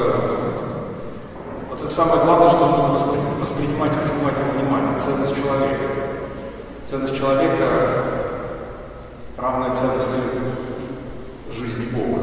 вот 1.70 1.80
это 1.80 1.88
самое 1.90 2.22
главное, 2.22 2.50
что 2.50 2.66
нужно 2.66 2.88
воспри- 2.88 3.40
воспринимать 3.40 3.92
принимать 3.92 4.34
во 4.36 4.58
внимание, 4.58 4.98
ценность 4.98 5.36
человека. 5.36 6.07
Ценность 6.88 7.18
человека 7.18 8.04
равная 9.36 9.74
ценности 9.74 10.16
жизни 11.52 11.84
Бога. 11.92 12.22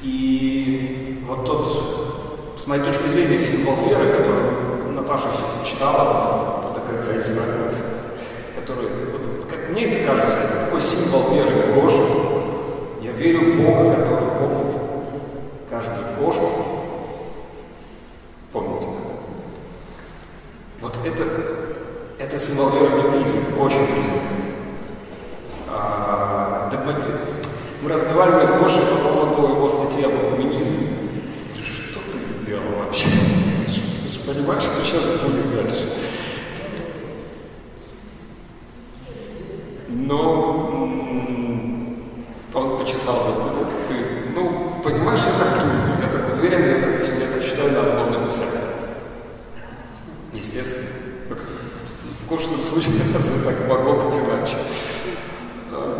И 0.00 1.22
вот 1.28 1.44
тот, 1.44 2.54
с 2.56 2.66
моей 2.66 2.82
точки 2.82 3.08
зрения, 3.08 3.38
символ 3.38 3.74
веры, 3.86 4.10
который 4.10 4.90
Наташа 4.90 5.28
читала 5.66 6.62
там, 6.62 6.72
до 6.72 6.80
конца 6.80 7.12
который, 8.58 8.88
вот, 9.12 9.50
как 9.50 9.68
мне 9.72 9.90
это 9.90 10.06
кажется, 10.06 10.38
это 10.38 10.64
такой 10.64 10.80
символ 10.80 11.34
веры 11.34 11.74
Божьей. 11.74 12.06
Я 13.02 13.12
верю 13.12 13.52
в 13.52 13.56
Бога, 13.60 13.96
который 13.96 14.30
помнит 14.30 14.80
каждую 15.68 16.06
кошку. 16.18 16.48
Помните? 18.50 18.88
Вот 20.80 20.98
это, 21.04 21.24
это 22.46 22.54
символ 22.54 22.70
веры 22.70 22.88
мне 22.90 23.18
близок, 23.18 23.42
очень 23.60 23.86
близок. 23.94 24.18
А, 25.68 26.68
догмати- 26.70 27.10
Мы 27.82 27.90
разговаривали 27.90 28.44
с 28.46 28.52
Гошей 28.52 28.82
по 28.86 29.08
поводу 29.08 29.54
его 29.54 29.68
статьи 29.68 30.04
об 30.04 30.12
экуменизме. 30.14 30.88
Что 31.62 32.00
ты 32.12 32.22
сделал 32.24 32.62
вообще? 32.84 33.08
Ты 34.02 34.08
же 34.08 34.20
понимаешь, 34.20 34.62
что 34.62 34.84
сейчас 34.84 35.06
будет 35.20 35.54
дальше? 35.54 35.92
Но 39.88 40.70
м, 40.72 42.02
он 42.54 42.78
почесал 42.78 43.22
затылок 43.22 43.68
и 43.90 43.92
говорит, 43.92 44.34
ну, 44.34 44.80
понимаешь, 44.82 45.20
я 45.20 45.44
так 45.44 45.60
думаю, 45.60 46.02
я 46.02 46.08
так 46.08 46.34
уверен, 46.34 46.64
я 46.78 46.82
так, 46.82 46.98
я 47.20 47.26
так 47.32 47.42
считаю, 47.42 47.72
надо 47.72 47.92
было 47.92 48.18
написать. 48.20 48.48
Естественно. 50.32 50.88
Как 51.28 51.38
В 52.24 52.28
кошном 52.28 52.62
случае 52.62 52.94
разве 53.14 53.44
так 53.44 53.68
могло 53.68 53.94
быть 53.94 54.14
иначе? 54.18 54.56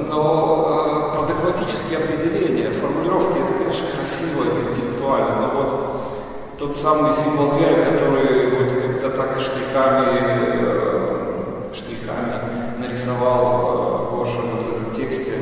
Но 0.08 1.12
э, 1.12 1.16
про 1.16 1.26
догматические 1.26 1.98
определения, 1.98 2.70
формулировки, 2.72 3.38
это, 3.38 3.54
конечно, 3.54 3.86
красиво, 3.96 4.44
это 4.44 4.70
интеллектуально, 4.70 5.40
но 5.40 5.62
вот 5.62 6.58
тот 6.58 6.76
самый 6.76 7.12
символ 7.12 7.58
веры, 7.58 7.84
который 7.84 8.50
вот 8.50 8.72
как-то 8.72 9.10
так 9.10 9.40
штрихами, 9.40 10.18
э, 10.20 11.64
штрихами 11.74 12.78
нарисовал 12.80 14.10
э, 14.12 14.16
Гоша 14.16 14.40
вот 14.40 14.64
в 14.64 14.74
этом 14.76 14.94
тексте 14.94 15.32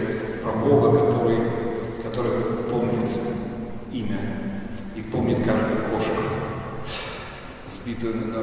про 0.43 0.53
Бога, 0.53 0.99
который, 1.07 1.39
который 2.03 2.65
помнит 2.71 3.11
имя 3.93 4.21
и 4.97 5.03
помнит 5.03 5.39
каждую 5.45 5.79
кошку, 5.91 6.23
сбитую 7.85 8.15
на. 8.17 8.43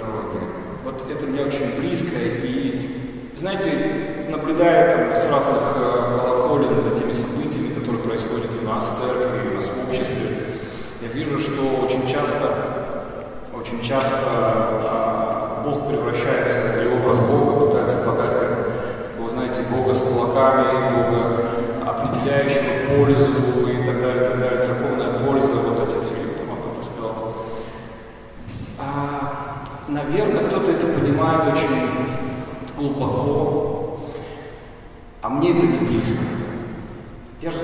Вот 0.83 1.05
это 1.09 1.27
мне 1.27 1.41
очень 1.41 1.79
близко 1.79 2.17
и 2.19 3.31
знаете, 3.33 3.71
наблюдая 4.29 4.91
там 4.91 5.15
с 5.15 5.27
разных 5.29 5.73
э, 5.75 6.19
колоколен 6.23 6.79
за 6.79 6.91
теми 6.91 7.13
событиями, 7.13 7.73
которые 7.73 8.03
происходят 8.03 8.51
у 8.61 8.65
нас 8.67 8.89
в 8.89 8.97
церкви, 8.97 9.51
у 9.51 9.55
нас 9.55 9.67
в 9.67 9.89
обществе, 9.89 10.27
я 11.01 11.07
вижу, 11.07 11.39
что 11.39 11.61
очень 11.85 12.07
часто, 12.07 12.37
очень 13.55 13.81
часто 13.81 14.17
а, 14.27 15.63
Бог 15.65 15.87
превращается, 15.87 16.81
или 16.81 16.93
образ 16.99 17.19
Бога 17.21 17.67
пытается 17.67 17.97
подать 17.97 18.33
как, 18.33 18.69
вы 19.17 19.29
знаете, 19.29 19.61
Бога 19.71 19.93
с 19.93 20.03
кулаками, 20.03 20.67
Бога, 20.93 21.51
определяющего 21.85 22.97
пользу 22.97 23.31
и 23.69 23.85
так 23.85 24.01
далее, 24.01 24.23
и 24.23 24.25
так 24.25 24.39
далее, 24.39 24.61
церковная 24.61 25.19
польза, 25.19 25.55
вот 25.55 25.87
отец 25.87 26.09
Филипп 26.09 26.37
там 26.37 26.51
об 26.51 26.71
этом 26.71 26.83
сказал. 26.83 27.33
А, 28.77 29.21
наверное, 29.91 30.43
кто-то 30.45 30.71
это 30.71 30.87
понимает 30.87 31.45
очень 31.47 31.87
глубоко, 32.77 33.99
а 35.21 35.29
мне 35.29 35.51
это 35.57 35.65
не 35.67 35.77
близко. 35.79 36.19
Я 37.41 37.51
же 37.51 37.59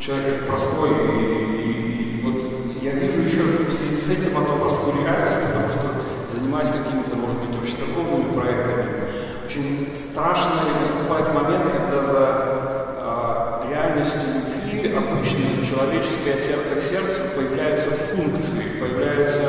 человек 0.00 0.46
простой, 0.46 0.90
и, 0.90 1.22
и- 1.62 2.18
и 2.18 2.20
вот 2.22 2.42
я 2.82 2.92
вижу 2.92 3.20
еще 3.22 3.42
в 3.42 3.72
связи 3.72 4.00
с 4.00 4.10
этим 4.10 4.36
одну 4.36 4.56
простую 4.58 4.94
реальность, 5.04 5.40
потому 5.42 5.68
что 5.68 5.80
занимаюсь 6.28 6.68
какими-то, 6.70 7.16
может 7.16 7.38
быть, 7.40 7.56
общецерковными 7.58 8.32
проектами. 8.32 8.84
Очень 9.46 9.90
страшно 9.94 10.52
наступает 10.80 11.32
момент, 11.34 11.70
когда 11.72 12.02
за 12.02 12.18
а, 13.00 13.66
реальностью 13.70 14.20
любви 14.34 14.92
обычной 14.94 15.66
человеческой 15.66 16.34
от 16.34 16.40
сердца 16.40 16.74
к 16.74 16.82
сердцу 16.82 17.20
появляются 17.34 17.90
функции, 17.90 18.62
появляются 18.80 19.42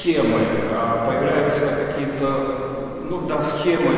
схемы, 0.00 0.40
а, 0.72 1.04
появляются 1.06 1.66
какие-то, 1.66 3.04
ну 3.08 3.26
да, 3.28 3.42
схемы. 3.42 3.90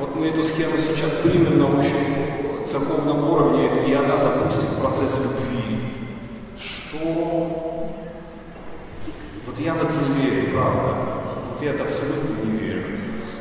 Вот 0.00 0.16
мы 0.16 0.28
эту 0.28 0.42
схему 0.42 0.76
сейчас 0.78 1.12
примем 1.12 1.58
на 1.58 1.78
общем 1.78 2.66
церковном 2.66 3.30
уровне, 3.30 3.86
и 3.86 3.92
она 3.92 4.16
запустит 4.16 4.68
процесс 4.80 5.18
любви. 5.18 5.92
Что? 6.58 7.90
Вот 9.46 9.58
я 9.60 9.74
в 9.74 9.82
это 9.82 9.94
не 9.94 10.20
верю, 10.20 10.50
правда. 10.52 10.94
Вот 11.52 11.62
я 11.62 11.70
это 11.70 11.84
абсолютно 11.84 12.44
не 12.44 12.58
верю. 12.58 12.84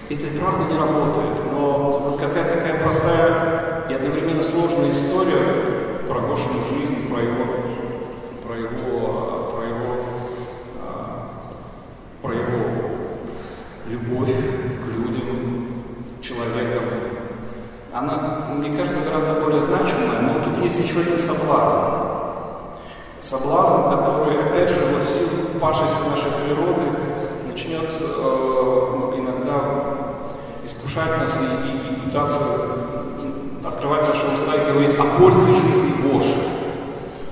Это 0.09 0.27
правда 0.39 0.71
не 0.71 0.77
работает, 0.77 1.51
но 1.51 2.01
вот 2.09 2.19
какая 2.19 2.49
такая 2.49 2.81
простая 2.81 3.87
и 3.89 3.93
одновременно 3.93 4.41
сложная 4.41 4.91
история 4.91 6.03
про 6.07 6.19
Гошину 6.21 6.63
жизнь, 6.65 7.07
про 7.07 7.21
его, 7.21 7.45
про 8.43 8.55
его, 8.55 8.69
его, 9.63 9.95
а, 10.79 11.29
про 12.23 12.33
его 12.33 12.59
любовь 13.87 14.35
к 14.83 14.87
людям, 14.87 15.83
человеком, 16.21 16.83
она, 17.99 18.47
мне 18.55 18.75
кажется, 18.77 19.01
гораздо 19.01 19.41
более 19.41 19.61
значимая, 19.61 20.21
но 20.21 20.43
тут 20.43 20.63
есть 20.63 20.79
еще 20.79 20.99
один 21.01 21.17
соблазн. 21.17 21.79
Соблазн, 23.21 23.89
который, 23.89 24.39
опять 24.45 24.69
же, 24.69 24.79
вот 24.93 25.03
в 25.03 25.09
силу 25.11 25.59
падшести 25.59 26.01
нашей 26.09 26.31
природы 26.45 26.83
начнет 27.47 27.89
э, 27.99 29.11
иногда 29.17 29.61
искушать 30.63 31.17
нас 31.17 31.37
и, 31.39 31.67
и- 31.67 31.93
и 31.97 31.99
пытаться 32.01 32.41
открывать 33.65 34.07
наши 34.07 34.25
уста 34.33 34.55
и 34.55 34.71
говорить 34.71 34.95
о 34.95 35.03
пользе 35.19 35.51
жизни 35.51 35.91
Божьей, 36.11 36.43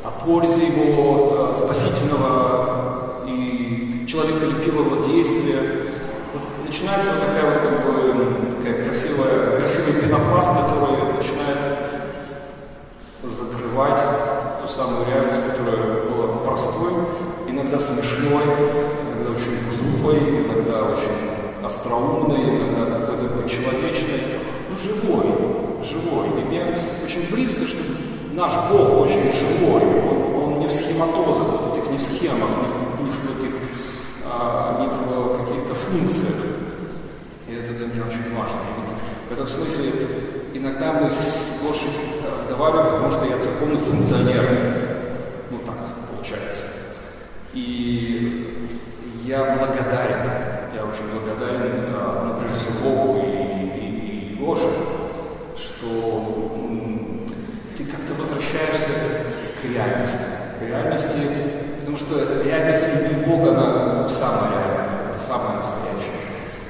о 0.03 0.11
пользе 0.26 0.65
Его 0.68 1.51
э, 1.51 1.55
спасительного 1.55 3.24
и 3.26 4.05
человеколюбивого 4.07 5.03
действия. 5.03 5.86
Начинается 6.68 7.11
вот 7.13 7.22
такая 7.22 7.53
вот 7.53 7.61
как 7.61 7.86
бы 7.86 8.51
такая 8.51 8.84
красивая, 8.84 9.57
красивый 9.57 10.01
пенопласт, 10.01 10.49
который 10.49 11.13
начинает 11.13 11.78
закрывать 13.24 14.03
ту 14.61 14.68
самую 14.68 15.07
реальность, 15.07 15.41
которая 15.45 16.03
была 16.03 16.28
простой, 16.45 16.91
иногда 17.47 17.80
смешной, 17.80 18.43
иногда 18.43 19.32
очень 19.32 19.57
глупой, 19.70 20.45
иногда 20.45 20.84
очень 20.91 21.63
остроумной, 21.63 22.57
иногда 22.57 22.99
какой-то 22.99 23.30
такой 23.30 23.49
человечной, 23.49 24.39
ну 24.70 24.78
живой, 24.78 25.84
живой. 25.84 26.28
И 26.41 26.45
мне 26.45 26.76
очень 27.03 27.32
близко, 27.32 27.65
что 27.65 27.80
наш 28.34 28.53
Бог 28.70 29.05
очень 29.05 29.32
живой, 29.32 29.84
он, 29.84 30.43
он 30.43 30.59
не 30.59 30.68
в 30.68 30.72
схематозах, 30.72 31.47
вот 31.47 31.78
этих, 31.78 31.89
не 31.89 31.97
в 31.97 32.03
схемах, 32.03 32.49
не 32.49 32.68
в, 32.68 33.03
не 33.03 33.09
в 33.09 33.38
этих, 33.38 33.55
а, 34.26 34.82
не 34.82 34.88
в 34.88 35.45
каких-то 35.45 35.74
функциях. 35.74 36.56
Это 37.68 37.76
для 37.80 37.88
меня 37.88 38.03
очень 38.05 38.34
важно. 38.34 38.59
Вот 38.78 38.95
в 39.30 39.34
этом 39.34 39.45
смысле 39.45 39.91
иногда 40.53 40.93
мы 40.93 41.09
с 41.09 41.61
Гошей 41.61 41.89
разговариваем, 42.32 42.93
потому 42.93 43.11
что 43.11 43.26
я 43.26 43.38
церковный 43.39 43.76
функционер. 43.76 44.41
Ну 45.51 45.57
так 45.65 45.76
получается. 46.09 46.63
И 47.53 48.70
я 49.26 49.57
благодарен, 49.59 50.32
я 50.74 50.86
очень 50.86 51.11
благодарен, 51.11 51.93
а, 51.93 52.36
ну, 52.36 52.39
прежде 52.39 52.57
всего, 52.57 52.89
Богу 52.89 53.26
и, 53.26 53.78
и, 53.78 54.32
и 54.32 54.36
Гоше, 54.39 54.70
что 55.57 56.55
ты 57.78 57.84
как-то 57.84 58.13
возвращаешься 58.13 58.91
к 59.61 59.65
реальности. 59.65 60.24
К 60.57 60.61
реальности, 60.63 61.20
потому 61.82 61.97
что 61.97 62.43
реальность 62.43 62.88
любви 62.93 63.26
Бога, 63.26 63.49
она 63.51 64.07
самая 64.07 64.51
реальная, 64.51 65.09
это 65.09 65.20
самое 65.20 65.57
настоящее. 65.57 66.06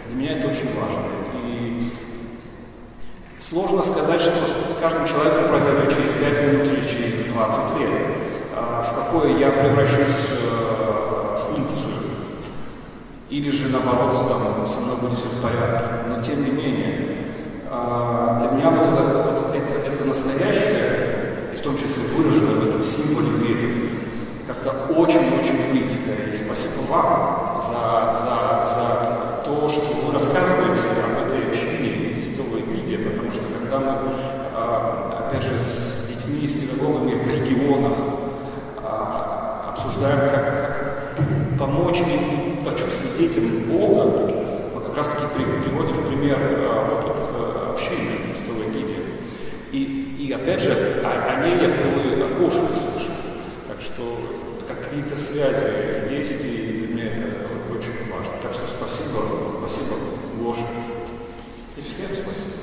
Для 0.07 0.15
меня 0.15 0.39
это 0.39 0.47
очень 0.47 0.69
важно. 0.79 1.03
И 1.35 1.91
сложно 3.39 3.83
сказать, 3.83 4.21
что 4.21 4.31
с 4.31 4.55
каждым 4.81 5.05
человеком 5.05 5.49
произойдет 5.49 5.95
через 5.95 6.13
5 6.13 6.53
минут 6.53 6.73
или 6.73 6.87
через 6.87 7.25
20 7.25 7.79
лет. 7.79 8.01
А 8.55 8.83
в 8.83 8.95
какое 8.95 9.37
я 9.37 9.51
превращусь 9.51 10.31
э, 10.41 11.39
функцию. 11.45 11.93
Или 13.29 13.49
же 13.51 13.69
наоборот, 13.69 14.27
там, 14.29 14.65
со 14.65 14.81
мной 14.81 14.97
будет 14.97 15.19
все 15.19 15.27
в 15.27 15.41
порядке. 15.41 15.83
Но 16.07 16.23
тем 16.23 16.45
не 16.45 16.51
менее, 16.51 17.17
а, 17.69 18.39
для 18.39 18.51
меня 18.51 18.69
вот 18.69 18.87
это, 18.87 19.03
вот 19.03 19.55
это, 19.55 19.77
это 19.77 20.05
настоящее, 20.05 21.51
и 21.53 21.57
в 21.57 21.61
том 21.61 21.77
числе 21.77 22.03
выраженное 22.15 22.55
в 22.55 22.69
этом 22.69 22.83
символе 22.83 23.29
веры, 23.29 23.73
как-то 24.47 24.71
очень-очень 24.93 25.71
близко. 25.71 26.11
И 26.31 26.35
спасибо 26.35 26.81
вам 26.89 27.61
за, 27.61 28.13
за, 28.15 28.65
за 28.65 29.36
то, 29.47 29.69
что 29.69 29.81
вы 30.03 30.13
рассказываете 30.13 30.83
об 31.05 31.25
этой 31.25 31.47
общине 31.47 32.19
Святого 32.19 32.59
Эмидия, 32.59 32.97
потому 32.97 33.31
что 33.31 33.43
когда 33.57 33.79
мы, 33.79 34.11
а, 34.53 35.27
опять 35.29 35.43
же, 35.43 35.61
с 35.61 36.07
детьми, 36.09 36.45
с 36.45 36.53
педагогами 36.55 37.21
в 37.21 37.27
регионах 37.27 37.97
а, 38.83 39.69
обсуждаем, 39.71 40.19
как, 40.19 41.15
как 41.15 41.57
помочь 41.57 41.99
им 41.99 42.65
почувствовать 42.65 43.17
детям 43.17 43.45
Бога, 43.69 44.27
мы 44.75 44.81
как 44.81 44.97
раз 44.97 45.09
таки 45.11 45.43
приводим 45.63 45.95
в 45.95 46.07
пример 46.07 46.37
опыт 46.97 47.21
общения 47.71 48.35
Святого 48.35 48.63
Эмидия. 48.63 49.05
И, 49.71 50.27
и 50.27 50.31
опять 50.33 50.61
же, 50.61 51.01
о, 51.05 51.07
о 51.07 51.45
ней 51.45 51.55
я 51.61 51.69
впервые 51.69 52.21
от 52.25 52.37
Гоши 52.37 52.59
услышал. 52.59 53.15
Так 53.69 53.81
что 53.81 54.19
какие-то 54.67 55.15
связи 55.15 56.11
есть, 56.11 56.43
и 56.43 56.85
для 56.85 56.87
меня 56.93 57.15
это. 57.15 57.56
Так 58.41 58.53
что 58.53 58.67
спасибо, 58.67 59.19
спасибо, 59.59 59.95
Гоша. 60.39 60.67
И 61.75 61.81
всем 61.81 62.15
спасибо. 62.15 62.53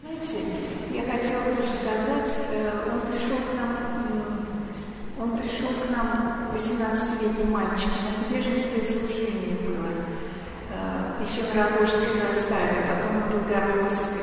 Знаете, 0.00 0.38
я 0.92 1.02
хотела 1.02 1.44
тоже 1.54 1.68
сказать, 1.68 2.32
он 2.92 3.00
пришел 3.02 3.36
к 3.36 3.54
нам, 3.56 3.70
он 5.18 5.38
пришел 5.38 5.68
к 5.68 5.90
нам 5.90 6.50
18-летним 6.54 7.50
мальчиком, 7.50 8.02
это 8.16 8.34
беженское 8.34 8.82
служение 8.82 9.56
было, 9.66 9.90
еще 11.20 11.42
на 11.54 11.68
Рогожской 11.68 12.08
заставе, 12.16 12.86
потом 12.88 13.20
на 13.20 13.26
Долгороговской, 13.30 14.22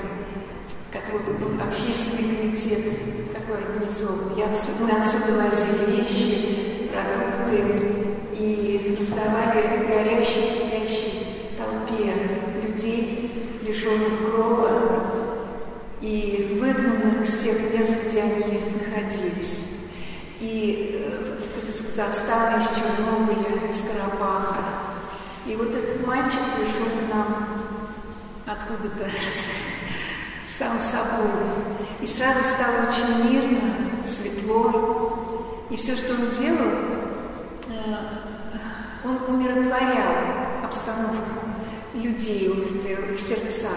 который 0.91 1.33
был 1.37 1.61
общественный 1.61 2.35
комитет 2.35 3.33
такой 3.33 3.57
организован. 3.57 4.35
Я 4.35 4.45
отсюда, 4.51 4.83
мы 4.83 4.91
отсюда 4.99 5.43
возили 5.43 5.97
вещи, 5.97 6.89
продукты 6.91 8.08
и 8.39 8.95
раздавали 8.97 9.85
горящей, 9.87 10.69
кипящей 10.71 11.55
толпе 11.57 12.13
людей, 12.63 13.59
лишенных 13.61 14.25
крова 14.25 15.35
и 16.01 16.57
выгнанных 16.59 17.27
с 17.27 17.43
тех 17.43 17.73
мест, 17.73 17.93
где 18.05 18.21
они 18.21 18.61
находились. 18.79 19.65
И 20.39 20.95
из 21.57 21.81
Казахстана, 21.81 22.57
из 22.57 22.67
Чернобыля, 22.67 23.69
из 23.69 23.83
Карабаха. 23.83 24.55
И 25.45 25.55
вот 25.55 25.69
этот 25.69 26.05
мальчик 26.07 26.41
пришел 26.57 26.85
к 26.85 27.13
нам 27.13 27.47
откуда-то 28.47 29.09
сам 30.43 30.79
собой. 30.79 31.29
И 32.01 32.07
сразу 32.07 32.39
стало 32.39 32.87
очень 32.87 33.31
мирно, 33.31 34.05
светло. 34.05 35.67
И 35.69 35.75
все, 35.75 35.95
что 35.95 36.13
он 36.13 36.29
делал, 36.29 37.08
он 39.03 39.17
умиротворял 39.27 40.63
обстановку 40.63 41.25
людей, 41.93 42.49
умиротворял 42.49 43.13
их 43.13 43.19
сердца, 43.19 43.69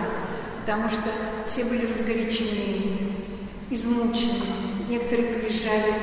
потому 0.60 0.88
что 0.88 1.08
все 1.46 1.64
были 1.64 1.86
разгорячены, 1.86 3.16
измучены. 3.70 4.46
Некоторые 4.88 5.34
приезжали 5.34 5.94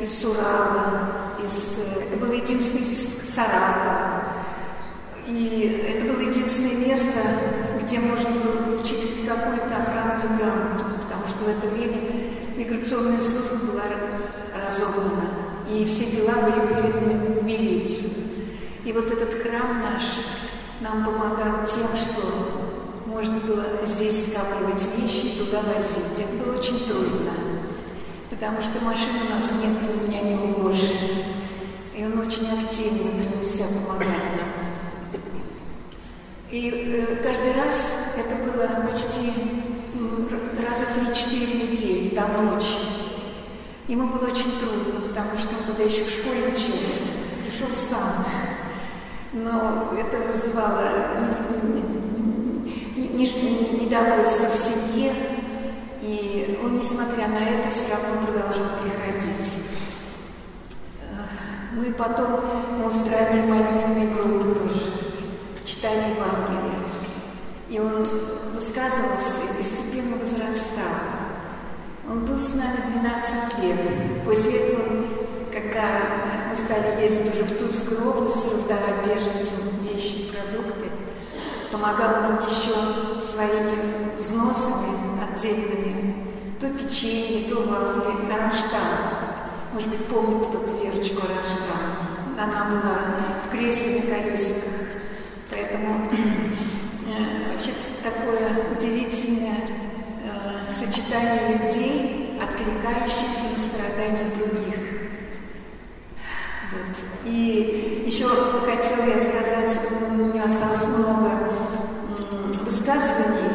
из 0.00 0.24
Урала, 0.24 1.34
из... 1.44 1.80
это 2.10 2.18
было 2.18 2.32
единственное 2.32 2.82
из 2.82 3.34
Саратова. 3.34 4.24
И 5.26 5.84
это 5.86 6.06
было 6.06 6.22
единственное 6.22 6.76
место, 6.76 7.18
где 7.82 7.98
можно 7.98 8.30
было 8.30 8.62
получить 8.62 9.26
какую-то 9.26 9.76
охранную 9.76 10.38
грамоту, 10.38 10.84
потому 11.02 11.26
что 11.26 11.44
в 11.44 11.48
это 11.48 11.66
время 11.68 12.28
миграционная 12.56 13.20
служба 13.20 13.66
была 13.66 13.82
разогнана, 14.56 15.28
и 15.70 15.84
все 15.84 16.06
дела 16.06 16.34
были 16.42 16.66
переданы 16.66 17.40
в 17.40 17.44
милицию. 17.44 18.10
И 18.84 18.92
вот 18.92 19.10
этот 19.10 19.34
храм 19.42 19.82
наш 19.82 20.02
нам 20.80 21.04
помогал 21.04 21.66
тем, 21.66 21.88
что 21.96 22.68
можно 23.06 23.38
было 23.40 23.64
здесь 23.84 24.30
скапливать 24.30 24.88
вещи 24.96 25.26
и 25.26 25.38
туда 25.38 25.62
возить. 25.62 26.18
Это 26.18 26.36
было 26.36 26.58
очень 26.58 26.86
трудно, 26.86 27.32
потому 28.30 28.62
что 28.62 28.84
машин 28.84 29.12
у 29.26 29.34
нас 29.34 29.52
нет 29.52 29.82
ни 29.82 29.88
у 29.88 30.06
меня, 30.06 30.22
ни 30.22 30.52
у 30.52 30.62
Гоши. 30.62 30.94
И 31.96 32.04
он 32.04 32.18
очень 32.18 32.46
активно 32.46 33.10
принялся 33.18 33.64
помогать 33.64 34.06
нам. 34.06 35.22
И 36.50 36.70
э, 36.70 37.16
каждый 37.22 37.52
раз 37.54 37.96
это 38.16 38.36
было 38.36 38.88
почти 38.88 39.32
раза 40.66 40.86
три-четыре 40.94 41.70
недели 41.70 42.14
до 42.14 42.26
ночи. 42.28 42.97
Ему 43.88 44.08
было 44.08 44.26
очень 44.26 44.52
трудно, 44.60 45.00
потому 45.00 45.34
что 45.36 45.56
он 45.56 45.64
тогда 45.66 45.82
еще 45.82 46.04
в 46.04 46.10
школе 46.10 46.48
учился, 46.48 47.00
пришел 47.42 47.68
сам. 47.72 48.26
Но 49.32 49.94
это 49.98 50.18
вызывало 50.30 50.84
недовольство 53.14 54.46
в 54.50 54.56
семье, 54.56 55.14
и 56.02 56.60
он, 56.62 56.78
несмотря 56.78 57.28
на 57.28 57.38
это, 57.38 57.70
все 57.70 57.88
равно 57.90 58.26
продолжал 58.26 58.66
приходить. 58.82 59.54
Ну 61.72 61.82
и 61.82 61.92
потом 61.92 62.40
мы 62.78 62.86
устраивали 62.88 63.42
молитвенные 63.46 64.08
группы 64.08 64.54
тоже, 64.58 64.90
читали 65.64 66.14
Евангелие. 66.14 66.78
И 67.70 67.78
он 67.78 68.06
высказывался 68.54 69.44
и 69.44 69.56
постепенно 69.56 70.16
возрастал. 70.16 71.17
Он 72.10 72.24
был 72.24 72.38
с 72.38 72.54
нами 72.54 72.78
12 72.90 73.58
лет. 73.62 74.24
После 74.24 74.52
этого, 74.52 75.04
когда 75.52 75.82
мы 76.48 76.56
стали 76.56 77.02
ездить 77.02 77.34
уже 77.34 77.44
в 77.44 77.58
Тульскую 77.58 78.08
область, 78.08 78.50
раздавать 78.50 79.04
беженцам 79.04 79.68
вещи 79.82 80.32
продукты, 80.32 80.88
помогал 81.70 82.22
нам 82.22 82.46
еще 82.46 83.20
своими 83.20 84.16
взносами 84.16 85.20
отдельными. 85.22 86.26
То 86.58 86.70
печенье, 86.70 87.50
то 87.50 87.56
вафли, 87.60 88.32
Ранштадт. 88.32 88.80
Может 89.74 89.90
быть, 89.90 90.06
помнит 90.06 90.46
кто-то 90.46 90.72
Верочку 90.82 91.26
Ранштадт. 91.26 92.40
Она 92.40 92.64
была 92.70 93.42
в 93.44 93.50
кресле 93.50 94.00
на 94.00 94.16
колесиках. 94.16 94.72
Поэтому 95.50 96.08
э, 96.10 97.52
вообще 97.52 97.72
такое 98.02 98.72
удивительное 98.74 99.87
сочетание 100.78 101.58
людей, 101.58 102.38
откликающихся 102.40 103.46
на 103.52 103.58
страдания 103.58 104.30
других. 104.36 104.76
Вот. 106.70 106.96
И 107.24 108.04
еще 108.06 108.28
хотела 108.28 109.06
я 109.06 109.18
сказать, 109.18 109.80
у 110.08 110.14
меня 110.14 110.44
осталось 110.44 110.84
много 110.84 111.50
высказываний 112.62 113.50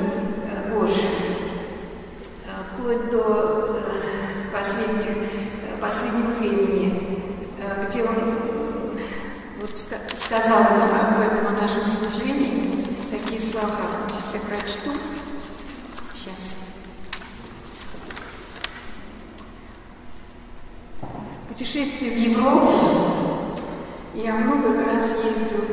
э, 0.49 0.71
Гоши, 0.71 1.07
э, 2.45 2.73
вплоть 2.73 3.09
до 3.09 3.77
э, 3.77 4.51
последних, 4.51 5.17
последнего 5.79 6.31
времени, 6.39 7.21
где 7.87 8.03
он 8.03 8.15
вот 9.61 9.77
сказал 10.17 10.61
об 10.61 11.19
этом 11.21 11.55
нашем 11.55 11.83
служении 11.85 12.85
такие 13.11 13.39
слова. 13.39 14.09
Сейчас 14.09 14.33
я 14.33 14.39
прочту. 14.41 14.91
Сейчас. 16.13 16.62
Путешествие 21.73 22.11
в 22.11 22.37
Европу. 22.37 22.71
Я 24.13 24.35
много 24.35 24.85
раз 24.85 25.15
ездил 25.25 25.63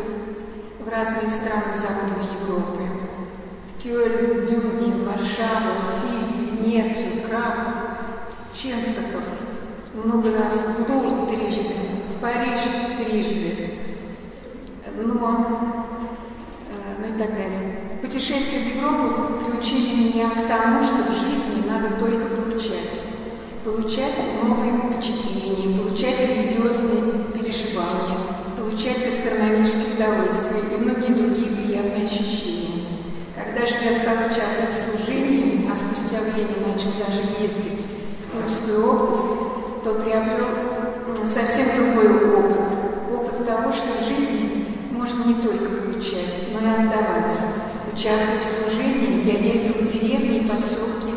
в 0.78 0.88
разные 0.88 1.28
страны 1.28 1.74
Западной 1.74 2.24
Европы. 2.40 2.84
В 3.68 3.82
Кёльн, 3.82 4.46
Мюнхен, 4.46 5.04
Варшаву, 5.04 5.82
Ассиз, 5.82 6.38
Венецию, 6.38 7.20
Краков, 7.28 7.74
Ченстоков. 8.54 9.24
Много 9.92 10.32
раз 10.38 10.64
в 10.64 10.90
Лурд 10.90 11.36
трижды, 11.36 11.74
в 12.08 12.20
Париж 12.22 12.60
трижды. 12.96 13.74
Но, 14.96 15.76
э, 16.70 16.94
ну 16.98 17.14
и 17.14 17.18
так 17.18 17.28
далее. 17.28 17.78
Путешествия 18.00 18.60
в 18.60 18.74
Европу 18.74 19.44
приучили 19.44 20.08
меня 20.08 20.30
к 20.30 20.48
тому, 20.48 20.82
что 20.82 21.02
в 21.02 21.12
жизни 21.12 21.68
надо 21.68 22.00
только 22.00 22.26
получать 22.36 23.09
получать 23.64 24.14
новые 24.42 24.72
впечатления, 24.72 25.76
получать 25.78 26.20
религиозные 26.20 27.12
переживания, 27.34 28.18
получать 28.56 29.04
гастрономические 29.04 29.94
удовольствия 29.96 30.60
и 30.72 30.80
многие 30.80 31.12
другие 31.12 31.56
приятные 31.56 32.04
ощущения. 32.04 32.86
Когда 33.34 33.66
же 33.66 33.74
я 33.84 33.92
стал 33.92 34.16
участвовать 34.30 34.74
в 34.74 34.98
служении, 34.98 35.70
а 35.70 35.74
спустя 35.76 36.18
время 36.20 36.66
начал 36.66 36.90
даже 36.98 37.22
ездить 37.42 37.86
в 38.24 38.32
Тульскую 38.32 38.86
область, 38.86 39.36
то 39.84 39.94
приобрел 39.94 41.26
совсем 41.26 41.66
другой 41.76 42.34
опыт. 42.34 42.78
Опыт 43.12 43.46
того, 43.46 43.72
что 43.72 43.88
в 44.00 44.06
жизни 44.06 44.66
можно 44.90 45.24
не 45.24 45.34
только 45.34 45.82
получать, 45.82 46.48
но 46.52 46.66
и 46.66 46.72
отдавать. 46.72 47.36
Участвуя 47.92 48.38
в 48.40 48.70
служении, 48.70 49.26
я 49.26 49.38
ездил 49.38 49.74
в 49.74 49.86
деревни 49.86 50.38
и 50.38 50.48
поселки, 50.48 51.09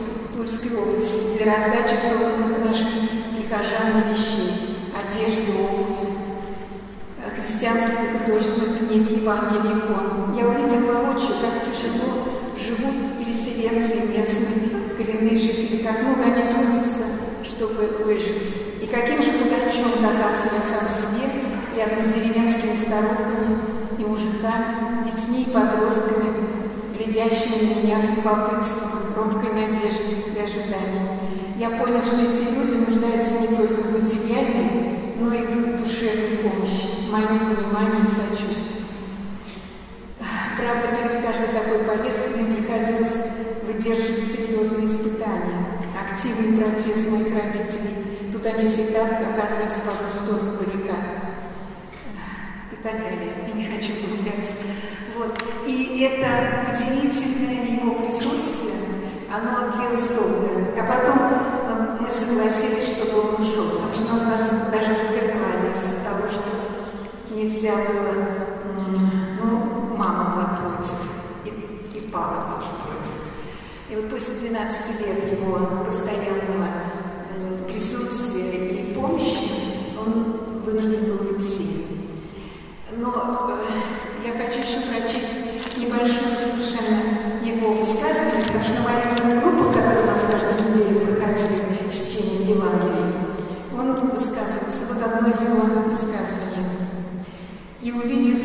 Тульской 0.43 0.77
области 0.77 1.37
для 1.37 1.55
раздачи 1.55 1.95
собранных 1.95 2.65
нашим 2.65 2.89
прихожанам 3.33 4.09
вещей, 4.09 4.75
одежды, 4.91 5.53
обуви, 5.53 6.19
христианских 7.37 7.93
и 8.03 8.17
художественных 8.17 8.79
книг, 8.79 9.09
Евангелий, 9.09 9.71
икон. 9.71 10.33
Я 10.35 10.49
увидел 10.49 10.81
воочию, 10.81 11.37
как 11.39 11.63
тяжело 11.63 12.27
живут 12.57 13.17
переселенцы 13.17 13.95
местные, 14.11 14.97
коренные 14.97 15.37
жители, 15.37 15.81
как 15.81 16.01
много 16.01 16.23
они 16.23 16.51
трудятся, 16.51 17.03
чтобы 17.45 18.03
выжить. 18.03 18.53
И 18.81 18.87
каким 18.87 19.23
же 19.23 19.31
богачом 19.31 19.93
казался 20.01 20.49
я 20.57 20.61
сам 20.61 20.85
себе 20.89 21.23
рядом 21.73 22.03
с 22.03 22.07
деревенскими 22.07 22.75
старухами 22.75 23.59
и 23.97 24.03
мужиками, 24.03 25.05
детьми 25.05 25.43
и 25.43 25.51
подростками, 25.51 26.72
глядящими 26.93 27.73
на 27.73 27.79
меня 27.79 27.99
с 27.99 28.15
любопытством, 28.15 29.13
робкой 29.15 29.53
надеждой 29.53 30.25
и 30.35 30.39
ожиданием. 30.39 31.19
Я 31.57 31.71
понял, 31.71 32.03
что 32.03 32.17
эти 32.21 32.43
люди 32.43 32.75
нуждаются 32.75 33.39
не 33.39 33.47
только 33.47 33.81
в 33.81 34.01
материальной, 34.01 34.99
но 35.19 35.33
и 35.33 35.45
в 35.45 35.77
душевной 35.77 36.37
помощи, 36.37 36.87
в 37.07 37.11
моем 37.11 37.55
понимании 37.55 38.01
и 38.01 38.05
сочувствии. 38.05 38.83
Правда, 40.57 40.95
перед 40.95 41.25
каждой 41.25 41.47
такой 41.47 41.79
поездкой 41.79 42.41
мне 42.41 42.55
приходилось 42.55 43.17
выдерживать 43.65 44.27
серьезные 44.27 44.87
испытания. 44.87 45.81
Активный 46.09 46.57
протест 46.57 47.09
моих 47.09 47.33
родителей. 47.33 48.31
Тут 48.31 48.45
они 48.45 48.65
всегда 48.65 49.03
оказывались 49.03 49.79
по 49.85 49.91
ту 49.91 50.25
сторону 50.25 50.57
баррикад. 50.57 51.12
Далее. 52.83 53.31
Я 53.47 53.53
не 53.53 53.65
хочу 53.65 53.93
углубляться. 53.93 54.55
Вот. 55.17 55.41
И 55.65 56.01
это 56.01 56.69
удивительное 56.69 57.65
его 57.65 57.95
присутствие, 57.95 58.73
оно 59.31 59.71
длилось 59.71 60.07
долго. 60.07 60.73
А 60.77 60.83
потом 60.83 61.99
мы 62.01 62.09
согласились, 62.09 62.97
чтобы 62.97 63.21
он 63.21 63.41
ушел, 63.41 63.69
потому 63.69 63.93
что 63.93 64.25
нас 64.25 64.49
даже 64.69 64.93
скрывали 64.93 65.71
из 65.71 66.03
того, 66.03 66.27
что 66.27 67.33
нельзя 67.33 67.73
было, 67.75 68.15
ну, 69.41 69.95
мама 69.95 70.35
была 70.35 70.57
против, 70.57 70.97
и, 71.45 71.97
и 71.97 72.09
папа 72.09 72.51
тоже 72.51 72.71
против. 72.83 73.13
И 73.89 73.95
вот 73.95 74.09
после 74.09 74.49
12 74.49 75.07
лет 75.07 75.31
его 75.31 75.83
постоянного 75.85 76.67
присутствия 77.65 78.51
и 78.51 78.93
помощи 78.93 79.49
он 79.97 80.61
вынужден 80.63 81.05
был 81.05 81.35
уйти. 81.35 81.83
Но 82.95 83.09
э, 83.49 84.27
я 84.27 84.33
хочу 84.33 84.59
еще 84.59 84.81
прочесть 84.87 85.77
небольшую 85.77 86.35
совершенно 86.37 87.41
его 87.43 87.73
высказывание, 87.73 88.45
потому 88.45 88.63
что 88.63 88.73
на 88.75 88.89
молитвенных 88.89 89.43
группах, 89.43 89.73
которые 89.77 90.03
у 90.03 90.07
нас 90.07 90.25
каждую 90.29 90.69
неделю 90.69 90.99
проходили 90.99 91.91
с 91.91 91.95
чтением 91.95 92.57
Евангелия, 92.57 93.13
он 93.75 94.09
высказывался, 94.09 94.85
вот 94.89 95.01
одно 95.01 95.27
из 95.27 95.41
его 95.41 95.89
высказываний. 95.89 96.53
И 97.81 97.91
увидев 97.91 98.41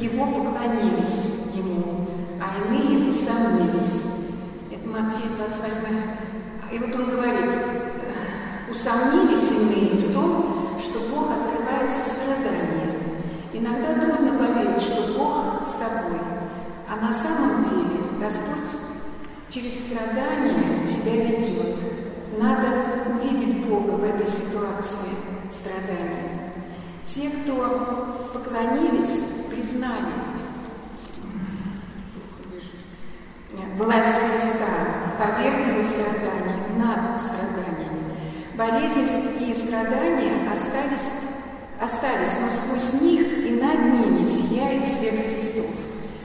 его, 0.00 0.26
поклонились 0.26 1.34
ему, 1.54 2.08
а 2.40 2.66
иные 2.66 3.10
усомнились. 3.10 4.02
Это 4.72 4.88
Матфея 4.88 5.28
28. 5.50 5.82
И 6.70 6.78
вот 6.78 6.94
он 6.94 7.10
говорит, 7.10 7.54
«Э, 7.54 8.70
усомнились 8.70 9.50
иные 9.50 9.96
в 9.96 10.12
том, 10.12 10.78
что 10.80 11.00
Бог 11.12 11.30
открывается 11.32 12.04
в 12.04 12.06
страдании. 12.06 13.18
Иногда 13.52 13.94
трудно 13.94 14.38
поверить, 14.38 14.80
что 14.80 15.18
Бог 15.18 15.66
с 15.66 15.72
тобой, 15.72 16.20
а 16.88 17.04
на 17.04 17.12
самом 17.12 17.64
деле 17.64 18.00
Господь 18.20 18.80
через 19.50 19.86
страдания 19.86 20.86
тебя 20.86 21.24
ведет. 21.24 21.80
Надо 22.38 22.68
увидеть 23.10 23.66
Бога 23.66 23.90
в 23.90 24.04
этой 24.04 24.28
ситуации 24.28 25.10
страдания. 25.50 26.54
Те, 27.04 27.28
кто 27.28 28.30
поклонились, 28.32 29.26
признали 29.50 30.30
власть 33.76 34.19
Его 35.20 35.82
страданий, 35.82 36.78
над 36.78 37.20
страданиями. 37.20 38.16
Болезнь 38.56 39.06
и 39.40 39.54
страдания 39.54 40.50
остались 40.50 41.12
остались, 41.80 42.36
но 42.40 42.50
сквозь 42.50 43.00
них 43.00 43.26
и 43.46 43.52
над 43.52 43.78
ними 43.94 44.24
сияет 44.24 44.86
свет 44.86 45.26
Христов. 45.26 45.66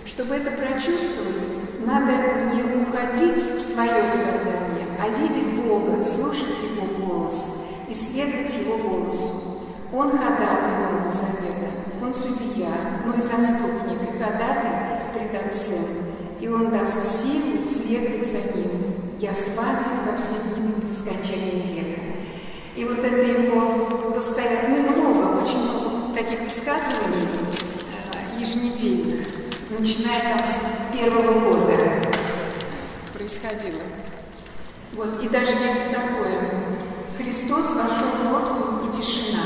Чтобы 0.05 0.35
это 0.35 0.51
прочувствовать, 0.51 1.47
надо 1.85 2.11
не 2.53 2.61
уходить 2.81 3.37
в 3.37 3.65
свое 3.65 4.07
страдание, 4.07 4.87
а 4.99 5.09
видеть 5.19 5.47
Бога, 5.55 6.03
слушать 6.03 6.55
Его 6.61 7.05
голос 7.05 7.53
и 7.89 7.93
следовать 7.93 8.55
Его 8.57 8.77
голосу. 8.77 9.61
Он 9.93 10.11
ходатай 10.11 10.77
Нового 10.77 11.09
Завета, 11.09 11.71
Он 12.01 12.13
судья, 12.13 12.71
но 13.05 13.13
и 13.13 13.21
заступник, 13.21 14.01
и 14.03 14.21
ходатай 14.21 15.11
пред 15.13 15.47
Отцем. 15.47 16.14
И 16.39 16.47
Он 16.47 16.71
даст 16.71 17.21
силу 17.21 17.63
следовать 17.63 18.29
за 18.29 18.39
Ним. 18.57 18.95
Я 19.19 19.33
с 19.33 19.55
вами 19.55 20.09
во 20.09 20.17
все 20.17 20.35
дни 20.55 20.73
до 20.81 20.93
скончания 20.93 21.73
века. 21.73 22.01
И 22.75 22.83
вот 22.83 22.99
это 22.99 23.15
его 23.15 24.11
постоянно 24.13 24.91
много, 24.91 25.41
очень 25.41 25.59
много 25.59 26.13
таких 26.13 26.41
высказываний 26.41 27.27
э, 28.37 28.41
еженедельных, 28.41 29.25
начиная 29.69 30.21
там 30.23 30.43
с 30.43 30.59
первого 30.93 31.39
года 31.39 31.77
происходило. 33.13 33.81
Вот, 34.93 35.23
и 35.23 35.29
даже 35.29 35.51
есть 35.51 35.91
такое. 35.91 36.51
Христос 37.17 37.73
вошел 37.73 38.09
в 38.23 38.33
лодку 38.33 38.87
и 38.87 38.91
тишина. 38.93 39.41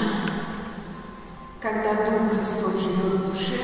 Когда 1.61 1.93
Дух 1.93 2.31
Христов 2.33 2.79
живет 2.79 3.21
в 3.21 3.31
душе, 3.31 3.57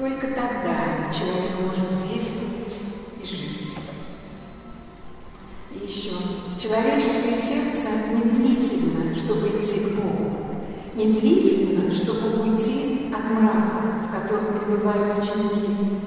только 0.00 0.28
тогда 0.28 1.12
человек 1.12 1.60
может 1.60 1.94
действовать 1.96 2.84
и 3.22 3.26
жить. 3.26 3.76
И 5.72 5.84
еще. 5.84 6.12
Человеческое 6.58 7.36
сердце 7.36 7.88
медлительно, 8.10 9.14
чтобы 9.14 9.48
идти 9.48 9.80
к 9.80 10.00
Богу. 10.00 10.30
Медлительно, 10.94 11.92
чтобы 11.92 12.42
уйти 12.42 13.12
от 13.14 13.30
мрака, 13.30 14.00
в 14.02 14.10
котором 14.10 14.54
пребывают 14.54 15.18
ученики. 15.18 16.00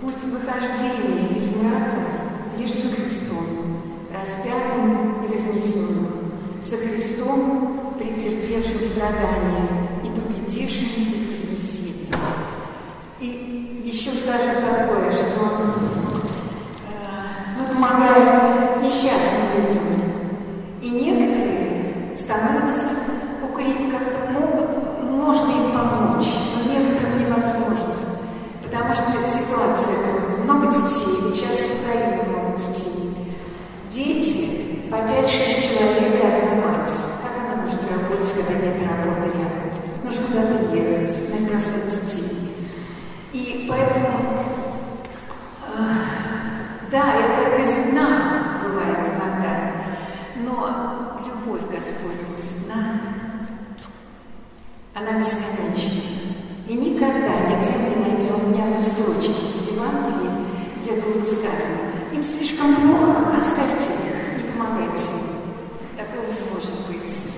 Пусть 0.00 0.24
выхождение 0.24 1.36
из 1.36 1.54
мрака 1.56 2.06
лишь 2.58 2.72
со 2.72 2.88
Христом, 2.88 3.82
распятым 4.12 5.24
и 5.24 5.28
вознесенным, 5.28 6.08
со 6.60 6.76
Христом, 6.76 7.94
претерпевшим 7.98 8.80
страдания 8.80 10.00
и 10.02 10.42
утешения 10.42 11.24
и 11.24 11.28
вознесения. 11.28 12.47
И 13.20 13.82
еще 13.84 14.10
скажу 14.12 14.60
такое, 14.60 15.10
что 15.10 15.26
э, 16.86 17.58
мы 17.58 17.66
помогаем 17.66 18.80
несчастным 18.80 19.42
людям. 19.56 19.82
И 20.80 20.90
некоторые 20.90 22.16
становятся 22.16 22.90
укреп, 23.42 23.90
как-то 23.90 24.30
могут, 24.30 25.02
можно 25.02 25.50
им 25.50 25.72
помочь, 25.72 26.28
но 26.54 26.72
некоторым 26.72 27.18
невозможно. 27.18 27.94
Потому 28.62 28.94
что 28.94 29.26
ситуация 29.26 29.96
трудная. 30.06 30.44
Много 30.44 30.66
детей, 30.68 31.34
сейчас 31.34 31.56
в 31.56 31.82
Украине 31.82 32.22
много 32.22 32.56
детей. 32.56 33.16
Дети, 33.90 34.90
по 34.92 34.94
5-6 34.94 35.26
человек 35.26 36.22
и 36.22 36.26
одна 36.26 36.68
мать. 36.68 36.92
Как 37.20 37.32
она 37.44 37.62
может 37.62 37.80
работать, 37.90 38.32
когда 38.32 38.64
нет 38.64 38.76
работы 38.88 39.36
рядом? 39.36 40.04
Нужно 40.04 40.22
куда-то 40.28 40.76
ехать, 40.76 41.50
бросать 41.50 41.88
детей. 41.88 42.48
И 43.32 43.66
поэтому, 43.68 44.08
э, 45.66 45.80
да, 46.90 47.14
это 47.14 47.58
без 47.58 47.90
дна 47.90 48.60
бывает 48.64 49.06
иногда, 49.06 49.72
но 50.36 51.20
любовь 51.26 51.62
Господня 51.70 52.36
без 52.36 52.64
дна, 52.64 53.00
она 54.94 55.18
бесконечна. 55.18 56.00
И 56.68 56.74
никогда 56.74 57.34
нигде 57.50 57.74
не 57.78 57.96
найдем 57.96 58.52
ни 58.52 58.60
одной 58.60 58.82
строчки 58.82 59.30
в 59.30 59.72
Евангелии, 59.74 60.46
где 60.80 60.92
было 60.92 61.20
бы 61.20 61.26
сказано, 61.26 61.78
им 62.12 62.24
слишком 62.24 62.74
плохо, 62.74 63.36
оставьте 63.38 63.92
их, 63.92 64.42
не 64.42 64.50
помогайте 64.50 65.12
им. 65.12 65.98
Такого 65.98 66.26
не 66.32 66.54
может 66.54 66.74
быть. 66.88 67.28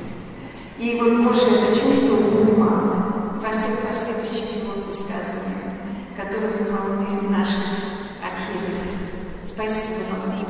И 0.78 1.00
вот 1.00 1.26
Боже 1.26 1.50
это 1.50 1.74
чувство 1.74 2.16
понимал 2.16 3.09
во 3.40 3.52
всех 3.52 3.78
последующих 3.86 4.56
его 4.56 4.72
высказываниях, 4.86 5.72
которыми 6.16 6.68
полны 6.68 7.28
наши 7.30 7.58
архивы. 8.22 8.76
Спасибо 9.44 10.04
вам. 10.10 10.40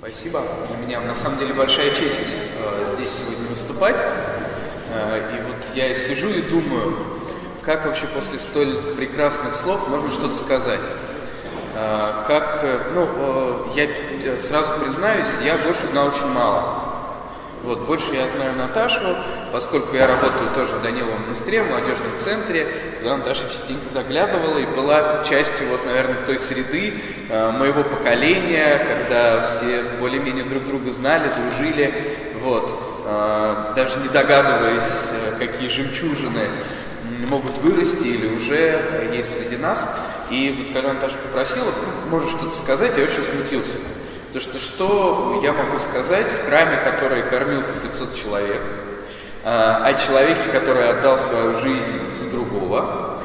Спасибо. 0.00 0.42
Для 0.68 0.86
меня 0.86 1.00
на 1.02 1.14
самом 1.14 1.38
деле 1.38 1.52
большая 1.52 1.90
честь 1.90 2.34
э, 2.58 2.94
здесь 2.96 3.12
сегодня 3.12 3.48
выступать. 3.48 4.02
Э, 4.90 5.36
и 5.36 5.42
вот 5.42 5.66
я 5.74 5.94
сижу 5.94 6.30
и 6.30 6.40
думаю, 6.42 7.04
как 7.62 7.84
вообще 7.84 8.06
после 8.06 8.38
столь 8.38 8.94
прекрасных 8.96 9.54
слов 9.54 9.86
можно 9.88 10.10
что-то 10.10 10.34
сказать. 10.34 10.80
Э, 11.74 12.24
как, 12.26 12.60
э, 12.62 12.90
ну, 12.94 13.06
э, 13.06 13.88
я 14.22 14.40
сразу 14.40 14.78
признаюсь, 14.80 15.28
я 15.44 15.58
больше 15.58 15.86
знал 15.88 16.08
очень 16.08 16.28
мало. 16.28 16.87
Вот, 17.62 17.80
больше 17.86 18.14
я 18.14 18.28
знаю 18.28 18.54
Наташу, 18.56 19.16
поскольку 19.52 19.96
я 19.96 20.06
работаю 20.06 20.50
тоже 20.54 20.76
в 20.76 20.82
Даниловом 20.82 21.22
монастыре, 21.22 21.62
в 21.62 21.70
молодежном 21.70 22.16
центре, 22.18 22.68
куда 23.00 23.16
Наташа 23.16 23.48
частенько 23.50 23.90
заглядывала 23.92 24.58
и 24.58 24.66
была 24.66 25.24
частью, 25.24 25.68
вот, 25.68 25.84
наверное, 25.84 26.24
той 26.24 26.38
среды 26.38 26.94
э, 27.28 27.50
моего 27.50 27.82
поколения, 27.82 28.86
когда 28.88 29.42
все 29.42 29.82
более-менее 29.98 30.44
друг 30.44 30.66
друга 30.66 30.92
знали, 30.92 31.30
дружили, 31.36 31.92
вот, 32.40 32.72
э, 33.04 33.72
даже 33.74 33.98
не 34.00 34.08
догадываясь, 34.08 35.08
э, 35.10 35.38
какие 35.38 35.68
жемчужины 35.68 36.42
могут 37.28 37.58
вырасти 37.58 38.06
или 38.06 38.36
уже 38.36 39.10
есть 39.12 39.34
среди 39.34 39.56
нас. 39.56 39.86
И 40.30 40.54
вот 40.58 40.74
когда 40.74 40.94
Наташа 40.94 41.18
попросила, 41.18 41.66
ну, 41.66 42.10
можешь 42.10 42.30
что-то 42.30 42.56
сказать, 42.56 42.96
я 42.96 43.04
очень 43.04 43.22
смутился. 43.22 43.78
То 44.32 44.40
что 44.40 44.58
что 44.58 45.40
я 45.42 45.54
могу 45.54 45.78
сказать? 45.78 46.30
В 46.30 46.46
храме, 46.46 46.76
который 46.84 47.22
кормил 47.22 47.62
по 47.62 47.72
500 47.86 48.14
человек, 48.14 48.60
о 49.42 49.94
человеке, 49.94 50.50
который 50.52 50.90
отдал 50.90 51.18
свою 51.18 51.54
жизнь 51.54 52.12
за 52.12 52.28
другого, 52.28 53.20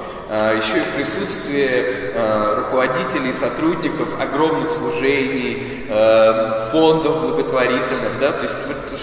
еще 0.55 0.77
и 0.77 0.81
в 0.81 0.95
присутствии 0.95 2.13
руководителей, 2.55 3.33
сотрудников 3.33 4.17
огромных 4.17 4.71
служений, 4.71 5.85
фондов 6.71 7.21
благотворительных, 7.21 8.19
да, 8.21 8.31
то 8.31 8.43
есть 8.43 8.55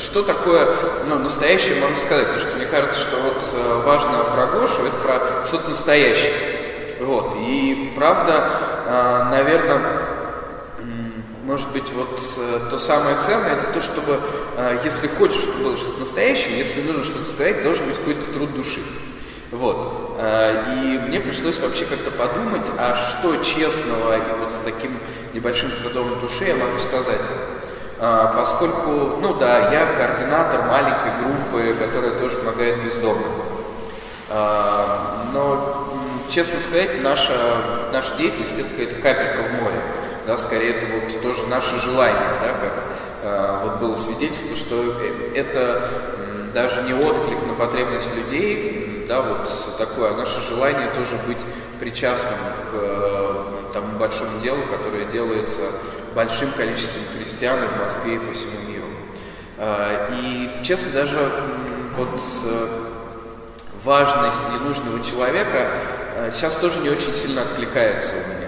что 0.02 0.22
такое 0.22 0.74
ну, 1.06 1.18
настоящее, 1.18 1.78
можно 1.80 1.98
сказать, 1.98 2.28
потому 2.28 2.40
что 2.42 2.56
мне 2.56 2.66
кажется, 2.66 2.98
что 2.98 3.16
вот 3.16 3.84
важно 3.84 4.24
про 4.34 4.46
Гошу, 4.46 4.86
это 4.86 4.96
про 5.04 5.46
что-то 5.46 5.68
настоящее. 5.68 6.32
Вот, 7.00 7.36
и 7.38 7.92
правда, 7.94 9.28
наверное, 9.30 10.19
может 11.50 11.72
быть, 11.72 11.92
вот 11.92 12.22
э, 12.38 12.60
то 12.70 12.78
самое 12.78 13.18
ценное, 13.18 13.54
это 13.54 13.72
то, 13.74 13.82
чтобы, 13.82 14.20
э, 14.56 14.78
если 14.84 15.08
хочешь, 15.08 15.42
чтобы 15.42 15.64
было 15.64 15.78
что-то 15.78 15.98
настоящее, 15.98 16.56
если 16.56 16.80
нужно 16.82 17.02
что-то 17.02 17.24
сказать, 17.24 17.64
должен 17.64 17.86
быть 17.86 17.96
какой-то 17.96 18.32
труд 18.32 18.54
души. 18.54 18.78
Вот. 19.50 20.14
Э, 20.18 20.76
и 20.76 20.98
мне 21.08 21.18
пришлось 21.18 21.58
вообще 21.58 21.86
как-то 21.86 22.12
подумать, 22.12 22.70
а 22.78 22.94
что 22.94 23.36
честного 23.42 24.16
и 24.16 24.38
вот 24.38 24.52
с 24.52 24.60
таким 24.64 24.96
небольшим 25.34 25.72
трудом 25.72 26.20
души 26.20 26.44
я 26.44 26.54
могу 26.54 26.78
сказать. 26.78 27.22
Поскольку, 27.98 29.18
ну 29.20 29.34
да, 29.34 29.70
я 29.72 29.92
координатор 29.92 30.62
маленькой 30.62 31.18
группы, 31.20 31.74
которая 31.78 32.12
тоже 32.12 32.38
помогает 32.38 32.82
бездомным. 32.82 33.30
Но, 35.34 35.92
честно 36.30 36.60
сказать, 36.60 37.02
наша, 37.02 37.34
наша 37.92 38.16
деятельность 38.16 38.58
это 38.58 38.70
какая-то 38.70 39.02
капелька 39.02 39.42
в 39.42 39.62
море 39.62 39.82
да, 40.30 40.36
скорее 40.36 40.76
это 40.76 40.86
вот 40.86 41.22
тоже 41.22 41.44
наше 41.48 41.80
желание, 41.80 42.38
да, 42.40 42.52
как 42.52 42.84
э, 43.22 43.60
вот 43.64 43.80
было 43.80 43.96
свидетельство, 43.96 44.56
что 44.56 45.02
это 45.34 45.82
э, 46.18 46.50
даже 46.54 46.82
не 46.82 46.92
отклик 46.92 47.44
на 47.48 47.54
потребность 47.54 48.14
людей, 48.14 49.06
да, 49.08 49.22
вот 49.22 49.50
такое, 49.76 50.12
а 50.12 50.16
наше 50.16 50.40
желание 50.42 50.88
тоже 50.94 51.16
быть 51.26 51.40
причастным 51.80 52.38
к 52.70 52.74
э, 52.74 53.72
тому 53.74 53.98
большому 53.98 54.40
делу, 54.40 54.62
которое 54.70 55.06
делается 55.06 55.62
большим 56.14 56.52
количеством 56.52 57.02
христиан 57.16 57.58
в 57.66 57.82
Москве 57.82 58.14
и 58.14 58.18
по 58.20 58.32
всему 58.32 58.52
миру. 58.68 58.86
Э, 59.58 60.10
и, 60.12 60.62
честно, 60.62 60.92
даже 60.92 61.18
вот 61.96 62.20
э, 62.44 62.68
важность 63.82 64.42
ненужного 64.52 65.04
человека 65.04 65.72
сейчас 66.30 66.54
тоже 66.54 66.80
не 66.82 66.90
очень 66.90 67.14
сильно 67.14 67.42
откликается 67.42 68.14
у 68.14 68.28
меня. 68.28 68.39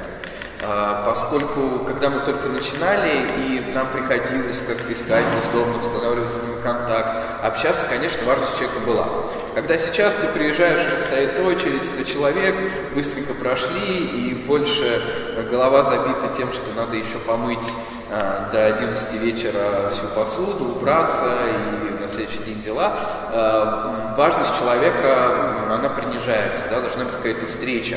А, 0.64 1.02
поскольку, 1.04 1.84
когда 1.86 2.08
мы 2.08 2.20
только 2.20 2.48
начинали, 2.48 3.26
и 3.38 3.72
нам 3.74 3.88
приходилось 3.90 4.60
как-то 4.60 4.92
искать 4.92 5.24
бездомных, 5.36 5.82
устанавливать 5.82 6.34
с 6.34 6.36
ними 6.36 6.62
контакт, 6.62 7.16
общаться, 7.42 7.88
конечно, 7.88 8.24
важность 8.24 8.56
человека 8.58 8.80
была. 8.86 9.08
Когда 9.56 9.76
сейчас 9.76 10.14
ты 10.14 10.28
приезжаешь, 10.28 10.80
стоит 11.00 11.40
очередь, 11.40 11.84
100 11.84 12.04
человек, 12.04 12.54
быстренько 12.94 13.34
прошли, 13.34 14.06
и 14.06 14.34
больше 14.34 15.02
голова 15.50 15.82
забита 15.82 16.28
тем, 16.36 16.52
что 16.52 16.72
надо 16.76 16.96
еще 16.96 17.18
помыть 17.26 17.72
а, 18.12 18.48
до 18.52 18.66
11 18.66 19.14
вечера 19.14 19.90
всю 19.90 20.06
посуду, 20.08 20.76
убраться 20.76 21.26
и 21.26 22.00
на 22.00 22.06
следующий 22.06 22.44
день 22.44 22.62
дела, 22.62 22.96
а, 23.32 24.14
важность 24.16 24.56
человека, 24.58 25.72
она 25.72 25.88
принижается, 25.88 26.68
да, 26.70 26.80
должна 26.80 27.04
быть 27.04 27.16
какая-то 27.16 27.48
встреча. 27.48 27.96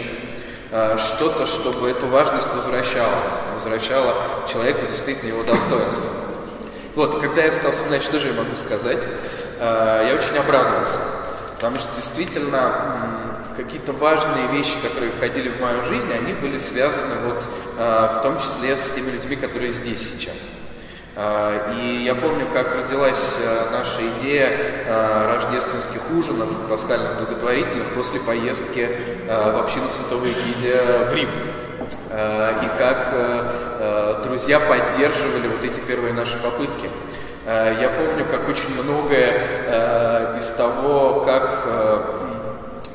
Э, 0.77 0.97
что-то, 0.97 1.47
чтобы 1.47 1.89
эту 1.89 2.05
важность 2.07 2.53
возвращало, 2.53 3.15
возвращало 3.53 4.13
человеку 4.45 4.85
действительно 4.87 5.29
его 5.29 5.43
достоинство. 5.43 6.03
Вот, 6.95 7.21
когда 7.21 7.45
я 7.45 7.53
стал 7.53 7.71
вспоминать, 7.71 8.03
что 8.03 8.19
же 8.19 8.27
я 8.27 8.33
могу 8.33 8.57
сказать, 8.57 9.07
э, 9.57 10.05
я 10.09 10.13
очень 10.13 10.37
обрадовался, 10.37 10.99
потому 11.55 11.77
что 11.77 11.95
действительно 11.95 13.39
какие-то 13.55 13.93
важные 13.93 14.47
вещи, 14.47 14.75
которые 14.83 15.13
входили 15.13 15.47
в 15.47 15.61
мою 15.61 15.81
жизнь, 15.83 16.11
они 16.11 16.33
были 16.33 16.57
связаны 16.57 17.15
вот 17.25 17.49
э, 17.77 18.09
в 18.19 18.21
том 18.21 18.37
числе 18.41 18.75
с 18.75 18.91
теми 18.91 19.11
людьми, 19.11 19.37
которые 19.37 19.71
здесь 19.71 20.01
сейчас. 20.01 20.51
А, 21.17 21.71
и 21.79 22.03
я 22.03 22.13
помню, 22.13 22.47
как 22.51 22.75
родилась 22.75 23.39
а, 23.41 23.71
наша 23.71 24.01
идея 24.17 24.51
а, 24.87 25.35
рождественских 25.35 26.01
ужинов, 26.11 26.49
пасхальных 26.69 27.17
благотворительных 27.19 27.93
после 27.93 28.19
поездки 28.19 28.89
в 29.27 29.57
общину 29.59 29.87
Святого 29.89 30.25
Егидия 30.25 31.07
в 31.09 31.13
Рим. 31.13 31.29
И 32.11 32.77
как 32.77 34.23
друзья 34.23 34.59
поддерживали 34.59 35.47
вот 35.47 35.63
эти 35.63 35.79
первые 35.81 36.13
наши 36.13 36.37
попытки. 36.37 36.89
Я 37.45 37.93
помню, 37.97 38.25
как 38.25 38.47
очень 38.47 38.81
многое 38.81 40.37
из 40.37 40.49
того, 40.51 41.23
как 41.25 41.65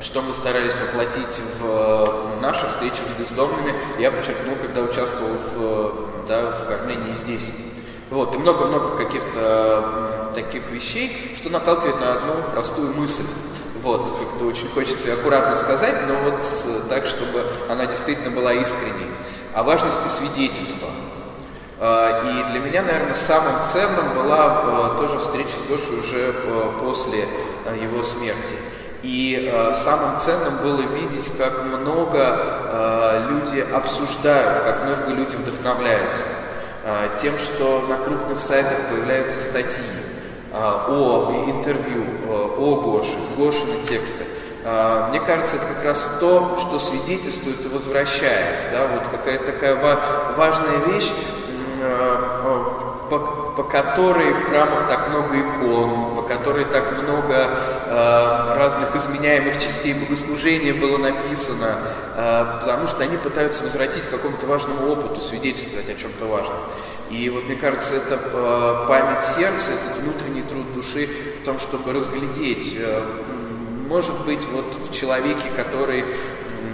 что 0.01 0.21
мы 0.21 0.33
старались 0.33 0.75
воплотить 0.75 1.41
в 1.59 2.41
нашу 2.41 2.67
встречу 2.67 3.05
с 3.05 3.19
бездомными, 3.19 3.73
я 3.99 4.11
подчеркнул, 4.11 4.55
когда 4.55 4.81
участвовал 4.81 5.35
в, 5.55 6.27
да, 6.27 6.49
в 6.49 6.65
кормлении 6.65 7.13
здесь. 7.15 7.49
Вот, 8.11 8.35
и 8.35 8.37
много-много 8.37 8.97
каких-то 8.97 10.31
таких 10.35 10.69
вещей, 10.69 11.33
что 11.37 11.49
наталкивает 11.49 11.99
на 12.01 12.13
одну 12.13 12.33
простую 12.51 12.93
мысль. 12.93 13.23
Вот, 13.81 14.09
как-то 14.09 14.45
очень 14.45 14.67
хочется 14.67 15.13
аккуратно 15.13 15.55
сказать, 15.55 15.95
но 16.09 16.29
вот 16.29 16.45
так, 16.89 17.07
чтобы 17.07 17.47
она 17.69 17.85
действительно 17.85 18.29
была 18.29 18.53
искренней. 18.53 19.09
О 19.53 19.63
важности 19.63 20.09
свидетельства. 20.09 20.89
А, 21.79 22.21
и 22.21 22.51
для 22.51 22.59
меня, 22.59 22.83
наверное, 22.83 23.15
самым 23.15 23.63
ценным 23.63 24.13
была 24.13 24.37
а, 24.45 24.97
тоже 24.99 25.17
встреча 25.17 25.51
с 25.65 25.69
Гошей 25.69 25.99
уже 25.99 26.35
а, 26.45 26.79
после 26.81 27.27
его 27.81 28.03
смерти. 28.03 28.55
И 29.03 29.49
э, 29.51 29.73
самым 29.73 30.19
ценным 30.19 30.57
было 30.57 30.81
видеть, 30.81 31.31
как 31.35 31.63
много 31.65 32.37
э, 32.69 33.27
люди 33.31 33.65
обсуждают, 33.73 34.63
как 34.63 34.83
много 34.83 35.11
люди 35.13 35.35
вдохновляются 35.37 36.21
э, 36.21 36.40
тем, 37.21 37.37
что 37.37 37.85
на 37.87 37.97
крупных 37.97 38.39
сайтах 38.39 38.77
появляются 38.89 39.41
статьи 39.41 39.83
э, 40.51 40.57
о 40.57 41.45
интервью, 41.47 42.05
э, 42.27 42.55
о 42.57 42.75
Гоше, 42.81 43.17
Гошины 43.37 43.83
тексты. 43.87 44.25
Мне 45.09 45.19
кажется, 45.19 45.55
это 45.55 45.65
как 45.65 45.83
раз 45.83 46.07
то, 46.19 46.59
что 46.61 46.77
свидетельствует 46.77 47.65
и 47.65 47.67
возвращает. 47.67 48.61
Да? 48.71 48.85
Вот 48.93 49.07
какая-то 49.07 49.53
такая 49.53 49.75
важная 50.37 50.77
вещь, 50.85 51.11
по, 53.11 53.19
по 53.57 53.63
которой 53.63 54.31
в 54.31 54.45
храмах 54.45 54.87
так 54.87 55.09
много 55.09 55.37
икон, 55.37 56.15
по 56.15 56.21
которой 56.21 56.63
так 56.63 57.03
много 57.03 57.49
э, 57.85 58.55
разных 58.57 58.95
изменяемых 58.95 59.59
частей 59.59 59.93
богослужения 59.93 60.73
было 60.73 60.97
написано, 60.97 61.75
э, 62.15 62.59
потому 62.61 62.87
что 62.87 63.03
они 63.03 63.17
пытаются 63.17 63.63
возвратить 63.63 64.05
какому-то 64.07 64.47
важному 64.47 64.93
опыту, 64.93 65.19
свидетельствовать 65.19 65.89
о 65.89 65.95
чем-то 65.95 66.25
важном. 66.25 66.57
И 67.09 67.29
вот 67.29 67.43
мне 67.43 67.57
кажется, 67.57 67.95
это 67.95 68.17
э, 68.23 68.85
память 68.87 69.25
сердца, 69.25 69.73
этот 69.73 70.01
внутренний 70.01 70.43
труд 70.43 70.73
души 70.73 71.09
в 71.41 71.43
том, 71.43 71.59
чтобы 71.59 71.91
разглядеть, 71.91 72.77
э, 72.79 73.03
может 73.89 74.17
быть, 74.25 74.47
вот 74.53 74.73
в 74.73 74.93
человеке, 74.93 75.49
который, 75.53 76.05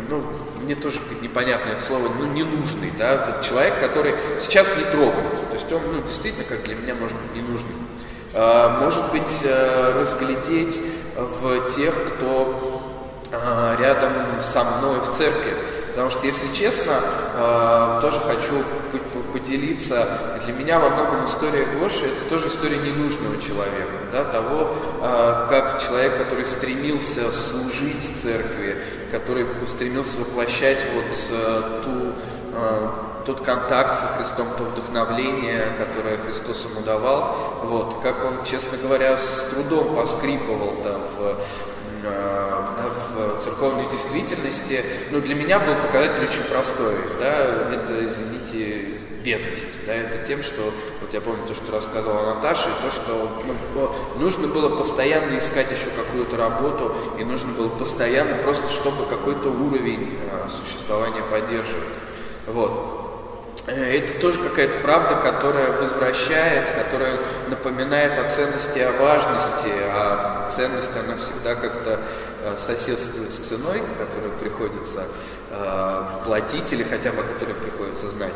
ну, 0.08 0.22
мне 0.68 0.76
тоже 0.76 1.00
непонятно 1.22 1.70
это 1.70 1.82
слово, 1.82 2.10
ну, 2.20 2.26
ненужный, 2.26 2.92
да, 3.00 3.26
вот 3.26 3.42
человек, 3.42 3.80
который 3.80 4.16
сейчас 4.38 4.68
не 4.76 4.84
трогает, 4.84 5.48
то 5.48 5.54
есть 5.54 5.72
он, 5.72 5.82
ну, 5.94 6.02
действительно, 6.02 6.44
как 6.44 6.64
для 6.64 6.76
меня, 6.76 6.94
может 6.94 7.18
быть, 7.18 7.42
ненужный. 7.42 7.72
А, 8.34 8.82
может 8.82 9.10
быть, 9.14 9.44
э, 9.46 9.94
разглядеть 9.98 10.82
в 11.16 11.70
тех, 11.70 11.94
кто 12.10 12.82
а, 13.32 13.78
рядом 13.80 14.12
со 14.42 14.66
мной 14.66 15.00
в 15.00 15.16
церкви. 15.16 15.54
Потому 15.98 16.12
что, 16.12 16.28
если 16.28 16.54
честно, 16.54 16.94
а, 17.34 18.00
тоже 18.02 18.20
хочу 18.20 18.64
поделиться. 19.34 20.08
Для 20.46 20.54
меня 20.54 20.78
во 20.78 20.92
многом 20.92 21.26
история 21.26 21.66
Гоши– 21.66 22.06
это 22.06 22.30
тоже 22.30 22.50
история 22.50 22.78
ненужного 22.78 23.42
человека. 23.42 23.98
Да, 24.12 24.24
того, 24.26 24.76
как 25.50 25.82
человек, 25.82 26.20
который 26.20 26.46
стремился 26.46 27.32
служить 27.32 28.16
церкви, 28.16 28.78
который 29.10 29.48
стремился 29.66 30.20
воплощать 30.20 30.86
вот 30.94 31.18
э, 31.32 31.82
ту 31.84 32.14
тот 33.26 33.42
контакт 33.42 34.00
со 34.00 34.08
Христом, 34.08 34.48
то 34.58 34.64
вдохновление, 34.64 35.74
которое 35.78 36.18
Христос 36.18 36.66
ему 36.66 36.82
давал, 36.82 37.36
вот, 37.64 38.00
как 38.02 38.24
он, 38.24 38.44
честно 38.46 38.78
говоря, 38.78 39.18
с 39.18 39.50
трудом 39.54 39.96
поскрипывал 39.96 40.76
там 40.82 41.02
в 41.18 41.36
э, 42.04 42.58
в 43.18 43.44
церковной 43.44 43.90
действительности, 43.90 44.84
ну, 45.12 45.20
для 45.20 45.36
меня 45.36 45.60
был 45.60 45.76
показатель 45.76 46.24
очень 46.24 46.44
простой, 46.44 46.96
да, 47.20 47.74
это, 47.74 48.06
извините, 48.06 49.00
бедность, 49.24 49.86
да, 49.86 49.94
это 49.94 50.26
тем, 50.26 50.42
что, 50.42 50.74
вот 51.02 51.14
я 51.14 51.20
помню 51.20 51.46
то, 51.48 51.56
что 51.56 51.72
рассказывала 51.74 52.36
Наташа, 52.36 52.70
и 52.70 52.84
то, 52.84 52.92
что 52.92 53.42
ну, 53.76 53.92
нужно 54.20 54.48
было 54.48 54.78
постоянно 54.78 55.38
искать 55.38 55.72
еще 55.72 55.90
какую-то 55.96 56.38
работу, 56.38 56.96
и 57.20 57.26
нужно 57.26 57.52
было 57.52 57.70
постоянно 57.70 58.36
просто, 58.44 58.72
чтобы 58.72 59.06
какой-то 59.06 59.50
уровень 59.50 60.18
а, 60.32 60.48
существования 60.50 61.24
поддерживать, 61.24 61.96
вот. 62.48 63.08
Э, 63.68 63.98
это 63.98 64.20
тоже 64.22 64.40
какая-то 64.42 64.80
правда, 64.80 65.16
которая 65.16 65.74
возвращает, 65.74 66.72
которая 66.72 67.20
напоминает 67.50 68.18
о 68.18 68.30
ценности, 68.30 68.80
о 68.80 68.94
важности, 68.94 69.72
а 69.92 70.50
ценность, 70.50 70.92
она 70.96 71.18
всегда 71.18 71.56
как-то 71.56 72.00
э, 72.44 72.56
соседствует 72.58 73.34
с 73.34 73.40
ценой, 73.40 73.84
которую 73.98 74.32
приходится 74.40 75.04
э, 75.52 76.04
платить 76.26 76.72
или 76.72 76.84
хотя 76.84 77.12
бы 77.12 77.24
которую 77.24 77.58
приходится 77.58 78.10
знать. 78.10 78.34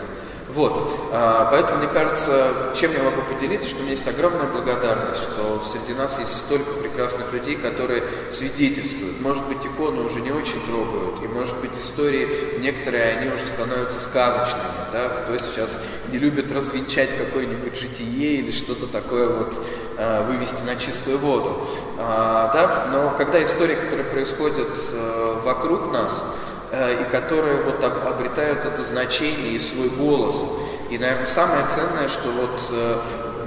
Вот. 0.54 1.00
А, 1.14 1.48
поэтому, 1.50 1.80
мне 1.80 1.88
кажется, 1.88 2.74
чем 2.76 2.92
я 2.92 3.04
могу 3.04 3.22
поделиться, 3.22 3.70
что 3.70 3.80
у 3.80 3.84
меня 3.84 3.94
есть 3.94 4.08
огромная 4.08 4.48
благодарность, 4.48 5.22
что 5.22 5.64
среди 5.64 5.94
нас 5.94 6.20
есть 6.20 6.36
столько 6.36 6.74
прекрасных 6.74 7.32
людей, 7.32 7.56
которые 7.56 8.04
свидетельствуют. 8.30 9.22
Может 9.22 9.48
быть, 9.48 9.66
иконы 9.66 10.02
уже 10.02 10.20
не 10.20 10.32
очень 10.32 10.60
трогают, 10.66 11.24
и, 11.24 11.28
может 11.28 11.58
быть, 11.62 11.72
истории 11.80 12.60
некоторые, 12.60 13.18
они 13.18 13.30
уже 13.30 13.48
становятся 13.48 14.02
сказочными. 14.02 14.66
Да? 14.92 15.08
Кто 15.10 15.38
сейчас 15.38 15.82
не 16.12 16.18
любит 16.18 16.52
развенчать 16.52 17.18
какое-нибудь 17.18 17.80
житие 17.80 18.40
или 18.40 18.52
что-то 18.52 18.88
такое 18.88 19.30
вот 19.30 19.56
а, 19.98 20.28
вывести 20.28 20.62
на 20.64 20.76
чистую 20.76 21.18
воду. 21.20 21.66
А, 21.98 22.52
да? 22.54 22.90
Но 22.92 23.16
когда 23.18 23.42
истории, 23.42 23.76
которые 23.76 24.06
происходят 24.06 24.78
э, 24.92 25.40
вокруг 25.46 25.94
нас, 25.94 26.24
и 26.72 27.04
которые 27.12 27.58
вот 27.64 27.84
обретают 27.84 28.66
это 28.66 28.84
значение 28.84 29.54
и 29.54 29.60
свой 29.60 29.90
голос. 29.90 30.44
И, 30.90 30.98
наверное, 30.98 31.26
самое 31.26 31.66
ценное, 31.68 32.08
что 32.08 32.30
вот 32.32 32.62
э, 32.72 32.98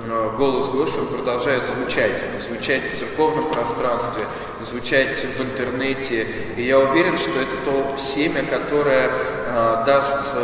э, 0.07 0.31
голос 0.37 0.69
Гоши 0.69 1.01
продолжает 1.07 1.63
звучать, 1.67 2.13
звучать 2.47 2.93
в 2.93 2.99
церковном 2.99 3.51
пространстве, 3.51 4.25
звучать 4.63 5.17
в 5.17 5.41
интернете. 5.43 6.27
И 6.57 6.63
я 6.63 6.79
уверен, 6.79 7.17
что 7.17 7.31
это 7.41 7.57
то 7.65 7.97
семя, 7.99 8.43
которое 8.45 9.11
даст 9.87 10.35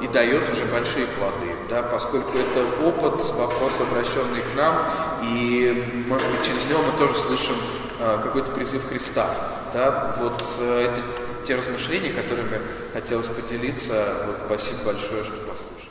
и 0.00 0.06
дает 0.08 0.48
уже 0.52 0.64
большие 0.66 1.06
плоды, 1.18 1.50
да, 1.68 1.82
поскольку 1.82 2.38
это 2.38 2.84
опыт, 2.86 3.24
вопрос, 3.34 3.80
обращенный 3.80 4.42
к 4.42 4.56
нам, 4.56 4.86
и, 5.24 6.04
может 6.06 6.30
быть, 6.30 6.46
через 6.46 6.64
него 6.66 6.80
мы 6.82 6.96
тоже 6.98 7.18
слышим 7.18 7.56
какой-то 7.98 8.52
призыв 8.52 8.86
Христа. 8.86 9.28
Да? 9.72 10.14
Вот 10.20 10.40
это 10.60 11.02
те 11.44 11.56
размышления, 11.56 12.12
которыми 12.12 12.60
хотелось 12.92 13.28
поделиться. 13.28 14.14
Вот, 14.26 14.36
спасибо 14.46 14.84
большое, 14.86 15.24
что 15.24 15.36
послушали. 15.38 15.90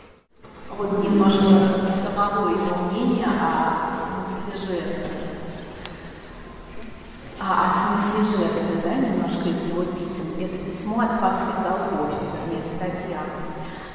Вот 0.70 1.04
немножко 1.04 1.44
самого 1.92 2.50
его 2.50 2.90
мнения 2.92 3.28
о 3.28 3.94
смысле 3.94 4.76
жертвы. 4.76 5.04
А, 7.40 7.68
о 7.68 8.02
смысле 8.02 8.38
жертвы, 8.38 8.82
да, 8.84 8.96
немножко 8.96 9.50
из 9.50 9.62
его 9.70 9.84
писем. 9.84 10.34
Это 10.40 10.58
письмо 10.66 11.02
от 11.02 11.22
Пасхи 11.22 11.52
Голгофи, 11.62 12.24
вернее, 12.34 12.66
статья. 12.66 13.20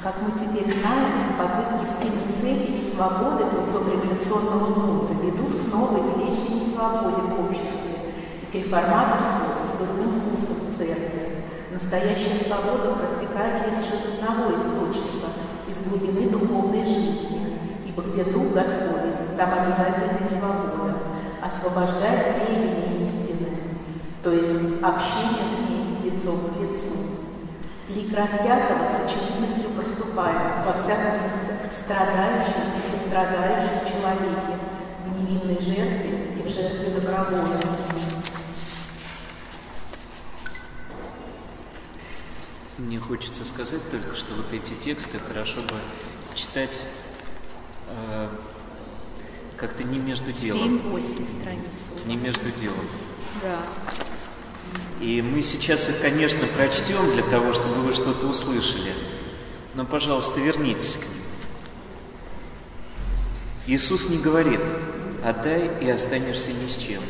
Как 0.02 0.22
мы 0.22 0.30
теперь 0.39 0.72
знаем, 0.72 1.35
попытки 1.36 1.85
скинуть 1.85 2.32
цепи 2.32 2.82
и 2.82 2.90
свободы 2.94 3.44
путем 3.47 3.90
революционного 3.90 4.70
бунта 4.70 5.14
ведут 5.14 5.60
к 5.60 5.66
новой 5.66 6.02
злейшей 6.02 6.55
несвободе 6.55 7.22
и 7.22 7.88
к 8.50 8.54
реформаторству 8.54 9.66
с 9.66 9.72
дурным 9.72 10.20
вкусом 10.20 10.56
в 10.56 10.76
церкви. 10.76 11.44
Настоящая 11.70 12.42
свобода 12.44 12.94
простекает 12.94 13.66
лишь 13.66 13.86
из 13.92 14.06
одного 14.06 14.56
источника, 14.56 15.28
из 15.68 15.80
глубины 15.80 16.30
духовной 16.30 16.84
жизни, 16.84 17.58
ибо 17.86 18.02
где 18.02 18.24
Дух 18.24 18.52
Господень, 18.54 19.36
там 19.36 19.50
обязательная 19.52 20.26
свобода, 20.28 20.96
освобождает 21.42 22.48
ведение 22.48 23.02
истины, 23.02 23.48
то 24.22 24.32
есть 24.32 24.82
общение 24.82 25.46
с 25.46 25.68
Ним 25.68 26.04
лицом 26.04 26.38
к 26.50 26.60
лицу. 26.60 26.96
Лик 27.88 28.16
распятого 28.16 28.86
с 28.86 29.00
очевидностью 29.00 29.70
проступает 29.70 30.66
во 30.66 30.72
всяком 30.72 31.12
страдающем 31.70 32.76
и 32.76 32.86
сострадающем 32.86 33.86
человеке, 33.86 34.58
в 35.04 35.20
невинной 35.20 35.60
жертве 35.60 36.34
и 36.38 36.42
в 36.42 36.50
жертве 36.50 37.00
добровольной. 37.00 37.97
Мне 42.98 43.06
хочется 43.06 43.44
сказать 43.44 43.80
только, 43.92 44.16
что 44.16 44.34
вот 44.34 44.52
эти 44.52 44.74
тексты 44.74 45.20
хорошо 45.20 45.60
бы 45.60 45.76
читать 46.34 46.80
э, 47.86 48.28
как-то 49.56 49.84
не 49.84 50.00
между 50.00 50.32
делом. 50.32 50.78
7-8 50.78 51.40
страниц. 51.40 51.70
Не 52.06 52.16
между 52.16 52.50
делом. 52.50 52.84
Да. 53.40 53.62
И 55.00 55.22
мы 55.22 55.44
сейчас 55.44 55.88
их, 55.88 56.00
конечно, 56.00 56.44
прочтем 56.56 57.12
для 57.12 57.22
того, 57.22 57.52
чтобы 57.52 57.76
вы 57.82 57.94
что-то 57.94 58.26
услышали. 58.26 58.92
Но, 59.74 59.84
пожалуйста, 59.84 60.40
вернитесь 60.40 60.96
к 60.96 61.02
ним. 61.02 61.22
Иисус 63.68 64.08
не 64.08 64.18
говорит 64.18 64.60
«отдай 65.24 65.70
и 65.80 65.88
останешься 65.88 66.52
ни 66.52 66.68
с 66.68 66.76
чем». 66.76 67.02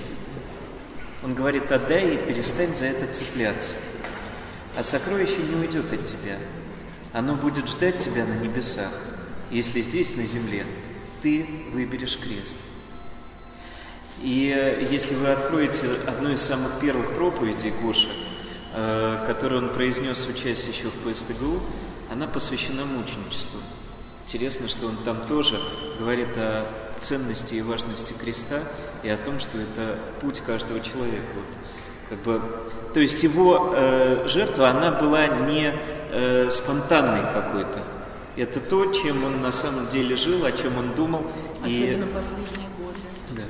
Он 1.24 1.34
говорит 1.34 1.72
«отдай 1.72 2.14
и 2.14 2.18
перестань 2.18 2.76
за 2.76 2.86
это 2.86 3.10
цепляться». 3.14 3.74
А 4.76 4.82
сокровище 4.82 5.38
не 5.38 5.56
уйдет 5.56 5.92
от 5.92 6.04
тебя. 6.04 6.38
Оно 7.12 7.34
будет 7.34 7.68
ждать 7.68 7.98
тебя 7.98 8.24
на 8.26 8.34
небесах, 8.34 8.92
если 9.50 9.80
здесь, 9.80 10.16
на 10.16 10.26
земле, 10.26 10.66
ты 11.22 11.46
выберешь 11.72 12.18
крест. 12.18 12.58
И 14.22 14.52
э, 14.54 14.86
если 14.90 15.14
вы 15.14 15.28
откроете 15.28 15.88
одну 16.06 16.32
из 16.32 16.42
самых 16.42 16.80
первых 16.80 17.14
проповедей 17.14 17.72
Гоши, 17.82 18.08
э, 18.74 19.24
которую 19.26 19.68
он 19.68 19.74
произнес, 19.74 20.26
учась 20.26 20.66
еще 20.66 20.88
в 20.88 21.10
ПСТГУ, 21.10 21.60
она 22.10 22.26
посвящена 22.26 22.84
мученичеству. 22.84 23.60
Интересно, 24.24 24.68
что 24.68 24.86
он 24.86 24.96
там 25.04 25.26
тоже 25.28 25.58
говорит 25.98 26.36
о 26.36 26.66
ценности 27.00 27.54
и 27.54 27.62
важности 27.62 28.12
креста 28.12 28.60
и 29.02 29.08
о 29.08 29.16
том, 29.16 29.40
что 29.40 29.58
это 29.58 29.98
путь 30.20 30.40
каждого 30.40 30.80
человека. 30.80 31.26
Вот 31.34 31.46
Как 32.08 32.18
бы, 32.22 32.40
то 32.94 33.00
есть 33.00 33.22
его 33.22 33.74
э, 33.74 34.26
жертва, 34.28 34.70
она 34.70 34.92
была 34.92 35.26
не 35.26 35.74
э, 36.10 36.50
спонтанной 36.50 37.32
какой-то. 37.32 37.82
Это 38.36 38.60
то, 38.60 38.92
чем 38.92 39.24
он 39.24 39.42
на 39.42 39.52
самом 39.52 39.88
деле 39.88 40.16
жил, 40.16 40.44
о 40.44 40.52
чем 40.52 40.78
он 40.78 40.94
думал. 40.94 41.26
Особенно 41.60 42.04
и... 42.04 42.14
последние 42.14 42.68
годы. 42.78 42.98
Да. 43.32 43.42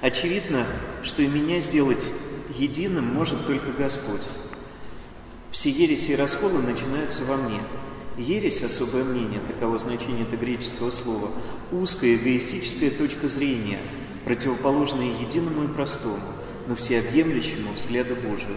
Очевидно, 0.00 0.66
что 1.02 1.22
и 1.22 1.28
меня 1.28 1.60
сделать 1.60 2.10
единым 2.56 3.04
может 3.04 3.46
только 3.46 3.70
Господь. 3.70 4.26
Все 5.52 5.70
ереси 5.70 6.12
и 6.12 6.16
расколы 6.16 6.62
начинаются 6.62 7.24
во 7.24 7.36
мне. 7.36 7.60
Ересь, 8.16 8.62
особое 8.62 9.04
мнение, 9.04 9.40
таково 9.46 9.78
значение 9.78 10.22
этого 10.22 10.40
греческого 10.40 10.90
слова, 10.90 11.30
узкая 11.70 12.14
эгоистическая 12.14 12.90
точка 12.90 13.28
зрения, 13.28 13.78
противоположная 14.24 15.18
единому 15.20 15.64
и 15.64 15.68
простому, 15.68 16.20
но 16.66 16.74
всеобъемлющему 16.76 17.72
взгляду 17.72 18.14
Божию. 18.16 18.56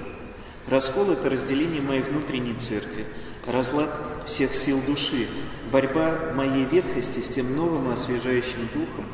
Раскол– 0.67 1.11
это 1.11 1.29
разделение 1.29 1.81
моей 1.81 2.01
внутренней 2.01 2.53
церкви, 2.53 3.05
разлад 3.45 3.89
всех 4.25 4.55
сил 4.55 4.81
души, 4.87 5.27
борьба 5.71 6.33
моей 6.33 6.65
ветхости 6.65 7.19
с 7.19 7.29
тем 7.29 7.55
новым 7.55 7.89
и 7.89 7.93
освежающим 7.93 8.67
духом, 8.73 9.05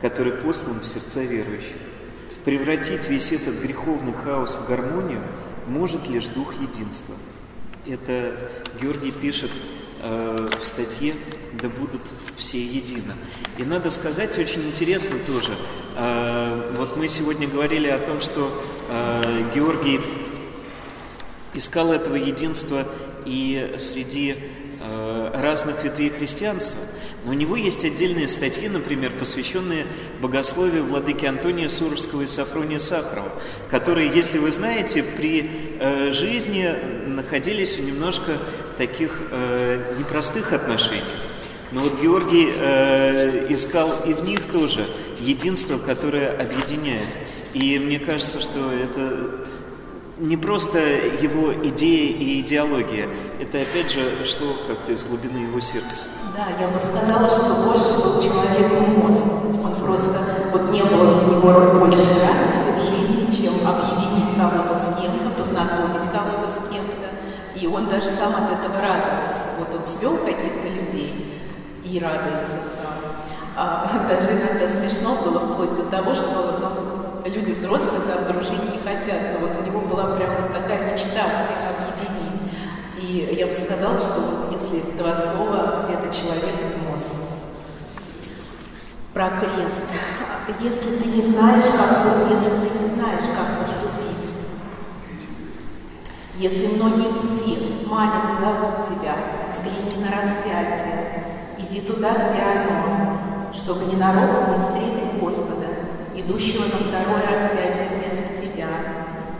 который 0.00 0.32
послан 0.32 0.80
в 0.80 0.86
сердца 0.86 1.22
верующих. 1.22 1.76
Превратить 2.44 3.08
весь 3.08 3.32
этот 3.32 3.54
греховный 3.60 4.12
хаос 4.12 4.56
в 4.56 4.66
гармонию 4.66 5.22
может 5.66 6.08
лишь 6.08 6.26
дух 6.26 6.54
единства. 6.60 7.14
Это 7.86 8.50
Георгий 8.80 9.12
пишет 9.12 9.50
э, 10.00 10.48
в 10.60 10.64
статье 10.64 11.14
«Да 11.60 11.68
будут 11.68 12.02
все 12.36 12.62
едино». 12.62 13.14
И 13.58 13.64
надо 13.64 13.90
сказать, 13.90 14.38
очень 14.38 14.62
интересно 14.68 15.16
тоже, 15.26 15.52
э, 15.96 16.74
вот 16.76 16.96
мы 16.96 17.08
сегодня 17.08 17.46
говорили 17.46 17.88
о 17.88 17.98
том, 17.98 18.20
что 18.20 18.62
э, 18.88 19.50
Георгий 19.54 20.00
искал 21.54 21.92
этого 21.92 22.16
единства 22.16 22.86
и 23.24 23.76
среди 23.78 24.36
э, 24.80 25.30
разных 25.34 25.84
ветвей 25.84 26.10
христианства. 26.10 26.80
Но 27.24 27.30
у 27.30 27.34
него 27.34 27.56
есть 27.56 27.84
отдельные 27.84 28.28
статьи, 28.28 28.68
например, 28.68 29.12
посвященные 29.12 29.86
богословию 30.20 30.84
владыки 30.84 31.24
Антония 31.24 31.68
Суровского 31.68 32.22
и 32.22 32.26
Сафрония 32.26 32.78
Сахарова, 32.78 33.30
которые, 33.70 34.10
если 34.10 34.38
вы 34.38 34.50
знаете, 34.50 35.02
при 35.02 35.48
э, 35.78 36.12
жизни 36.12 36.74
находились 37.06 37.76
в 37.76 37.84
немножко 37.84 38.38
таких 38.76 39.20
э, 39.30 39.94
непростых 39.98 40.52
отношениях. 40.52 41.21
Но 41.72 41.80
вот 41.80 41.98
Георгий 42.00 42.52
э, 42.54 43.46
искал 43.48 43.88
и 44.04 44.12
в 44.12 44.24
них 44.24 44.44
тоже 44.52 44.86
единство, 45.18 45.78
которое 45.78 46.28
объединяет. 46.28 47.08
И 47.54 47.78
мне 47.78 47.98
кажется, 47.98 48.40
что 48.40 48.70
это 48.70 49.46
не 50.18 50.36
просто 50.36 50.78
его 50.78 51.54
идеи 51.68 52.08
и 52.10 52.40
идеология, 52.40 53.08
это 53.40 53.62
опять 53.62 53.90
же 53.90 54.24
что 54.26 54.54
как-то 54.68 54.92
из 54.92 55.04
глубины 55.04 55.38
его 55.38 55.60
сердца. 55.60 56.04
Да, 56.36 56.48
я 56.60 56.68
бы 56.68 56.78
сказала, 56.78 57.30
что 57.30 57.54
Гоша 57.64 57.94
был 58.02 58.20
человеком 58.20 59.08
мост. 59.08 59.28
Он 59.64 59.74
просто, 59.82 60.18
вот 60.52 60.70
не 60.70 60.82
было 60.82 61.20
для 61.20 61.36
него 61.36 61.80
больше 61.80 62.10
радости 62.20 62.70
в 62.76 62.82
жизни, 62.82 63.30
чем 63.30 63.54
объединить 63.66 64.36
кого-то 64.36 64.78
с 64.78 65.00
кем-то, 65.00 65.30
познакомить 65.30 66.04
кого-то 66.12 66.52
с 66.52 66.70
кем-то. 66.70 67.08
И 67.58 67.66
он 67.66 67.88
даже 67.88 68.08
сам 68.08 68.34
от 68.34 68.52
этого 68.52 68.78
радовался. 68.78 69.48
Вот 69.58 69.74
он 69.74 69.86
свел 69.86 70.18
каких-то 70.18 70.68
людей 70.68 71.31
и 71.84 71.98
радуется 71.98 72.58
сам. 72.76 72.92
А, 73.56 73.86
даже 74.08 74.32
иногда 74.32 74.68
смешно 74.68 75.16
было 75.22 75.40
вплоть 75.40 75.76
до 75.76 75.84
того, 75.84 76.14
что 76.14 77.18
ну, 77.24 77.30
люди 77.30 77.52
взрослые 77.52 78.00
там 78.02 78.32
дружить 78.32 78.62
не 78.72 78.78
хотят, 78.78 79.34
но 79.34 79.46
вот 79.46 79.56
у 79.58 79.62
него 79.64 79.80
была 79.80 80.16
прям 80.16 80.42
вот 80.42 80.52
такая 80.52 80.92
мечта 80.92 81.24
всех 81.28 81.60
объединить. 81.68 82.42
И 82.98 83.36
я 83.38 83.46
бы 83.46 83.52
сказала, 83.52 83.98
что 83.98 84.48
если 84.52 84.80
два 84.92 85.16
слова, 85.16 85.86
это 85.90 86.14
человек 86.14 86.54
мост. 86.90 87.14
Про 89.12 89.28
крест. 89.28 89.84
Если 90.60 90.96
ты 90.96 91.08
не 91.08 91.22
знаешь, 91.26 91.64
как, 91.64 92.30
если 92.30 92.50
ты 92.50 92.82
не 92.82 92.88
знаешь, 92.88 93.24
как 93.36 93.58
поступить, 93.58 94.02
если 96.36 96.66
многие 96.68 97.12
пути 97.12 97.86
манят 97.86 98.34
и 98.34 98.40
зовут 98.40 98.88
тебя, 98.88 99.14
взгляни 99.50 100.02
на 100.02 100.10
распятие, 100.10 101.21
иди 101.68 101.80
туда, 101.80 102.12
где 102.12 102.42
оно, 102.42 103.52
чтобы 103.52 103.84
ненароком 103.84 104.54
не 104.54 104.60
встретить 104.60 105.20
Господа, 105.20 105.66
идущего 106.14 106.64
на 106.64 106.78
второе 106.78 107.26
распятие 107.26 107.88
вместо 107.88 108.34
тебя, 108.36 108.68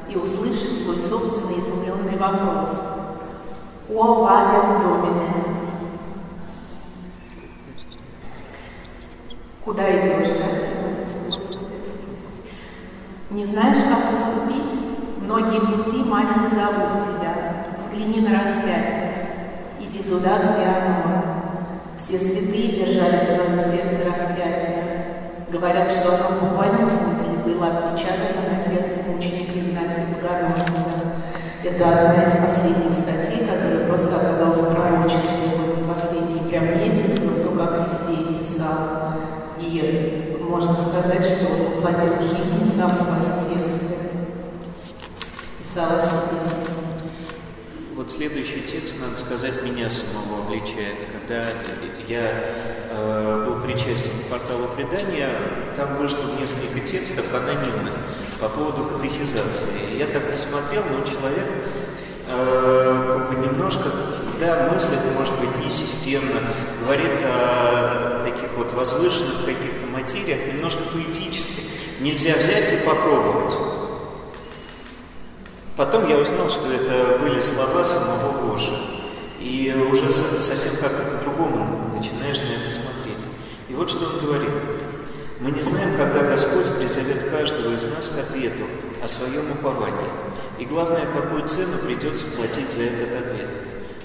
и 0.09 0.17
услышать 0.17 0.83
свой 0.83 0.99
собственный 0.99 1.61
изумленный 1.61 2.19
вопрос. 2.19 2.83
«О, 3.89 4.25
вадес 4.25 4.65
домине!» 4.83 5.63
Куда 9.65 9.89
идешь, 9.91 10.31
да, 10.31 10.59
переводится? 10.59 11.19
Не 13.31 13.45
знаешь, 13.45 13.79
как 13.89 14.11
поступить? 14.11 14.81
Многие 15.21 15.61
пути 15.61 16.03
манят 16.03 16.51
и 16.51 16.55
зовут 16.55 17.01
тебя. 17.01 17.77
Взгляни 17.79 18.21
на 18.23 18.41
распятие. 18.41 19.29
Иди 19.81 20.03
туда, 20.03 20.37
где 20.39 20.65
оно. 20.65 21.42
Все 21.97 22.19
святые 22.19 22.73
держали 22.73 23.21
в 23.21 23.25
своем 23.25 23.61
сердце 23.61 24.01
распятие. 24.07 25.47
Говорят, 25.51 25.91
что 25.91 26.15
оно 26.15 26.29
в 26.29 26.49
буквальном 26.49 26.89
смысле 26.89 27.45
было 27.45 27.67
отпечатано 27.67 28.57
на 28.57 28.63
сердце 28.63 28.99
мученика 29.07 29.59
Игнатия 29.59 30.07
Богоносца. 30.07 30.89
Это 31.63 31.89
одна 31.89 32.23
из 32.25 32.33
последних 32.33 32.95
статей, 32.95 33.47
которая 33.47 33.87
просто 33.87 34.17
оказалась 34.17 34.61
пророчеством 34.61 35.87
последний 35.87 36.49
прям 36.49 36.79
месяц, 36.79 37.21
но 37.21 37.43
только 37.43 37.65
о 37.65 37.85
кресте 37.85 38.39
писал. 38.39 39.13
И 39.59 40.39
можно 40.41 40.75
сказать, 40.75 41.25
что 41.25 41.47
он 41.53 41.75
воплотил 41.75 42.15
в 42.15 42.23
жизни 42.23 42.65
сам 42.65 42.95
свои 42.95 43.39
тексты. 43.39 43.95
Писал 45.59 45.99
о 45.99 46.03
себе. 46.03 46.72
Вот 48.03 48.11
следующий 48.11 48.63
текст, 48.63 48.97
надо 49.01 49.17
сказать, 49.17 49.63
меня 49.63 49.89
самого 49.89 50.45
обличает. 50.45 50.97
Когда 51.13 51.45
я 52.09 52.45
э, 52.91 53.45
был 53.47 53.63
причастен 53.63 54.15
к 54.25 54.29
порталу 54.29 54.67
предания, 54.75 55.29
там 55.77 55.97
вышло 55.99 56.25
несколько 56.37 56.81
текстов 56.81 57.33
анонимных 57.33 57.95
по 58.41 58.49
поводу 58.49 58.87
катехизации. 58.87 59.69
Я 59.97 60.07
так 60.09 60.33
посмотрел, 60.33 60.83
но 60.91 61.07
человек 61.07 61.47
э, 62.29 63.05
как 63.07 63.29
бы 63.31 63.47
немножко, 63.47 63.85
да, 64.41 64.69
мыслит, 64.73 64.99
может 65.17 65.39
быть, 65.39 65.65
не 65.65 65.71
системно, 65.71 66.41
говорит 66.83 67.21
о 67.23 68.21
таких 68.25 68.51
вот 68.57 68.73
возвышенных 68.73 69.45
каких-то 69.45 69.87
материях, 69.87 70.53
немножко 70.53 70.83
поэтически. 70.93 71.63
Нельзя 72.01 72.35
взять 72.35 72.73
и 72.73 72.77
попробовать. 72.79 73.57
Потом 75.77 76.07
я 76.07 76.19
узнал, 76.19 76.51
что 76.51 76.71
это 76.71 77.19
были 77.19 77.41
слова 77.41 77.85
самого 77.85 78.53
Божия. 78.53 78.79
И 79.41 79.75
уже 79.91 80.13
совсем 80.13 80.77
как-то 80.77 81.17
по-другому 81.17 81.95
начинаешь 81.97 82.41
на 82.41 82.63
это 82.63 82.71
смотреть. 82.71 83.27
И 83.69 83.75
вот 83.75 83.91
что 83.91 84.05
он 84.07 84.21
говорит. 84.21 84.51
Мы 85.41 85.51
не 85.51 85.63
знаем, 85.63 85.97
когда 85.97 86.23
Господь 86.23 86.71
призовет 86.79 87.31
каждого 87.31 87.75
из 87.75 87.87
нас 87.87 88.11
к 88.11 88.19
ответу 88.19 88.65
о 89.03 89.09
своем 89.09 89.51
уповании. 89.51 90.11
И 90.61 90.65
главное, 90.67 91.07
какую 91.07 91.49
цену 91.49 91.79
придется 91.85 92.27
платить 92.37 92.71
за 92.71 92.83
этот 92.85 93.27
ответ. 93.27 93.49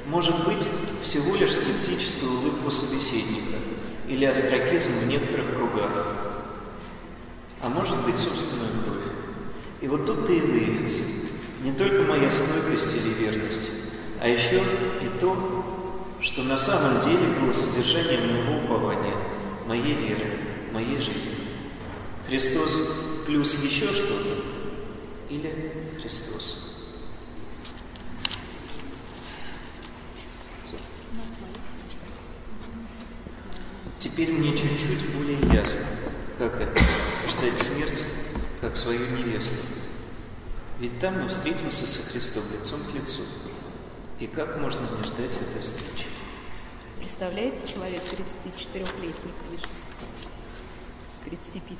Может 0.07 0.45
быть, 0.45 0.67
всего 1.03 1.35
лишь 1.35 1.53
скептическую 1.53 2.39
улыбку 2.39 2.71
собеседника 2.71 3.57
или 4.07 4.25
остракизм 4.25 4.93
в 5.03 5.07
некоторых 5.07 5.53
кругах. 5.53 6.07
А 7.61 7.69
может 7.69 8.03
быть, 8.03 8.17
собственную 8.17 8.71
кровь. 8.83 9.13
И 9.81 9.87
вот 9.87 10.07
тут-то 10.07 10.31
и 10.31 10.39
выявится– 10.39 11.03
не 11.67 11.73
только 11.73 12.01
моя 12.03 12.31
стойкость 12.31 12.95
или 12.95 13.13
верность, 13.13 13.69
а 14.21 14.29
еще 14.29 14.63
и 15.01 15.19
то, 15.19 16.15
что 16.21 16.43
на 16.43 16.57
самом 16.57 17.01
деле 17.01 17.27
было 17.41 17.51
содержанием 17.51 18.25
моего 18.25 18.63
упования, 18.63 19.15
моей 19.65 19.95
веры, 19.95 20.39
моей 20.71 20.97
жизни. 21.01 21.35
Христос 22.25 22.89
плюс 23.25 23.61
еще 23.61 23.87
что-то 23.87 24.45
или 25.29 25.73
Христос? 26.01 26.63
Теперь 33.99 34.31
мне 34.31 34.57
чуть-чуть 34.57 35.09
более 35.09 35.39
ясно, 35.53 35.83
как 36.37 36.61
это– 36.61 36.81
ждать 37.27 37.59
смерти, 37.59 38.05
как 38.61 38.77
свою 38.77 39.05
невесту. 39.17 39.65
Ведь 40.79 40.99
там 40.99 41.19
мы 41.23 41.27
встретимся 41.27 41.87
со 41.87 42.07
Христом 42.11 42.43
лицом 42.53 42.79
к 42.83 42.93
лицу. 42.93 43.23
И 44.19 44.27
как 44.27 44.59
можно 44.61 44.81
не 44.81 45.07
ждать 45.07 45.35
этой 45.35 45.61
встречи? 45.61 46.05
Представляете, 46.99 47.67
человек 47.67 48.03
34-летний 48.03 49.33
пишет. 49.49 49.75
35. 51.25 51.77